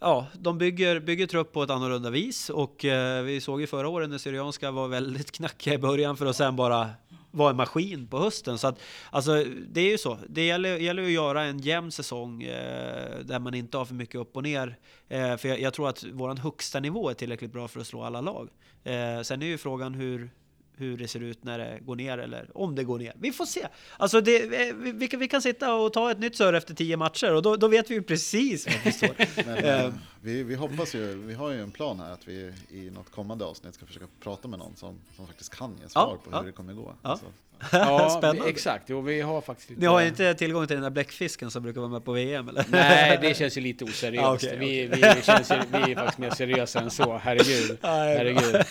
ja, 0.00 0.26
de 0.32 0.58
bygger, 0.58 1.00
bygger 1.00 1.26
trupp 1.26 1.52
på 1.52 1.62
ett 1.62 1.70
annorlunda 1.70 2.10
vis 2.10 2.50
och 2.50 2.84
eh, 2.84 3.22
vi 3.22 3.40
såg 3.40 3.60
ju 3.60 3.66
förra 3.66 3.88
året 3.88 4.10
när 4.10 4.18
Syrianska 4.18 4.70
var 4.70 4.88
väldigt 4.88 5.32
knackiga 5.32 5.74
i 5.74 5.78
början 5.78 6.16
för 6.16 6.26
att 6.26 6.36
sen 6.36 6.56
bara 6.56 6.90
vara 7.34 7.50
en 7.50 7.56
maskin 7.56 8.06
på 8.06 8.18
hösten. 8.18 8.58
Så 8.58 8.66
att, 8.66 8.80
alltså, 9.10 9.44
det 9.68 9.80
är 9.80 9.90
ju 9.90 9.98
så. 9.98 10.18
Det 10.28 10.46
gäller, 10.46 10.76
gäller 10.76 11.02
att 11.02 11.10
göra 11.10 11.44
en 11.44 11.58
jämn 11.58 11.92
säsong 11.92 12.42
eh, 12.42 13.18
där 13.24 13.38
man 13.38 13.54
inte 13.54 13.78
har 13.78 13.84
för 13.84 13.94
mycket 13.94 14.14
upp 14.14 14.36
och 14.36 14.42
ner. 14.42 14.78
Eh, 15.08 15.36
för 15.36 15.48
jag, 15.48 15.60
jag, 15.60 15.74
tror 15.74 15.88
att 15.88 16.04
vår 16.12 16.36
högsta 16.36 16.80
nivå 16.80 17.10
är 17.10 17.14
tillräckligt 17.14 17.52
bra 17.52 17.68
för 17.68 17.80
att 17.80 17.86
slå 17.86 18.02
alla 18.02 18.20
lag. 18.20 18.48
Eh, 18.84 19.22
sen 19.22 19.42
är 19.42 19.46
ju 19.46 19.58
frågan 19.58 19.94
hur, 19.94 20.30
hur 20.76 20.96
det 20.96 21.08
ser 21.08 21.20
ut 21.20 21.44
när 21.44 21.58
det 21.58 21.78
går 21.80 21.96
ner 21.96 22.18
eller 22.18 22.50
om 22.54 22.74
det 22.74 22.84
går 22.84 22.98
ner. 22.98 23.12
Vi 23.18 23.32
får 23.32 23.46
se. 23.46 23.66
Alltså 23.96 24.20
det, 24.20 24.46
vi, 24.46 24.92
vi, 24.92 25.08
kan, 25.08 25.20
vi 25.20 25.28
kan 25.28 25.42
sitta 25.42 25.74
och 25.74 25.92
ta 25.92 26.10
ett 26.10 26.18
nytt 26.18 26.36
surr 26.36 26.52
efter 26.52 26.74
tio 26.74 26.96
matcher 26.96 27.34
och 27.34 27.42
då, 27.42 27.56
då 27.56 27.68
vet 27.68 27.90
vi 27.90 27.94
ju 27.94 28.02
precis 28.02 28.66
var 28.66 28.80
vi 28.84 28.92
står. 28.92 29.14
Men, 29.46 29.86
uh, 29.86 29.94
vi, 30.20 30.42
vi 30.42 30.54
hoppas 30.54 30.94
ju, 30.94 31.14
vi 31.14 31.34
har 31.34 31.50
ju 31.50 31.60
en 31.60 31.70
plan 31.70 32.00
här 32.00 32.12
att 32.12 32.28
vi 32.28 32.52
i 32.70 32.90
något 32.90 33.10
kommande 33.10 33.44
avsnitt 33.44 33.74
ska 33.74 33.86
försöka 33.86 34.06
prata 34.20 34.48
med 34.48 34.58
någon 34.58 34.76
som, 34.76 34.98
som 35.16 35.26
faktiskt 35.26 35.56
kan 35.56 35.78
ge 35.82 35.88
svar 35.88 36.18
ja, 36.24 36.30
på 36.30 36.38
hur 36.38 36.46
det 36.46 36.52
kommer 36.52 36.72
gå. 36.72 36.94
Ja. 37.02 37.10
Alltså, 37.10 37.26
ja, 37.72 38.10
Spännande. 38.18 38.50
exakt. 38.50 38.84
Jo, 38.90 39.00
vi 39.00 39.20
har 39.20 39.40
faktiskt 39.40 39.70
lite... 39.70 39.80
Ni 39.80 39.86
har 39.86 40.02
inte 40.02 40.34
tillgång 40.34 40.66
till 40.66 40.76
den 40.76 40.82
där 40.82 40.90
bläckfisken 40.90 41.50
som 41.50 41.62
brukar 41.62 41.80
vara 41.80 41.90
med 41.90 42.04
på 42.04 42.12
VM 42.12 42.48
eller? 42.48 42.64
Nej, 42.68 43.18
det 43.22 43.36
känns 43.36 43.56
ju 43.56 43.60
lite 43.60 43.84
oseriöst. 43.84 44.24
Ah, 44.24 44.34
okay, 44.34 44.56
vi, 44.56 44.88
okay. 44.88 45.14
Vi, 45.16 45.22
känns, 45.22 45.50
vi 45.50 45.92
är 45.92 45.94
faktiskt 45.94 46.18
mer 46.18 46.30
seriösa 46.30 46.80
än 46.80 46.90
så, 46.90 47.18
herregud. 47.18 47.78
herregud. 47.82 48.64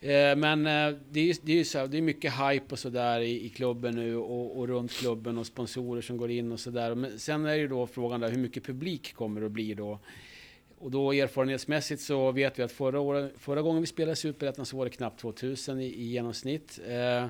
Eh, 0.00 0.36
men 0.36 0.66
eh, 0.66 0.98
det 1.10 1.30
är, 1.30 1.36
det 1.42 1.60
är 1.60 1.64
så, 1.64 1.86
det 1.86 1.98
är 1.98 2.02
mycket 2.02 2.32
hype 2.32 2.66
och 2.68 2.78
sådär 2.78 3.20
i, 3.20 3.46
i 3.46 3.48
klubben 3.48 3.94
nu 3.94 4.16
och, 4.16 4.58
och, 4.58 4.68
runt 4.68 4.92
klubben 4.92 5.38
och 5.38 5.46
sponsorer 5.46 6.02
som 6.02 6.16
går 6.16 6.30
in 6.30 6.52
och 6.52 6.60
sådär. 6.60 6.94
Men 6.94 7.18
sen 7.18 7.46
är 7.46 7.54
ju 7.54 7.68
då 7.68 7.86
frågan 7.86 8.20
där 8.20 8.30
hur 8.30 8.38
mycket 8.38 8.64
publik 8.64 9.14
kommer 9.14 9.40
det 9.40 9.46
att 9.46 9.52
bli 9.52 9.74
då? 9.74 9.98
Och 10.78 10.90
då 10.90 11.12
erfarenhetsmässigt 11.12 12.02
så 12.02 12.32
vet 12.32 12.58
vi 12.58 12.62
att 12.62 12.72
förra, 12.72 13.00
året, 13.00 13.32
förra 13.38 13.62
gången 13.62 13.80
vi 13.80 13.86
spelade 13.86 14.16
Superettan 14.16 14.66
så 14.66 14.76
var 14.76 14.84
det 14.84 14.90
knappt 14.90 15.20
2000 15.20 15.80
i, 15.80 15.84
i 15.84 16.04
genomsnitt. 16.04 16.80
Eh, 16.88 17.26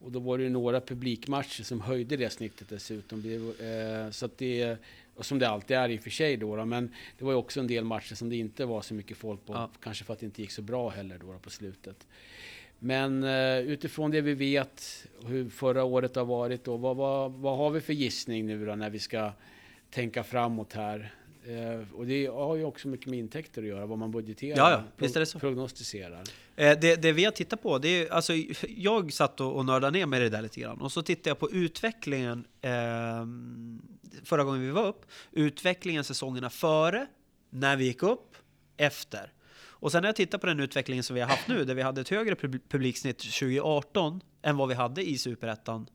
och 0.00 0.12
då 0.12 0.18
var 0.18 0.38
det 0.38 0.44
ju 0.44 0.50
några 0.50 0.80
publikmatcher 0.80 1.62
som 1.62 1.80
höjde 1.80 2.16
det 2.16 2.30
snittet 2.30 2.68
dessutom. 2.68 3.22
Det, 3.22 3.34
eh, 3.34 4.10
så 4.10 4.26
att 4.26 4.38
det, 4.38 4.76
och 5.18 5.26
som 5.26 5.38
det 5.38 5.48
alltid 5.48 5.76
är 5.76 5.88
i 5.88 5.98
och 5.98 6.02
för 6.02 6.10
sig 6.10 6.36
då, 6.36 6.56
då, 6.56 6.64
Men 6.64 6.94
det 7.18 7.24
var 7.24 7.32
ju 7.32 7.38
också 7.38 7.60
en 7.60 7.66
del 7.66 7.84
matcher 7.84 8.14
som 8.14 8.28
det 8.28 8.36
inte 8.36 8.64
var 8.64 8.82
så 8.82 8.94
mycket 8.94 9.16
folk 9.16 9.46
på. 9.46 9.52
Ja. 9.52 9.70
Kanske 9.82 10.04
för 10.04 10.12
att 10.12 10.20
det 10.20 10.26
inte 10.26 10.42
gick 10.42 10.50
så 10.50 10.62
bra 10.62 10.88
heller 10.88 11.18
då, 11.18 11.32
då 11.32 11.38
på 11.38 11.50
slutet. 11.50 12.06
Men 12.78 13.24
uh, 13.24 13.58
utifrån 13.58 14.10
det 14.10 14.20
vi 14.20 14.34
vet, 14.34 15.06
hur 15.26 15.48
förra 15.48 15.84
året 15.84 16.16
har 16.16 16.24
varit 16.24 16.64
då, 16.64 16.76
vad, 16.76 16.96
vad, 16.96 17.32
vad 17.32 17.58
har 17.58 17.70
vi 17.70 17.80
för 17.80 17.92
gissning 17.92 18.46
nu 18.46 18.66
då 18.66 18.74
när 18.74 18.90
vi 18.90 18.98
ska 18.98 19.32
tänka 19.90 20.22
framåt 20.22 20.72
här? 20.72 21.14
Uh, 21.48 21.94
och 21.94 22.06
det 22.06 22.26
har 22.26 22.56
ju 22.56 22.64
också 22.64 22.88
mycket 22.88 23.06
med 23.06 23.18
intäkter 23.18 23.62
att 23.62 23.68
göra, 23.68 23.86
vad 23.86 23.98
man 23.98 24.10
budgeterar, 24.10 24.56
ja, 24.56 24.70
ja. 24.70 24.82
Visst 24.96 25.16
är 25.16 25.20
det 25.20 25.26
så. 25.26 25.38
prognostiserar. 25.38 26.22
Eh, 26.56 26.78
det, 26.80 27.02
det, 27.02 27.12
vi 27.12 27.24
har 27.24 27.32
tittat 27.32 27.62
på, 27.62 27.78
det 27.78 27.88
är, 27.88 28.12
alltså, 28.12 28.32
jag 28.68 29.12
satt 29.12 29.40
och, 29.40 29.56
och 29.56 29.64
nördade 29.64 29.98
ner 29.98 30.06
mig 30.06 30.20
det 30.20 30.28
där 30.28 30.42
lite 30.42 30.60
grann 30.60 30.80
och 30.80 30.92
så 30.92 31.02
tittade 31.02 31.30
jag 31.30 31.38
på 31.38 31.50
utvecklingen 31.50 32.44
eh, 32.60 32.70
förra 34.24 34.44
gången 34.44 34.60
vi 34.60 34.70
var 34.70 34.86
upp, 34.86 35.06
utvecklingen 35.32 36.04
säsongerna 36.04 36.50
före, 36.50 37.06
när 37.50 37.76
vi 37.76 37.84
gick 37.84 38.02
upp, 38.02 38.36
efter. 38.76 39.32
Och 39.58 39.92
sen 39.92 40.02
när 40.02 40.08
jag 40.08 40.16
tittar 40.16 40.38
på 40.38 40.46
den 40.46 40.60
utvecklingen 40.60 41.04
som 41.04 41.14
vi 41.14 41.20
har 41.20 41.28
haft 41.28 41.48
nu, 41.48 41.64
där 41.64 41.74
vi 41.74 41.82
hade 41.82 42.00
ett 42.00 42.08
högre 42.08 42.36
publiksnitt 42.68 43.18
2018 43.18 44.20
än 44.42 44.56
vad 44.56 44.68
vi 44.68 44.74
hade 44.74 45.08
i 45.08 45.18
Superettan 45.18 45.86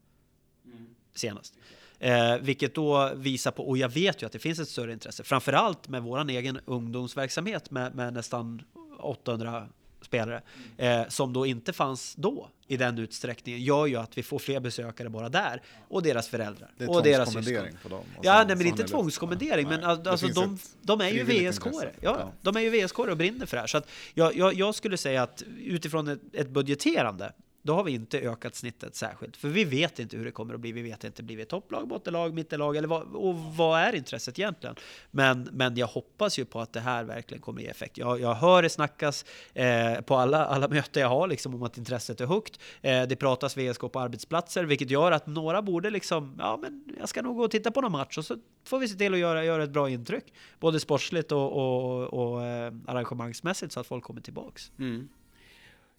senast. 1.15 1.57
Eh, 2.03 2.37
vilket 2.41 2.75
då 2.75 3.11
visar 3.15 3.51
på, 3.51 3.67
och 3.69 3.77
jag 3.77 3.89
vet 3.89 4.21
ju 4.21 4.25
att 4.25 4.31
det 4.31 4.39
finns 4.39 4.59
ett 4.59 4.69
större 4.69 4.93
intresse, 4.93 5.23
framförallt 5.23 5.87
med 5.87 6.03
våran 6.03 6.29
egen 6.29 6.59
ungdomsverksamhet 6.65 7.71
med, 7.71 7.95
med 7.95 8.13
nästan 8.13 8.61
800 8.99 9.67
spelare 10.01 10.41
eh, 10.77 11.01
som 11.07 11.33
då 11.33 11.45
inte 11.45 11.73
fanns 11.73 12.15
då 12.15 12.49
i 12.67 12.77
den 12.77 12.97
utsträckningen 12.97 13.61
gör 13.63 13.85
ju 13.85 13.95
att 13.95 14.17
vi 14.17 14.23
får 14.23 14.39
fler 14.39 14.59
besökare 14.59 15.09
bara 15.09 15.29
där 15.29 15.61
och 15.87 16.03
deras 16.03 16.27
föräldrar 16.27 16.71
Det 16.77 16.83
är 16.83 16.89
och 16.89 17.03
deras 17.03 17.33
syskon. 17.33 17.67
på 17.83 17.89
dem. 17.89 17.99
och 18.17 18.25
Ja, 18.25 18.43
nej, 18.47 18.55
men 18.55 18.67
inte 18.67 18.83
tvångskommendering, 18.83 19.67
men 19.67 19.83
alltså 19.83 20.17
finns 20.17 20.35
de, 20.35 20.59
de 20.81 21.01
är 21.01 21.09
ju 21.09 21.19
intresse. 21.19 21.91
Ja, 22.01 22.17
Ja. 22.19 22.31
de 22.41 22.55
är 22.55 22.61
ju 22.61 22.85
VSK 22.85 22.99
och 22.99 23.17
brinner 23.17 23.45
för 23.45 23.57
det 23.57 23.61
här. 23.61 23.67
Så 23.67 23.77
att 23.77 23.87
jag, 24.13 24.35
jag, 24.37 24.53
jag 24.53 24.75
skulle 24.75 24.97
säga 24.97 25.23
att 25.23 25.43
utifrån 25.59 26.07
ett, 26.07 26.19
ett 26.33 26.49
budgeterande, 26.49 27.31
då 27.63 27.73
har 27.73 27.83
vi 27.83 27.91
inte 27.91 28.19
ökat 28.19 28.55
snittet 28.55 28.95
särskilt. 28.95 29.37
För 29.37 29.47
vi 29.47 29.63
vet 29.63 29.99
inte 29.99 30.17
hur 30.17 30.25
det 30.25 30.31
kommer 30.31 30.53
att 30.53 30.59
bli. 30.59 30.71
Vi 30.71 30.81
vet 30.81 31.03
inte, 31.03 31.23
blir 31.23 31.37
vi 31.37 31.45
topplag, 31.45 31.87
bottenlag, 31.87 32.33
mittenlag 32.33 32.77
eller 32.77 32.87
vad, 32.87 33.15
och 33.15 33.35
vad 33.35 33.79
är 33.79 33.95
intresset 33.95 34.39
egentligen? 34.39 34.75
Men, 35.11 35.49
men 35.51 35.77
jag 35.77 35.87
hoppas 35.87 36.39
ju 36.39 36.45
på 36.45 36.59
att 36.59 36.73
det 36.73 36.79
här 36.79 37.03
verkligen 37.03 37.41
kommer 37.41 37.61
ge 37.61 37.67
effekt. 37.67 37.97
Jag, 37.97 38.21
jag 38.21 38.33
hör 38.33 38.61
det 38.61 38.69
snackas 38.69 39.25
eh, 39.53 40.01
på 40.01 40.15
alla, 40.15 40.45
alla 40.45 40.67
möten 40.67 41.01
jag 41.01 41.09
har 41.09 41.27
liksom, 41.27 41.55
om 41.55 41.63
att 41.63 41.77
intresset 41.77 42.21
är 42.21 42.25
högt. 42.25 42.59
Eh, 42.81 43.03
det 43.03 43.15
pratas 43.15 43.57
VSK 43.57 43.81
på 43.91 43.99
arbetsplatser, 43.99 44.63
vilket 44.63 44.89
gör 44.89 45.11
att 45.11 45.27
några 45.27 45.61
borde 45.61 45.89
liksom, 45.89 46.35
ja 46.39 46.57
men 46.61 46.83
jag 46.99 47.09
ska 47.09 47.21
nog 47.21 47.35
gå 47.35 47.43
och 47.43 47.51
titta 47.51 47.71
på 47.71 47.81
någon 47.81 47.91
match 47.91 48.17
och 48.17 48.25
så 48.25 48.37
får 48.63 48.79
vi 48.79 48.87
se 48.87 48.95
till 48.95 49.13
att 49.13 49.19
göra, 49.19 49.45
göra 49.45 49.63
ett 49.63 49.69
bra 49.69 49.89
intryck. 49.89 50.33
Både 50.59 50.79
sportsligt 50.79 51.31
och, 51.31 51.51
och, 51.51 52.13
och 52.13 52.45
eh, 52.45 52.73
arrangemangsmässigt 52.87 53.73
så 53.73 53.79
att 53.79 53.87
folk 53.87 54.03
kommer 54.03 54.21
tillbaks. 54.21 54.71
Mm. 54.79 55.09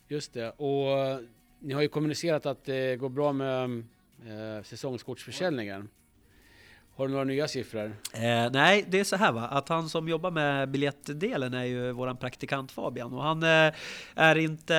Just 0.08 0.32
det. 0.32 0.50
Och 0.50 1.20
ni 1.64 1.74
har 1.74 1.82
ju 1.82 1.88
kommunicerat 1.88 2.46
att 2.46 2.64
det 2.64 2.96
går 2.96 3.08
bra 3.08 3.32
med 3.32 3.64
eh, 4.26 4.62
säsongskortsförsäljningen. 4.62 5.88
Har 6.96 7.06
du 7.06 7.12
några 7.12 7.24
nya 7.24 7.48
siffror? 7.48 7.96
Eh, 8.12 8.50
nej, 8.52 8.84
det 8.88 9.00
är 9.00 9.04
så 9.04 9.16
här 9.16 9.32
va, 9.32 9.40
att 9.50 9.68
han 9.68 9.88
som 9.88 10.08
jobbar 10.08 10.30
med 10.30 10.68
biljettdelen 10.68 11.54
är 11.54 11.64
ju 11.64 11.92
våran 11.92 12.16
praktikant 12.16 12.72
Fabian 12.72 13.12
och 13.12 13.22
han 13.22 13.42
eh, 13.42 13.72
är 14.14 14.36
inte 14.38 14.74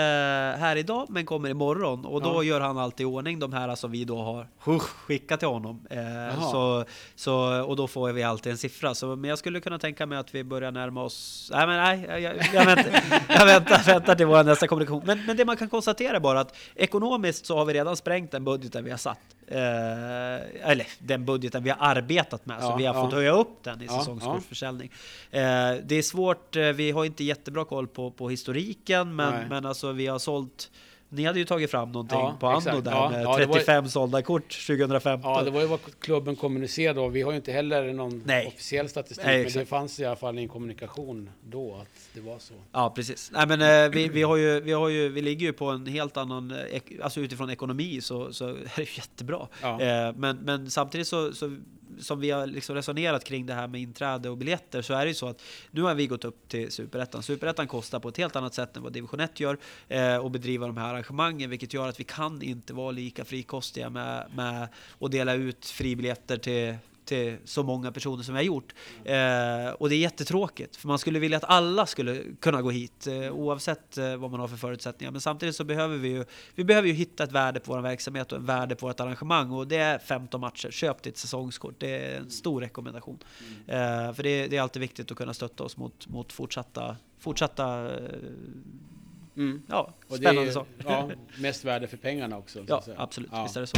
här 0.59 0.75
idag 0.75 1.05
men 1.09 1.25
kommer 1.25 1.49
imorgon 1.49 2.05
och 2.05 2.21
då 2.21 2.33
Ja. 2.35 2.43
gör 2.43 2.61
han 2.61 2.77
alltid 2.77 3.03
i 3.03 3.05
ordning 3.05 3.39
de 3.39 3.53
här 3.53 3.75
som 3.75 3.91
vi 3.91 4.05
då 4.05 4.17
har 4.17 4.47
skickat 4.79 5.39
till 5.39 5.47
honom. 5.47 5.87
Eh, 5.89 6.51
så, 6.51 6.85
så, 7.15 7.63
och 7.63 7.75
då 7.75 7.87
får 7.87 8.11
vi 8.11 8.23
alltid 8.23 8.51
en 8.51 8.57
siffra. 8.57 8.95
Så, 8.95 9.15
men 9.15 9.29
jag 9.29 9.39
skulle 9.39 9.59
kunna 9.59 9.79
tänka 9.79 10.05
mig 10.05 10.17
att 10.17 10.35
vi 10.35 10.43
börjar 10.43 10.71
närma 10.71 11.03
oss... 11.03 11.49
Nej, 11.53 11.67
men 11.67 11.77
nej, 11.77 12.05
jag, 12.09 12.21
jag, 12.21 12.45
jag, 12.53 12.65
väntar, 12.65 13.03
jag 13.29 13.45
väntar, 13.45 13.83
väntar 13.85 14.15
till 14.15 14.25
vår 14.25 14.43
nästa 14.43 14.67
kommunikation. 14.67 15.01
Men, 15.05 15.25
men 15.25 15.37
det 15.37 15.45
man 15.45 15.57
kan 15.57 15.69
konstatera 15.69 16.19
bara 16.19 16.39
att 16.39 16.55
ekonomiskt 16.75 17.45
så 17.45 17.57
har 17.57 17.65
vi 17.65 17.73
redan 17.73 17.97
sprängt 17.97 18.31
den 18.31 18.43
budgeten 18.45 18.83
vi 18.83 18.91
har 18.91 18.97
satt. 18.97 19.19
Eh, 19.47 20.69
eller 20.71 20.87
den 20.99 21.25
budgeten 21.25 21.63
vi 21.63 21.69
har 21.69 21.77
arbetat 21.95 22.45
med, 22.45 22.61
så 22.61 22.65
Ja, 22.67 22.75
vi 22.75 22.85
har 22.85 22.95
ja. 22.95 23.01
fått 23.03 23.13
höja 23.13 23.31
upp 23.31 23.63
den 23.63 23.81
i 23.81 23.85
Ja, 23.85 23.99
säsongskortsförsäljning. 23.99 24.91
Eh, 25.31 25.41
det 25.83 25.95
är 25.95 26.01
svårt, 26.01 26.55
eh, 26.55 26.63
vi 26.63 26.91
har 26.91 27.05
inte 27.05 27.23
jättebra 27.23 27.65
koll 27.65 27.87
på, 27.87 28.11
på 28.11 28.29
historiken, 28.29 29.15
men, 29.15 29.33
Nej. 29.33 29.45
men 29.49 29.65
alltså 29.65 29.91
vi 29.91 30.07
har 30.07 30.19
sålt 30.19 30.71
Ni 31.09 31.25
hade 31.25 31.39
ju 31.39 31.45
tagit 31.45 31.71
fram 31.71 31.91
någonting 31.91 32.17
Ja, 32.19 32.37
på 32.39 32.47
Anno 32.47 32.81
där 32.81 32.91
Ja, 32.91 33.09
med 33.09 33.23
ja, 33.23 33.37
det 33.37 33.45
var 33.45 33.55
ju- 33.55 33.63
35 33.63 33.89
sålda 33.89 34.21
kort 34.21 34.65
2015. 34.67 35.31
Ja, 35.31 35.43
det 35.43 35.51
var 35.51 35.61
ju 35.61 35.67
vad 35.67 35.79
klubben 35.99 36.35
kommunicerade 36.35 36.99
och 36.99 37.15
vi 37.15 37.21
har 37.21 37.31
ju 37.31 37.37
inte 37.37 37.51
heller 37.51 37.93
någon 37.93 38.23
Nej. 38.25 38.47
officiell 38.47 38.89
statistik. 38.89 39.25
Nej, 39.25 39.43
men 39.43 39.51
det 39.53 39.65
fanns 39.65 39.99
i 39.99 40.05
alla 40.05 40.15
fall 40.15 40.37
en 40.37 40.47
kommunikation 40.47 41.29
då 41.43 41.75
att 41.81 42.09
det 42.13 42.21
var 42.21 42.39
så. 42.39 42.53
Ja, 42.71 42.93
precis. 42.95 43.31
Nej, 43.33 43.47
men 43.47 43.61
eh, 43.61 43.89
vi, 43.91 44.07
vi, 44.07 44.21
har 44.23 44.35
ju, 44.37 44.59
vi, 44.59 44.71
har 44.71 44.89
ju, 44.89 45.09
vi 45.09 45.21
ligger 45.21 45.45
ju 45.45 45.53
på 45.53 45.65
en 45.65 45.85
helt 45.87 46.17
annan, 46.17 46.51
eh, 46.51 46.81
alltså 47.03 47.19
utifrån 47.19 47.49
ekonomi 47.49 48.01
så, 48.01 48.33
så 48.33 48.47
är 48.49 48.55
det 48.75 48.97
jättebra. 48.97 49.47
Ja. 49.61 49.81
Eh, 49.81 50.13
men, 50.15 50.37
men 50.37 50.71
samtidigt 50.71 51.07
så, 51.07 51.33
så 51.33 51.57
som 51.99 52.19
vi 52.19 52.31
har 52.31 52.47
liksom 52.47 52.75
resonerat 52.75 53.23
kring 53.23 53.45
det 53.45 53.53
här 53.53 53.67
med 53.67 53.81
inträde 53.81 54.29
och 54.29 54.37
biljetter 54.37 54.81
så 54.81 54.93
är 54.93 55.05
det 55.05 55.07
ju 55.07 55.13
så 55.13 55.27
att 55.27 55.41
nu 55.71 55.81
har 55.81 55.95
vi 55.95 56.07
gått 56.07 56.25
upp 56.25 56.47
till 56.47 56.71
Superettan. 56.71 57.23
Superettan 57.23 57.67
kostar 57.67 57.99
på 57.99 58.09
ett 58.09 58.17
helt 58.17 58.35
annat 58.35 58.53
sätt 58.53 58.77
än 58.77 58.83
vad 58.83 58.93
Division 58.93 59.19
1 59.19 59.39
gör 59.39 59.57
eh, 59.87 60.17
och 60.17 60.31
bedriva 60.31 60.67
de 60.67 60.77
här 60.77 60.93
arrangemangen, 60.93 61.49
vilket 61.49 61.73
gör 61.73 61.87
att 61.87 61.99
vi 61.99 62.03
kan 62.03 62.41
inte 62.41 62.73
vara 62.73 62.91
lika 62.91 63.25
frikostiga 63.25 63.89
med, 63.89 64.31
med 64.35 64.67
att 64.99 65.11
dela 65.11 65.33
ut 65.33 65.65
fribiljetter 65.65 66.37
till 66.37 66.75
till 67.05 67.37
så 67.45 67.63
många 67.63 67.91
personer 67.91 68.23
som 68.23 68.33
vi 68.33 68.37
har 68.39 68.45
gjort. 68.45 68.73
Eh, 69.05 69.69
och 69.73 69.89
det 69.89 69.95
är 69.95 69.99
jättetråkigt, 69.99 70.75
för 70.75 70.87
man 70.87 70.99
skulle 70.99 71.19
vilja 71.19 71.37
att 71.37 71.43
alla 71.43 71.85
skulle 71.85 72.21
kunna 72.39 72.61
gå 72.61 72.71
hit 72.71 73.07
eh, 73.07 73.31
oavsett 73.31 73.97
eh, 73.97 74.15
vad 74.15 74.31
man 74.31 74.39
har 74.39 74.47
för 74.47 74.57
förutsättningar. 74.57 75.11
Men 75.11 75.21
samtidigt 75.21 75.55
så 75.55 75.63
behöver 75.63 75.97
vi 75.97 76.07
ju, 76.07 76.25
vi 76.55 76.63
behöver 76.63 76.87
ju 76.87 76.93
hitta 76.93 77.23
ett 77.23 77.31
värde 77.31 77.59
på 77.59 77.73
vår 77.73 77.81
verksamhet 77.81 78.31
och 78.31 78.37
ett 78.37 78.43
värde 78.43 78.75
på 78.75 78.87
vårt 78.87 78.99
arrangemang 78.99 79.51
och 79.51 79.67
det 79.67 79.77
är 79.77 79.99
15 79.99 80.41
matcher. 80.41 80.71
Köp 80.71 81.03
ditt 81.03 81.17
säsongskort, 81.17 81.75
det 81.77 81.89
är 82.05 82.17
en 82.17 82.29
stor 82.31 82.61
rekommendation. 82.61 83.19
Eh, 83.67 84.13
för 84.13 84.23
det, 84.23 84.47
det 84.47 84.57
är 84.57 84.61
alltid 84.61 84.79
viktigt 84.81 85.11
att 85.11 85.17
kunna 85.17 85.33
stötta 85.33 85.63
oss 85.63 85.77
mot, 85.77 86.07
mot 86.07 86.33
fortsatta, 86.33 86.95
fortsatta 87.19 87.93
eh, 87.95 87.99
Mm. 89.37 89.61
ja, 89.67 89.93
Och 90.07 90.17
det 90.17 90.17
spännande 90.17 90.49
är 90.49 90.53
saker. 90.53 90.73
ja, 90.85 91.09
mest 91.37 91.65
värde 91.65 91.87
för 91.87 91.97
pengarna 91.97 92.37
också. 92.37 92.59
så 92.59 92.65
Ja, 92.67 92.83
absolut. 92.97 93.29
Ja. 93.33 93.43
Visst 93.43 93.57
är 93.57 93.61
det 93.61 93.67
så. 93.67 93.77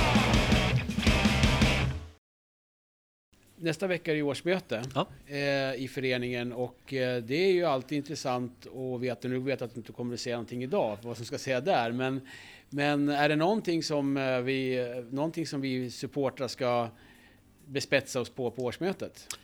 Nästa 3.59 3.87
vecka 3.87 4.11
är 4.11 4.15
det 4.15 4.21
årsmöte 4.21 4.83
Ja. 4.95 5.07
eh, 5.27 5.83
i 5.83 5.89
föreningen 5.93 6.53
och 6.53 6.93
eh, 6.93 7.23
det 7.23 7.35
är 7.35 7.51
ju 7.51 7.63
alltid 7.65 7.97
intressant 7.97 8.67
att 8.67 9.01
veta, 9.01 9.27
nu 9.27 9.39
vet 9.39 9.59
jag 9.59 9.67
att 9.67 9.73
du 9.73 9.79
inte 9.79 9.91
kommer 9.91 10.13
att 10.13 10.19
säga 10.19 10.35
någonting 10.35 10.63
idag, 10.63 10.97
vad 11.01 11.17
som 11.17 11.25
ska 11.25 11.37
säga 11.37 11.61
där, 11.61 11.91
men, 11.91 12.21
men 12.69 13.09
är 13.09 13.29
det 13.29 13.35
någonting 13.35 13.83
som, 13.83 14.17
eh, 14.17 14.39
vi, 14.39 14.85
någonting 15.11 15.47
som 15.47 15.61
vi 15.61 15.91
supportrar 15.91 16.47
ska 16.47 16.89
bespetsa 17.65 18.21
oss 18.21 18.29
på 18.29 18.51
på 18.51 18.63
årsmötet? 18.63 19.37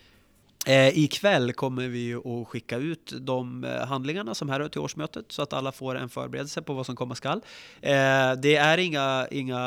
Eh, 0.66 0.98
ikväll 0.98 1.54
kommer 1.54 1.88
vi 1.88 2.00
ju 2.00 2.18
att 2.18 2.48
skicka 2.48 2.78
ut 2.78 3.14
de 3.20 3.64
eh, 3.64 3.86
handlingarna 3.86 4.36
som 4.36 4.50
härrör 4.50 4.68
till 4.68 4.82
årsmötet 4.82 5.26
så 5.32 5.42
att 5.42 5.54
alla 5.54 5.72
får 5.72 5.96
en 5.96 6.10
förberedelse 6.10 6.62
på 6.62 6.74
vad 6.74 6.86
som 6.86 6.96
komma 6.96 7.16
skall. 7.16 7.42
Eh, 7.82 8.34
det 8.42 8.56
är 8.56 8.78
inga, 8.78 9.28
inga 9.32 9.60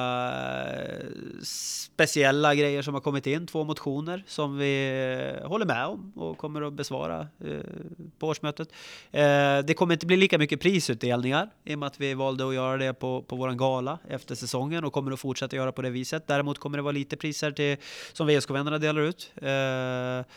eh, 0.77 1.07
speciella 1.43 2.55
grejer 2.55 2.83
som 2.83 2.95
har 2.95 3.01
kommit 3.01 3.27
in, 3.27 3.47
två 3.47 3.65
motioner 3.65 4.25
som 4.27 4.59
vi 4.59 5.35
håller 5.45 5.67
med 5.67 5.87
om 5.87 6.13
och 6.17 6.39
kommer 6.39 6.63
att 6.63 6.73
besvara 6.73 7.21
eh, 7.21 7.61
på 8.19 8.27
årsmötet. 8.27 8.69
Eh, 9.13 9.59
det 9.59 9.77
kommer 9.77 9.93
inte 9.93 10.07
bli 10.07 10.17
lika 10.17 10.39
mycket 10.39 10.61
prisutdelningar 10.61 11.51
i 11.65 11.75
och 11.75 11.79
med 11.79 11.87
att 11.87 12.01
vi 12.01 12.15
valde 12.15 12.49
att 12.49 12.55
göra 12.55 12.77
det 12.77 12.95
på, 12.95 13.23
på 13.23 13.37
våran 13.37 13.57
gala 13.57 13.99
efter 14.09 14.35
säsongen 14.35 14.85
och 14.85 14.93
kommer 14.93 15.13
att 15.13 15.21
fortsätta 15.21 15.57
göra 15.57 15.73
på 15.73 15.83
det 15.83 15.91
viset. 15.91 16.27
Däremot 16.27 16.59
kommer 16.59 16.79
det 16.79 16.83
vara 16.83 16.93
lite 16.93 17.17
priser 17.17 17.51
till, 17.51 17.77
som 18.13 18.27
VSK-vännerna 18.27 18.79
delar 18.79 19.01
ut. 19.01 19.33
Eh, 19.37 20.33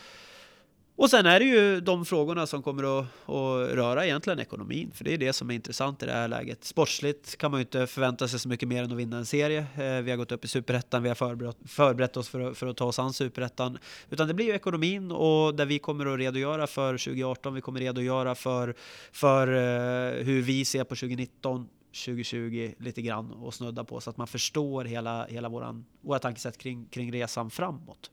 och 1.00 1.10
sen 1.10 1.26
är 1.26 1.40
det 1.40 1.46
ju 1.46 1.80
de 1.80 2.04
frågorna 2.04 2.46
som 2.46 2.62
kommer 2.62 2.98
att, 2.98 3.06
att 3.28 3.74
röra 3.74 4.06
egentligen 4.06 4.38
ekonomin, 4.38 4.90
för 4.94 5.04
det 5.04 5.14
är 5.14 5.18
det 5.18 5.32
som 5.32 5.50
är 5.50 5.54
intressant 5.54 6.02
i 6.02 6.06
det 6.06 6.12
här 6.12 6.28
läget. 6.28 6.64
Sportsligt 6.64 7.36
kan 7.36 7.50
man 7.50 7.60
ju 7.60 7.62
inte 7.62 7.86
förvänta 7.86 8.28
sig 8.28 8.38
så 8.38 8.48
mycket 8.48 8.68
mer 8.68 8.82
än 8.82 8.92
att 8.92 8.98
vinna 8.98 9.16
en 9.16 9.26
serie. 9.26 9.58
Eh, 9.58 10.02
vi 10.02 10.10
har 10.10 10.16
gått 10.16 10.32
upp 10.32 10.44
i 10.44 10.48
superettan, 10.48 11.02
vi 11.02 11.08
har 11.08 11.14
förberett, 11.14 11.56
förberett 11.66 12.16
oss 12.16 12.28
för 12.28 12.40
att, 12.40 12.58
för 12.58 12.66
att 12.66 12.76
ta 12.76 12.84
oss 12.84 12.98
an 12.98 13.12
superettan. 13.12 13.78
Utan 14.10 14.28
det 14.28 14.34
blir 14.34 14.46
ju 14.46 14.52
ekonomin 14.52 15.12
och 15.12 15.54
där 15.54 15.66
vi 15.66 15.78
kommer 15.78 16.06
att 16.06 16.18
redogöra 16.18 16.66
för 16.66 16.98
2018, 16.98 17.54
vi 17.54 17.60
kommer 17.60 17.80
redogöra 17.80 18.34
för, 18.34 18.74
för 19.12 19.48
eh, 19.48 20.24
hur 20.24 20.42
vi 20.42 20.64
ser 20.64 20.84
på 20.84 20.94
2019 20.94 21.68
2020 22.04 22.72
lite 22.78 23.02
grann 23.02 23.32
och 23.32 23.54
snudda 23.54 23.84
på 23.84 24.00
så 24.00 24.10
att 24.10 24.16
man 24.16 24.26
förstår 24.26 24.84
hela, 24.84 25.26
hela 25.26 25.48
våran, 25.48 25.84
våra 26.00 26.18
tankesätt 26.18 26.58
kring, 26.58 26.86
kring 26.86 27.12
resan 27.12 27.50
framåt. 27.50 28.10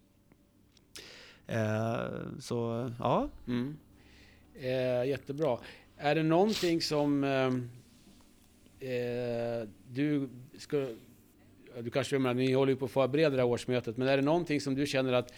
Eh, 1.47 2.05
så 2.39 2.91
ja, 2.99 3.29
Mm. 3.47 3.77
Eh, 4.59 5.09
jättebra. 5.09 5.57
Är 5.97 6.15
det 6.15 6.23
någonting 6.23 6.81
som 6.81 7.23
eh, 7.23 7.47
eh 8.89 9.67
du 9.89 10.29
ska... 10.57 10.87
Du 11.79 11.89
kanske 11.89 12.19
menar, 12.19 12.33
ni 12.33 12.53
håller 12.53 12.71
ju 12.71 12.77
på 12.77 12.85
att 12.85 12.91
förbereda 12.91 13.29
det 13.29 13.41
här 13.41 13.49
årsmötet, 13.49 13.97
men 13.97 14.07
är 14.07 14.17
det 14.17 14.23
någonting 14.23 14.61
som 14.61 14.75
du 14.75 14.85
känner 14.85 15.13
att 15.13 15.33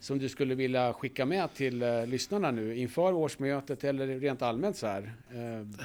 som 0.00 0.18
du 0.18 0.28
skulle 0.28 0.54
vilja 0.54 0.92
skicka 0.92 1.26
med 1.26 1.54
till 1.54 1.82
eh, 1.82 2.06
lyssnarna 2.06 2.50
nu 2.50 2.76
inför 2.76 3.12
årsmötet 3.12 3.84
eller 3.84 4.06
rent 4.06 4.42
allmänt 4.42 4.76
så 4.76 4.86
här? 4.86 5.12
Eh, 5.30 5.84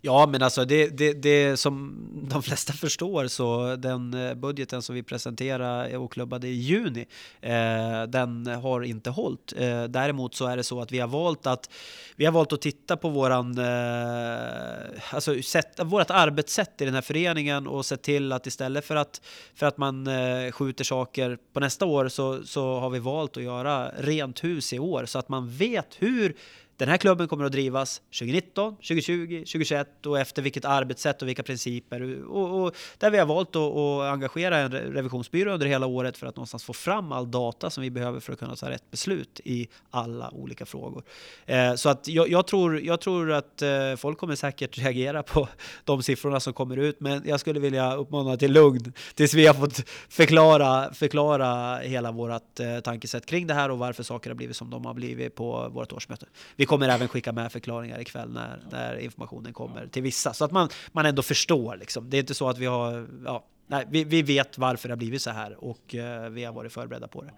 Ja, 0.00 0.26
men 0.26 0.42
alltså 0.42 0.64
det, 0.64 0.88
det, 0.88 1.12
det 1.12 1.56
som 1.56 1.96
de 2.30 2.42
flesta 2.42 2.72
förstår 2.72 3.26
så 3.26 3.76
den 3.76 4.14
eh, 4.14 4.34
budgeten 4.34 4.82
som 4.82 4.94
vi 4.94 5.02
presenterade 5.02 5.98
och 5.98 6.12
klubbade 6.12 6.48
i 6.48 6.54
juni, 6.54 7.06
eh, 7.40 8.02
den 8.08 8.46
har 8.46 8.82
inte 8.82 9.10
hållit. 9.10 9.52
Eh, 9.56 9.84
däremot 9.84 10.34
så 10.34 10.46
är 10.46 10.56
det 10.56 10.64
så 10.64 10.80
att 10.80 10.92
vi 10.92 10.98
har 10.98 11.08
valt 11.08 11.46
att 11.46 11.70
vi 12.16 12.24
har 12.24 12.32
valt 12.32 12.52
att 12.52 12.60
titta 12.62 12.96
på 12.96 13.08
våran, 13.08 13.58
eh, 13.58 15.14
alltså 15.14 15.42
sätt, 15.42 15.80
vårat 15.82 16.10
arbetssätt 16.10 16.80
i 16.80 16.84
den 16.84 16.94
här 16.94 17.02
föreningen 17.02 17.66
och 17.66 17.86
se 17.86 17.96
till 17.96 18.32
att 18.32 18.46
istället 18.46 18.84
för 18.84 18.96
att, 18.96 19.20
för 19.54 19.66
att 19.66 19.78
man 19.78 20.06
eh, 20.06 20.52
skjuter 20.52 20.84
saker 20.84 21.38
på 21.52 21.60
nästa 21.60 21.86
år 21.86 22.08
så, 22.08 22.42
så 22.44 22.78
har 22.78 22.90
vi 22.90 22.98
valt 22.98 23.36
att 23.36 23.42
göra 23.42 23.88
rent 23.98 24.44
hus 24.44 24.72
i 24.72 24.78
år 24.78 25.06
så 25.06 25.18
att 25.18 25.28
man 25.28 25.50
vet 25.50 25.96
hur 25.98 26.36
den 26.80 26.88
här 26.88 26.96
klubben 26.96 27.28
kommer 27.28 27.44
att 27.44 27.52
drivas 27.52 28.02
2019, 28.18 28.74
2020, 28.74 29.38
2021 29.38 30.06
och 30.06 30.18
efter 30.18 30.42
vilket 30.42 30.64
arbetssätt 30.64 31.22
och 31.22 31.28
vilka 31.28 31.42
principer. 31.42 32.24
Och, 32.24 32.62
och 32.62 32.76
där 32.98 33.10
vi 33.10 33.18
har 33.18 33.26
valt 33.26 33.56
att, 33.56 33.62
att 33.62 34.12
engagera 34.12 34.58
en 34.58 34.72
revisionsbyrå 34.72 35.52
under 35.52 35.66
hela 35.66 35.86
året 35.86 36.16
för 36.16 36.26
att 36.26 36.36
någonstans 36.36 36.64
få 36.64 36.72
fram 36.72 37.12
all 37.12 37.30
data 37.30 37.70
som 37.70 37.82
vi 37.82 37.90
behöver 37.90 38.20
för 38.20 38.32
att 38.32 38.38
kunna 38.38 38.56
ta 38.56 38.70
rätt 38.70 38.90
beslut 38.90 39.40
i 39.44 39.68
alla 39.90 40.30
olika 40.30 40.66
frågor. 40.66 41.02
Eh, 41.46 41.74
så 41.74 41.88
att 41.88 42.08
jag, 42.08 42.28
jag, 42.28 42.46
tror, 42.46 42.80
jag 42.80 43.00
tror 43.00 43.32
att 43.32 43.62
eh, 43.62 43.96
folk 43.96 44.18
kommer 44.18 44.34
säkert 44.34 44.78
reagera 44.84 45.22
på 45.22 45.48
de 45.84 46.02
siffrorna 46.02 46.40
som 46.40 46.52
kommer 46.52 46.76
ut, 46.76 47.00
men 47.00 47.22
jag 47.26 47.40
skulle 47.40 47.60
vilja 47.60 47.94
uppmana 47.94 48.36
till 48.36 48.52
lugn 48.52 48.92
tills 49.14 49.34
vi 49.34 49.46
har 49.46 49.54
fått 49.54 49.88
förklara, 50.08 50.94
förklara 50.94 51.78
hela 51.78 52.12
vårt 52.12 52.60
eh, 52.60 52.80
tankesätt 52.80 53.26
kring 53.26 53.46
det 53.46 53.54
här 53.54 53.70
och 53.70 53.78
varför 53.78 54.02
saker 54.02 54.30
har 54.30 54.34
blivit 54.34 54.56
som 54.56 54.70
de 54.70 54.84
har 54.84 54.94
blivit 54.94 55.34
på 55.34 55.68
vårt 55.68 55.92
årsmöte. 55.92 56.26
Vi 56.56 56.66
kommer 56.70 56.88
även 56.88 57.08
skicka 57.08 57.32
med 57.32 57.52
förklaringar 57.52 58.00
ikväll 58.00 58.30
när, 58.30 58.62
när 58.70 58.98
informationen 58.98 59.52
kommer 59.52 59.86
till 59.86 60.02
vissa 60.02 60.32
så 60.32 60.44
att 60.44 60.52
man, 60.52 60.68
man 60.92 61.06
ändå 61.06 61.22
förstår. 61.22 61.76
Liksom. 61.76 62.10
Det 62.10 62.16
är 62.16 62.18
inte 62.18 62.34
så 62.34 62.48
att 62.48 62.58
vi 62.58 62.66
har, 62.66 63.08
ja, 63.24 63.44
nej, 63.66 63.86
vi, 63.90 64.04
vi 64.04 64.22
vet 64.22 64.58
varför 64.58 64.88
det 64.88 64.92
har 64.92 64.96
blivit 64.96 65.22
så 65.22 65.30
här 65.30 65.64
och 65.64 65.94
eh, 65.94 66.30
vi 66.30 66.44
har 66.44 66.52
varit 66.52 66.72
förberedda 66.72 67.08
på 67.08 67.22
det. 67.22 67.32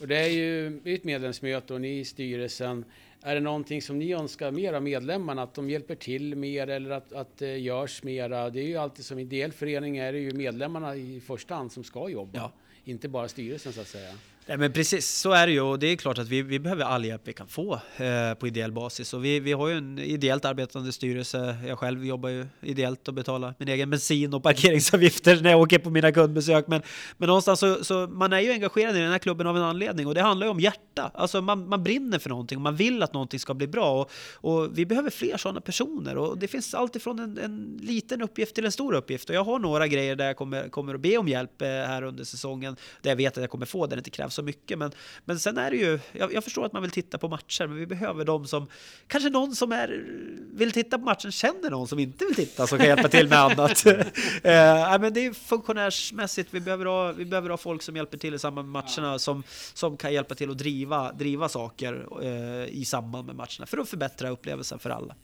Och 0.00 0.08
det 0.08 0.18
är 0.18 0.28
ju 0.28 0.80
ett 0.84 1.04
medlemsmöte 1.04 1.74
och 1.74 1.80
ni 1.80 1.98
i 1.98 2.04
styrelsen. 2.04 2.84
Är 3.22 3.34
det 3.34 3.40
någonting 3.40 3.82
som 3.82 3.98
ni 3.98 4.12
önskar 4.12 4.50
mer 4.50 4.72
av 4.72 4.82
medlemmarna? 4.82 5.42
Att 5.42 5.54
de 5.54 5.70
hjälper 5.70 5.94
till 5.94 6.36
mer 6.36 6.66
eller 6.66 6.90
att, 6.90 7.12
att 7.12 7.38
det 7.38 7.58
görs 7.58 8.02
mera? 8.02 8.50
Det 8.50 8.60
är 8.60 8.66
ju 8.66 8.76
alltid 8.76 9.04
som 9.04 9.18
ideell 9.18 9.52
förening 9.52 9.96
är 9.96 10.12
det 10.12 10.18
ju 10.18 10.32
medlemmarna 10.32 10.96
i 10.96 11.20
första 11.20 11.54
hand 11.54 11.72
som 11.72 11.84
ska 11.84 12.08
jobba. 12.08 12.38
Ja. 12.38 12.52
Inte 12.84 13.08
bara 13.08 13.28
styrelsen 13.28 13.72
så 13.72 13.80
att 13.80 13.88
säga. 13.88 14.14
Nej, 14.46 14.58
men 14.58 14.72
precis, 14.72 15.08
så 15.08 15.32
är 15.32 15.46
det 15.46 15.52
ju 15.52 15.60
och 15.60 15.78
det 15.78 15.86
är 15.86 15.96
klart 15.96 16.18
att 16.18 16.28
vi, 16.28 16.42
vi 16.42 16.58
behöver 16.58 16.84
all 16.84 17.04
hjälp 17.04 17.22
vi 17.24 17.32
kan 17.32 17.48
få 17.48 17.74
eh, 17.96 18.34
på 18.34 18.46
ideell 18.46 18.72
basis. 18.72 19.14
Och 19.14 19.24
vi, 19.24 19.40
vi 19.40 19.52
har 19.52 19.68
ju 19.68 19.76
en 19.76 19.98
ideellt 19.98 20.44
arbetande 20.44 20.92
styrelse. 20.92 21.56
Jag 21.66 21.78
själv 21.78 22.06
jobbar 22.06 22.28
ju 22.28 22.46
ideellt 22.60 23.08
och 23.08 23.14
betalar 23.14 23.54
min 23.58 23.68
egen 23.68 23.90
bensin 23.90 24.34
och 24.34 24.42
parkeringsavgifter 24.42 25.40
när 25.40 25.50
jag 25.50 25.60
åker 25.60 25.78
på 25.78 25.90
mina 25.90 26.12
kundbesök. 26.12 26.66
Men, 26.66 26.82
men 27.16 27.26
någonstans 27.26 27.60
så, 27.60 27.84
så 27.84 28.06
man 28.06 28.32
är 28.32 28.40
ju 28.40 28.52
engagerad 28.52 28.96
i 28.96 28.98
den 28.98 29.10
här 29.10 29.18
klubben 29.18 29.46
av 29.46 29.56
en 29.56 29.62
anledning 29.62 30.06
och 30.06 30.14
det 30.14 30.20
handlar 30.20 30.46
ju 30.46 30.50
om 30.50 30.60
hjärta. 30.60 31.10
Alltså 31.14 31.40
man, 31.40 31.68
man 31.68 31.82
brinner 31.82 32.18
för 32.18 32.30
någonting 32.30 32.58
och 32.58 32.62
man 32.62 32.76
vill 32.76 33.02
att 33.02 33.12
någonting 33.12 33.40
ska 33.40 33.54
bli 33.54 33.66
bra. 33.66 34.00
Och, 34.00 34.10
och 34.34 34.78
vi 34.78 34.86
behöver 34.86 35.10
fler 35.10 35.36
sådana 35.36 35.60
personer 35.60 36.16
och 36.16 36.38
det 36.38 36.48
finns 36.48 36.74
alltifrån 36.74 37.18
en, 37.18 37.38
en 37.38 37.78
liten 37.82 38.22
uppgift 38.22 38.54
till 38.54 38.64
en 38.64 38.72
stor 38.72 38.94
uppgift. 38.94 39.28
Och 39.28 39.34
jag 39.34 39.44
har 39.44 39.58
några 39.58 39.86
grejer 39.86 40.16
där 40.16 40.26
jag 40.26 40.36
kommer, 40.36 40.68
kommer 40.68 40.94
att 40.94 41.00
be 41.00 41.18
om 41.18 41.28
hjälp 41.28 41.62
eh, 41.62 41.68
här 41.68 42.02
under 42.02 42.24
säsongen 42.24 42.76
där 43.02 43.10
jag 43.10 43.16
vet 43.16 43.36
att 43.36 43.42
jag 43.42 43.50
kommer 43.50 43.66
få 43.66 43.86
där 43.86 43.96
det 43.96 44.00
inte 44.00 44.10
krävs 44.10 44.31
så 44.32 44.42
mycket. 44.42 44.78
Men, 44.78 44.92
men 45.24 45.40
sen 45.40 45.58
är 45.58 45.70
det 45.70 45.76
ju, 45.76 45.98
jag, 46.12 46.34
jag, 46.34 46.44
förstår 46.44 46.66
att 46.66 46.72
man 46.72 46.82
vill 46.82 46.90
titta 46.90 47.18
på 47.18 47.28
matcher, 47.28 47.66
men 47.66 47.76
vi 47.76 47.86
behöver 47.86 48.24
de 48.24 48.46
som, 48.46 48.66
kanske 49.06 49.30
någon 49.30 49.54
som 49.54 49.72
är, 49.72 50.06
vill 50.52 50.72
titta 50.72 50.98
på 50.98 51.04
matchen 51.04 51.32
känner 51.32 51.70
någon 51.70 51.88
som 51.88 51.98
inte 51.98 52.24
vill 52.24 52.34
titta 52.34 52.66
som 52.66 52.78
kan 52.78 52.86
hjälpa 52.86 53.08
till 53.08 53.28
med 53.28 53.38
annat. 53.38 53.86
eh, 53.86 55.00
men 55.00 55.12
det 55.12 55.26
är 55.26 55.32
funktionärsmässigt, 55.32 56.48
vi 56.54 56.60
behöver, 56.60 56.84
ha, 56.84 57.12
vi 57.12 57.24
behöver 57.24 57.50
ha 57.50 57.56
folk 57.56 57.82
som 57.82 57.96
hjälper 57.96 58.18
till 58.18 58.34
i 58.34 58.38
samband 58.38 58.68
med 58.72 58.84
matcherna, 58.84 59.18
som, 59.18 59.42
som 59.74 59.96
kan 59.96 60.12
hjälpa 60.12 60.34
till 60.34 60.50
att 60.50 60.58
driva, 60.58 61.12
driva 61.12 61.48
saker 61.48 62.06
eh, 62.22 62.78
i 62.78 62.84
samband 62.84 63.26
med 63.26 63.36
matcherna 63.36 63.66
för 63.66 63.78
att 63.78 63.88
förbättra 63.88 64.30
upplevelsen 64.30 64.78
för 64.78 64.90
alla. 64.90 65.14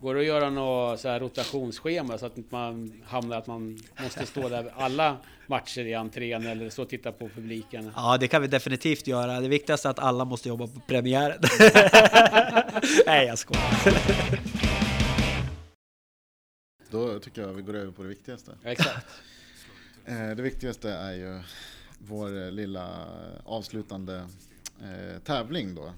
Går 0.00 0.14
det 0.14 0.20
att 0.20 0.26
göra 0.26 0.50
något 0.50 1.00
så 1.00 1.08
här 1.08 1.20
rotationsschema 1.20 2.18
så 2.18 2.26
att 2.26 2.50
man 2.50 3.02
hamnar 3.04 3.38
att 3.38 3.46
man 3.46 3.78
måste 4.02 4.26
stå 4.26 4.48
där 4.48 4.72
alla 4.76 5.16
matcher 5.46 5.84
i 5.84 5.94
entrén 5.94 6.46
eller 6.46 6.70
så 6.70 6.82
och 6.82 6.88
titta 6.88 7.12
på 7.12 7.28
publiken? 7.28 7.90
Ja, 7.96 8.16
det 8.20 8.28
kan 8.28 8.42
vi 8.42 8.48
definitivt 8.48 9.06
göra. 9.06 9.40
Det 9.40 9.48
viktigaste 9.48 9.88
är 9.88 9.90
att 9.90 9.98
alla 9.98 10.24
måste 10.24 10.48
jobba 10.48 10.66
på 10.66 10.80
premiären. 10.86 11.38
Nej, 13.06 13.26
jag 13.26 13.38
skojar. 13.38 13.64
Då 16.90 17.18
tycker 17.18 17.42
jag 17.42 17.52
vi 17.52 17.62
går 17.62 17.74
över 17.74 17.92
på 17.92 18.02
det 18.02 18.08
viktigaste. 18.08 18.52
exakt. 18.64 19.06
Eh, 20.06 20.30
det 20.36 20.42
viktigaste 20.42 20.90
är 20.90 21.12
ju 21.12 21.40
vår 21.98 22.50
lilla 22.50 23.06
avslutande 23.44 24.26
eh, 24.82 25.18
tävling 25.24 25.74
då. 25.74 25.92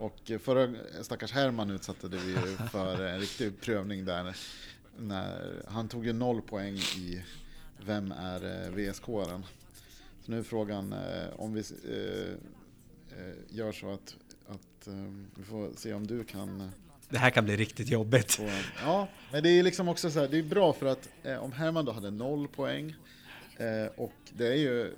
Och 0.00 0.30
förra 0.40 0.74
stackars 1.02 1.32
Herman 1.32 1.70
utsatte 1.70 2.08
det 2.08 2.16
vi 2.16 2.34
för 2.70 3.04
en 3.04 3.20
riktig 3.20 3.60
prövning 3.60 4.04
där. 4.04 4.36
När, 4.98 5.62
han 5.66 5.88
tog 5.88 6.06
ju 6.06 6.12
noll 6.12 6.42
poäng 6.42 6.74
i 6.76 7.22
Vem 7.86 8.12
är 8.12 8.66
eh, 8.66 8.70
VSK-aren? 8.70 9.44
Så 10.24 10.30
nu 10.30 10.38
är 10.38 10.42
frågan 10.42 10.92
eh, 10.92 11.40
om 11.40 11.54
vi 11.54 11.60
eh, 11.60 12.36
gör 13.48 13.72
så 13.72 13.92
att, 13.92 14.16
att 14.48 14.88
vi 15.36 15.44
får 15.44 15.70
se 15.76 15.94
om 15.94 16.06
du 16.06 16.24
kan 16.24 16.70
det 17.08 17.18
här 17.18 17.30
kan 17.30 17.44
bli 17.44 17.56
riktigt 17.56 17.88
jobbigt. 17.88 18.40
Ja, 18.82 19.08
men 19.32 19.42
det 19.42 19.48
är 19.48 19.62
liksom 19.62 19.88
också 19.88 20.10
så 20.10 20.20
här, 20.20 20.28
det 20.28 20.38
är 20.38 20.42
bra 20.42 20.72
för 20.72 20.86
att 20.86 21.08
om 21.40 21.52
Herman 21.52 21.84
då 21.84 21.92
hade 21.92 22.10
noll 22.10 22.48
poäng 22.48 22.94
och 23.96 24.14
det 24.32 24.46
är 24.46 24.56
ju 24.56 24.94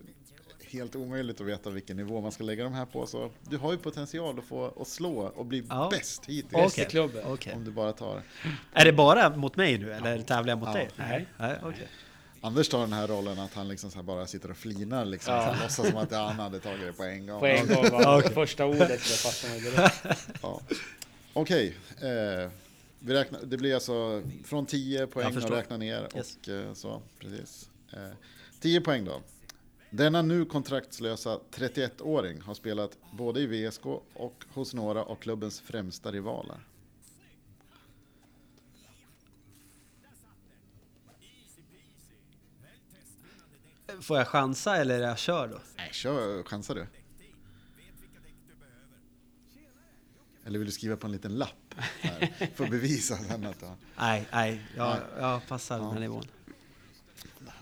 helt 0.72 0.96
omöjligt 0.96 1.40
att 1.40 1.46
veta 1.46 1.70
vilken 1.70 1.96
nivå 1.96 2.20
man 2.20 2.32
ska 2.32 2.44
lägga 2.44 2.64
de 2.64 2.72
här 2.72 2.84
på. 2.84 3.06
Så 3.06 3.30
du 3.42 3.56
har 3.58 3.72
ju 3.72 3.78
potential 3.78 4.38
att 4.38 4.44
få 4.44 4.72
att 4.80 4.88
slå 4.88 5.18
och 5.18 5.46
bli 5.46 5.64
ja. 5.68 5.88
bäst 5.90 6.26
hittills. 6.26 6.72
Okay. 6.72 6.84
klubben. 6.84 7.26
Okay. 7.26 7.54
Om 7.54 7.64
du 7.64 7.70
bara 7.70 7.92
tar... 7.92 8.22
Är 8.72 8.84
det 8.84 8.92
bara 8.92 9.36
mot 9.36 9.56
mig 9.56 9.78
nu 9.78 9.92
eller 9.92 10.16
ja. 10.16 10.22
tävlar 10.22 10.52
jag 10.52 10.58
mot 10.58 10.68
ja. 10.68 10.74
dig? 10.74 10.88
Nej. 10.96 11.26
Nej 11.38 11.56
okay. 11.62 11.86
Anders 12.44 12.68
tar 12.68 12.80
den 12.80 12.92
här 12.92 13.08
rollen 13.08 13.38
att 13.38 13.54
han 13.54 13.68
liksom 13.68 13.90
så 13.90 14.02
bara 14.02 14.26
sitter 14.26 14.50
och 14.50 14.56
flinar 14.56 15.04
liksom. 15.04 15.34
Ja. 15.34 15.56
Låtsas 15.62 15.88
som 15.88 15.96
att 15.96 16.12
han 16.12 16.38
hade 16.38 16.60
tagit 16.60 16.80
det 16.80 16.92
på 16.92 17.02
en 17.02 17.26
gång. 17.26 17.40
På 17.40 17.46
en 17.46 17.66
gång 17.66 17.90
var 17.90 18.18
okay. 18.18 18.32
första 18.32 18.66
ordet, 18.66 18.88
direkt. 18.88 20.28
Ja. 20.42 20.60
Okej, 21.32 21.76
okay. 21.96 22.10
eh, 22.10 22.50
vi 22.98 23.14
räknar, 23.14 23.40
det 23.42 23.56
blir 23.56 23.74
alltså 23.74 24.22
från 24.44 24.66
10 24.66 25.06
poäng 25.06 25.36
och 25.36 25.50
räkna 25.50 25.76
ner 25.76 26.08
yes. 26.16 26.36
och 26.42 26.48
eh, 26.48 26.74
så, 26.74 27.02
precis. 27.18 27.68
Eh, 27.92 28.16
10 28.60 28.80
poäng 28.80 29.04
då. 29.04 29.20
Denna 29.94 30.22
nu 30.22 30.44
kontraktslösa 30.44 31.40
31-åring 31.50 32.40
har 32.40 32.54
spelat 32.54 32.98
både 33.12 33.40
i 33.40 33.46
VSK 33.46 33.86
och 34.14 34.44
hos 34.48 34.74
några 34.74 35.04
av 35.04 35.16
klubbens 35.16 35.60
främsta 35.60 36.12
rivaler. 36.12 36.66
Får 44.00 44.18
jag 44.18 44.28
chansa 44.28 44.76
eller 44.76 44.98
jag 45.00 45.18
kör 45.18 45.48
då? 45.48 45.60
Nej, 45.76 45.90
kör, 45.92 46.42
chansar 46.42 46.74
du. 46.74 46.86
Eller 50.44 50.58
vill 50.58 50.66
du 50.66 50.72
skriva 50.72 50.96
på 50.96 51.06
en 51.06 51.12
liten 51.12 51.34
lapp? 51.34 51.74
Här, 51.76 52.50
för 52.54 52.64
att 52.64 52.70
bevisa 52.70 53.16
sen 53.16 53.46
att 53.46 53.60
du 53.60 53.66
Nej, 53.98 54.28
nej, 54.32 54.62
jag, 54.76 54.98
jag 55.18 55.46
passar 55.46 55.78
ja. 55.78 55.82
den 55.82 55.92
här 55.92 56.00
nivån. 56.00 56.24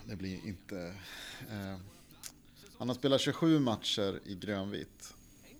Det 0.05 0.15
blir 0.15 0.47
inte... 0.47 0.95
Eh, 1.49 1.90
han 2.81 2.89
har 2.89 2.95
spelat 2.95 3.21
27 3.21 3.59
matcher 3.59 4.19
i 4.25 4.35
grönvitt 4.35 5.13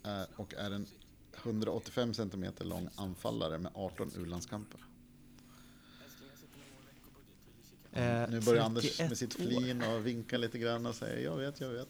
eh, 0.05 0.23
och 0.35 0.53
är 0.53 0.71
en 0.71 0.85
185 1.43 2.13
cm 2.13 2.45
lång 2.59 2.89
anfallare 2.95 3.57
med 3.57 3.71
18 3.75 4.11
u-landskamper. 4.17 4.79
Eh, 7.93 8.29
nu 8.29 8.41
börjar 8.41 8.63
Anders 8.63 8.99
med 8.99 9.17
sitt 9.17 9.33
flin 9.33 9.83
och 9.83 10.07
vinka 10.07 10.37
lite 10.37 10.57
grann 10.57 10.85
och 10.85 10.95
säger 10.95 11.23
jag 11.25 11.37
vet, 11.37 11.61
jag 11.61 11.69
vet. 11.69 11.87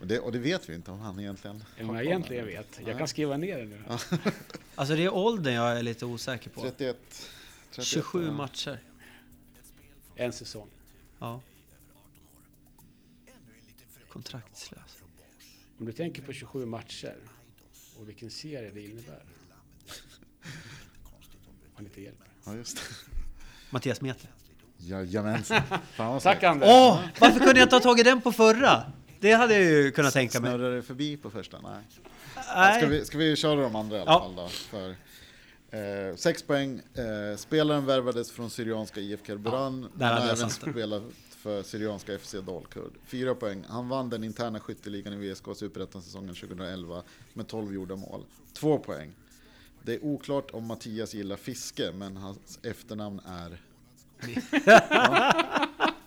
Och 0.00 0.06
det, 0.06 0.20
och 0.20 0.32
det 0.32 0.38
vet 0.38 0.68
vi 0.68 0.74
inte 0.74 0.90
om 0.90 1.00
han 1.00 1.20
egentligen 1.20 1.64
jag 1.78 2.04
egentligen 2.04 2.46
vet. 2.46 2.80
Jag 2.86 2.98
kan 2.98 3.08
skriva 3.08 3.36
ner 3.36 3.58
det 3.58 3.64
nu. 3.64 3.82
alltså 4.74 4.96
det 4.96 5.04
är 5.04 5.14
åldern 5.14 5.54
jag 5.54 5.78
är 5.78 5.82
lite 5.82 6.06
osäker 6.06 6.50
på. 6.50 6.60
31. 6.60 6.96
31 7.70 7.86
27 7.86 8.30
matcher. 8.30 8.78
En 10.16 10.32
säsong. 10.32 10.68
Ja 11.18 11.40
kontraktslös. 14.14 15.02
Om 15.78 15.86
du 15.86 15.92
tänker 15.92 16.22
på 16.22 16.32
27 16.32 16.66
matcher 16.66 17.16
och 17.98 18.08
vilken 18.08 18.30
serie 18.30 18.70
det 18.74 18.80
innebär. 18.80 19.22
Har 21.74 21.82
lite 21.82 22.00
hjälp. 22.02 22.18
Ja, 22.44 22.54
just 22.54 22.76
det. 22.76 22.82
Mattias 23.70 24.00
Mete. 24.00 24.28
Jajamensan. 24.76 25.62
Tack 26.22 26.42
Anders. 26.42 26.68
Åh, 26.72 27.00
varför 27.20 27.38
kunde 27.38 27.60
jag 27.60 27.66
inte 27.66 27.76
ha 27.76 27.80
tagit 27.80 28.04
den 28.04 28.20
på 28.20 28.32
förra? 28.32 28.92
Det 29.20 29.32
hade 29.32 29.54
jag 29.54 29.62
ju 29.62 29.90
kunnat 29.90 30.12
tänka 30.12 30.40
mig. 30.40 30.50
Snurrar 30.50 30.76
det 30.76 30.82
förbi 30.82 31.16
på 31.16 31.30
första? 31.30 31.60
Nej. 31.60 31.82
Nej. 32.56 32.80
Ska, 32.80 32.88
vi, 32.88 33.04
ska 33.04 33.18
vi 33.18 33.36
köra 33.36 33.60
de 33.60 33.76
andra 33.76 33.96
i 33.96 34.00
alla 34.00 34.12
ja. 34.12 34.20
fall 34.20 34.36
då? 34.36 34.48
För, 34.48 34.90
eh, 36.10 36.16
sex 36.16 36.42
poäng. 36.42 36.80
Eh, 36.94 37.36
spelaren 37.36 37.86
värvades 37.86 38.32
från 38.32 38.50
Syrianska 38.50 39.00
IFK 39.00 39.36
Buran. 39.36 39.82
Ja, 39.82 39.88
där 39.98 40.12
hade 40.12 40.32
även 40.32 40.50
spelat 40.50 41.02
för 41.44 41.62
Syrianska 41.62 42.18
FC 42.18 42.34
Dalkurd. 42.46 42.92
Fyra 43.06 43.34
poäng. 43.34 43.64
Han 43.68 43.88
vann 43.88 44.10
den 44.10 44.24
interna 44.24 44.60
skytteligan 44.60 45.12
i 45.12 45.16
VSK 45.32 45.44
Superettan-säsongen 45.56 46.34
2011 46.34 47.02
med 47.32 47.46
12 47.48 47.74
gjorda 47.74 47.96
mål. 47.96 48.24
Två 48.52 48.78
poäng. 48.78 49.10
Det 49.82 49.94
är 49.94 50.04
oklart 50.04 50.50
om 50.50 50.66
Mattias 50.66 51.14
gillar 51.14 51.36
fiske, 51.36 51.92
men 51.94 52.16
hans 52.16 52.58
efternamn 52.62 53.20
är... 53.26 53.58
ja. 54.66 55.34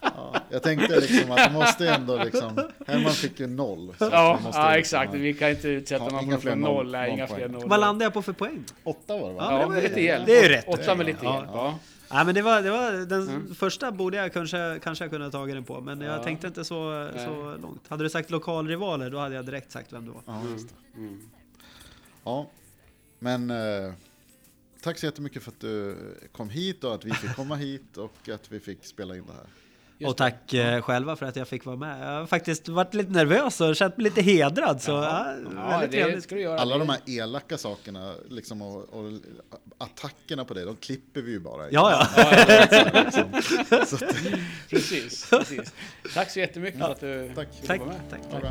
Ja. 0.02 0.36
Jag 0.50 0.64
tänkte 0.64 1.00
liksom 1.00 1.32
att 1.32 1.38
det 1.38 1.54
måste 1.54 1.90
ändå 1.90 2.24
liksom, 2.24 2.70
Herman 2.88 3.12
fick 3.12 3.40
ju 3.40 3.48
noll. 3.48 3.94
så 4.00 4.04
Ja, 4.06 4.10
det 4.10 4.16
ja 4.16 4.34
liksom 4.46 4.64
exakt. 4.72 5.12
ha- 5.12 5.18
Vi 5.18 5.34
kan 5.34 5.50
inte 5.50 5.68
utsätta 5.68 6.04
Ja, 6.12 6.22
någon 6.22 6.42
fler 6.42 6.56
noll. 6.56 6.86
noll- 6.86 6.92
Nej, 6.92 7.12
inga 7.12 7.28
fler 7.28 7.50
noll. 7.50 7.70
Vad 7.70 7.80
landade 7.80 8.06
jag 8.06 8.14
på 8.14 8.22
för 8.22 8.34
poäng? 8.34 8.64
Åtta 8.84 9.18
var 9.18 9.28
det 9.30 9.36
va? 9.36 9.48
Ja, 9.52 9.52
Ja, 9.62 9.82
det 9.82 9.90
var- 9.92 10.00
hjälp. 10.00 10.26
det 10.26 10.38
är 10.40 10.44
ju 10.44 10.50
rätt. 10.50 10.68
Åtta 10.68 10.96
med 10.96 11.06
lite 11.06 11.20
Ja. 11.26 11.36
hjälp. 11.36 11.76
Ja. 12.10 12.24
Men 12.24 12.36
det 12.36 12.42
var, 12.42 12.62
det 12.62 12.72
var 12.72 12.92
den 12.92 13.30
Mm. 13.30 13.56
första 13.56 13.92
borde 13.92 14.18
jag 14.18 14.34
kanske, 14.34 14.80
kanske 14.84 15.04
jag 15.04 15.12
kunde 15.12 15.26
ha 15.26 15.32
tagit 15.32 15.56
den 15.56 15.64
på, 15.64 15.82
men 15.82 16.02
jag 16.02 16.20
Ja. 16.20 16.24
tänkte 16.24 16.48
inte 16.48 16.66
så, 16.66 17.10
så 17.16 17.58
långt. 17.62 17.88
Hade 17.88 18.04
du 18.04 18.10
sagt 18.10 18.30
lokalrivaler 18.30 19.10
då 19.10 19.18
hade 19.20 19.36
jag 19.36 19.46
direkt 19.46 19.72
sagt 19.72 19.94
vem 19.94 20.06
det 20.06 20.12
var. 20.12 20.22
Ja, 20.26 20.42
just 20.52 20.70
det. 20.70 21.00
Mm. 21.00 21.30
Ja, 22.24 22.50
men 23.20 23.50
eh, 23.52 23.94
tack 24.82 24.98
så 25.00 25.06
jättemycket 25.06 25.44
för 25.44 25.52
att 25.52 25.60
du 25.60 25.98
kom 26.32 26.50
hit 26.50 26.84
och 26.84 26.96
att 26.96 27.06
vi 27.06 27.12
fick 27.14 27.36
komma 27.36 27.56
hit 27.56 27.98
och 27.98 28.30
att 28.34 28.52
vi 28.52 28.60
fick 28.60 28.86
spela 28.86 29.16
in 29.16 29.24
det 29.28 29.34
här. 29.34 29.46
Just 30.00 30.10
och 30.12 30.18
tack 30.18 30.54
eh, 30.54 30.82
själva 30.82 31.16
för 31.16 31.26
att 31.26 31.36
jag 31.36 31.48
fick 31.48 31.66
vara 31.66 31.76
med. 31.76 32.02
Jag 32.14 32.20
har 32.20 32.26
faktiskt 32.26 32.68
varit 32.70 32.94
lite 32.94 33.12
nervös 33.12 33.62
och 33.62 33.76
känt 33.76 33.98
mig 33.98 34.04
lite 34.04 34.22
hedrad. 34.22 34.82
Så 34.82 34.92
ja, 34.92 35.26
Ja, 35.56 35.70
väldigt 35.70 35.92
det 35.92 36.04
trevligt. 36.04 36.24
ska 36.24 36.36
du 36.36 36.42
göra. 36.42 36.60
Alla 36.60 36.74
Det- 36.78 36.80
de 36.80 36.90
här 36.90 37.00
elaka 37.06 37.58
sakerna 37.58 38.14
liksom, 38.30 38.62
och, 38.62 38.78
och 38.78 39.12
attackerna 39.78 40.46
på 40.46 40.54
dig, 40.54 40.66
de 40.66 40.76
klipper 40.76 41.22
vi 41.22 41.32
ju 41.32 41.40
bara. 41.40 41.72
Ja, 41.72 42.08
ja. 42.16 43.04
Liksom. 43.04 44.00
Precis, 44.70 45.30
precis. 45.30 45.74
Tack 46.14 46.30
så 46.32 46.40
jättemycket 46.40 46.80
Ja, 46.80 46.86
för 46.86 46.92
att 46.94 47.00
du 47.00 47.32
tack. 47.68 47.80
vara 47.80 47.90
med. 47.90 47.98
tack, 48.10 48.22
tack. 48.42 48.44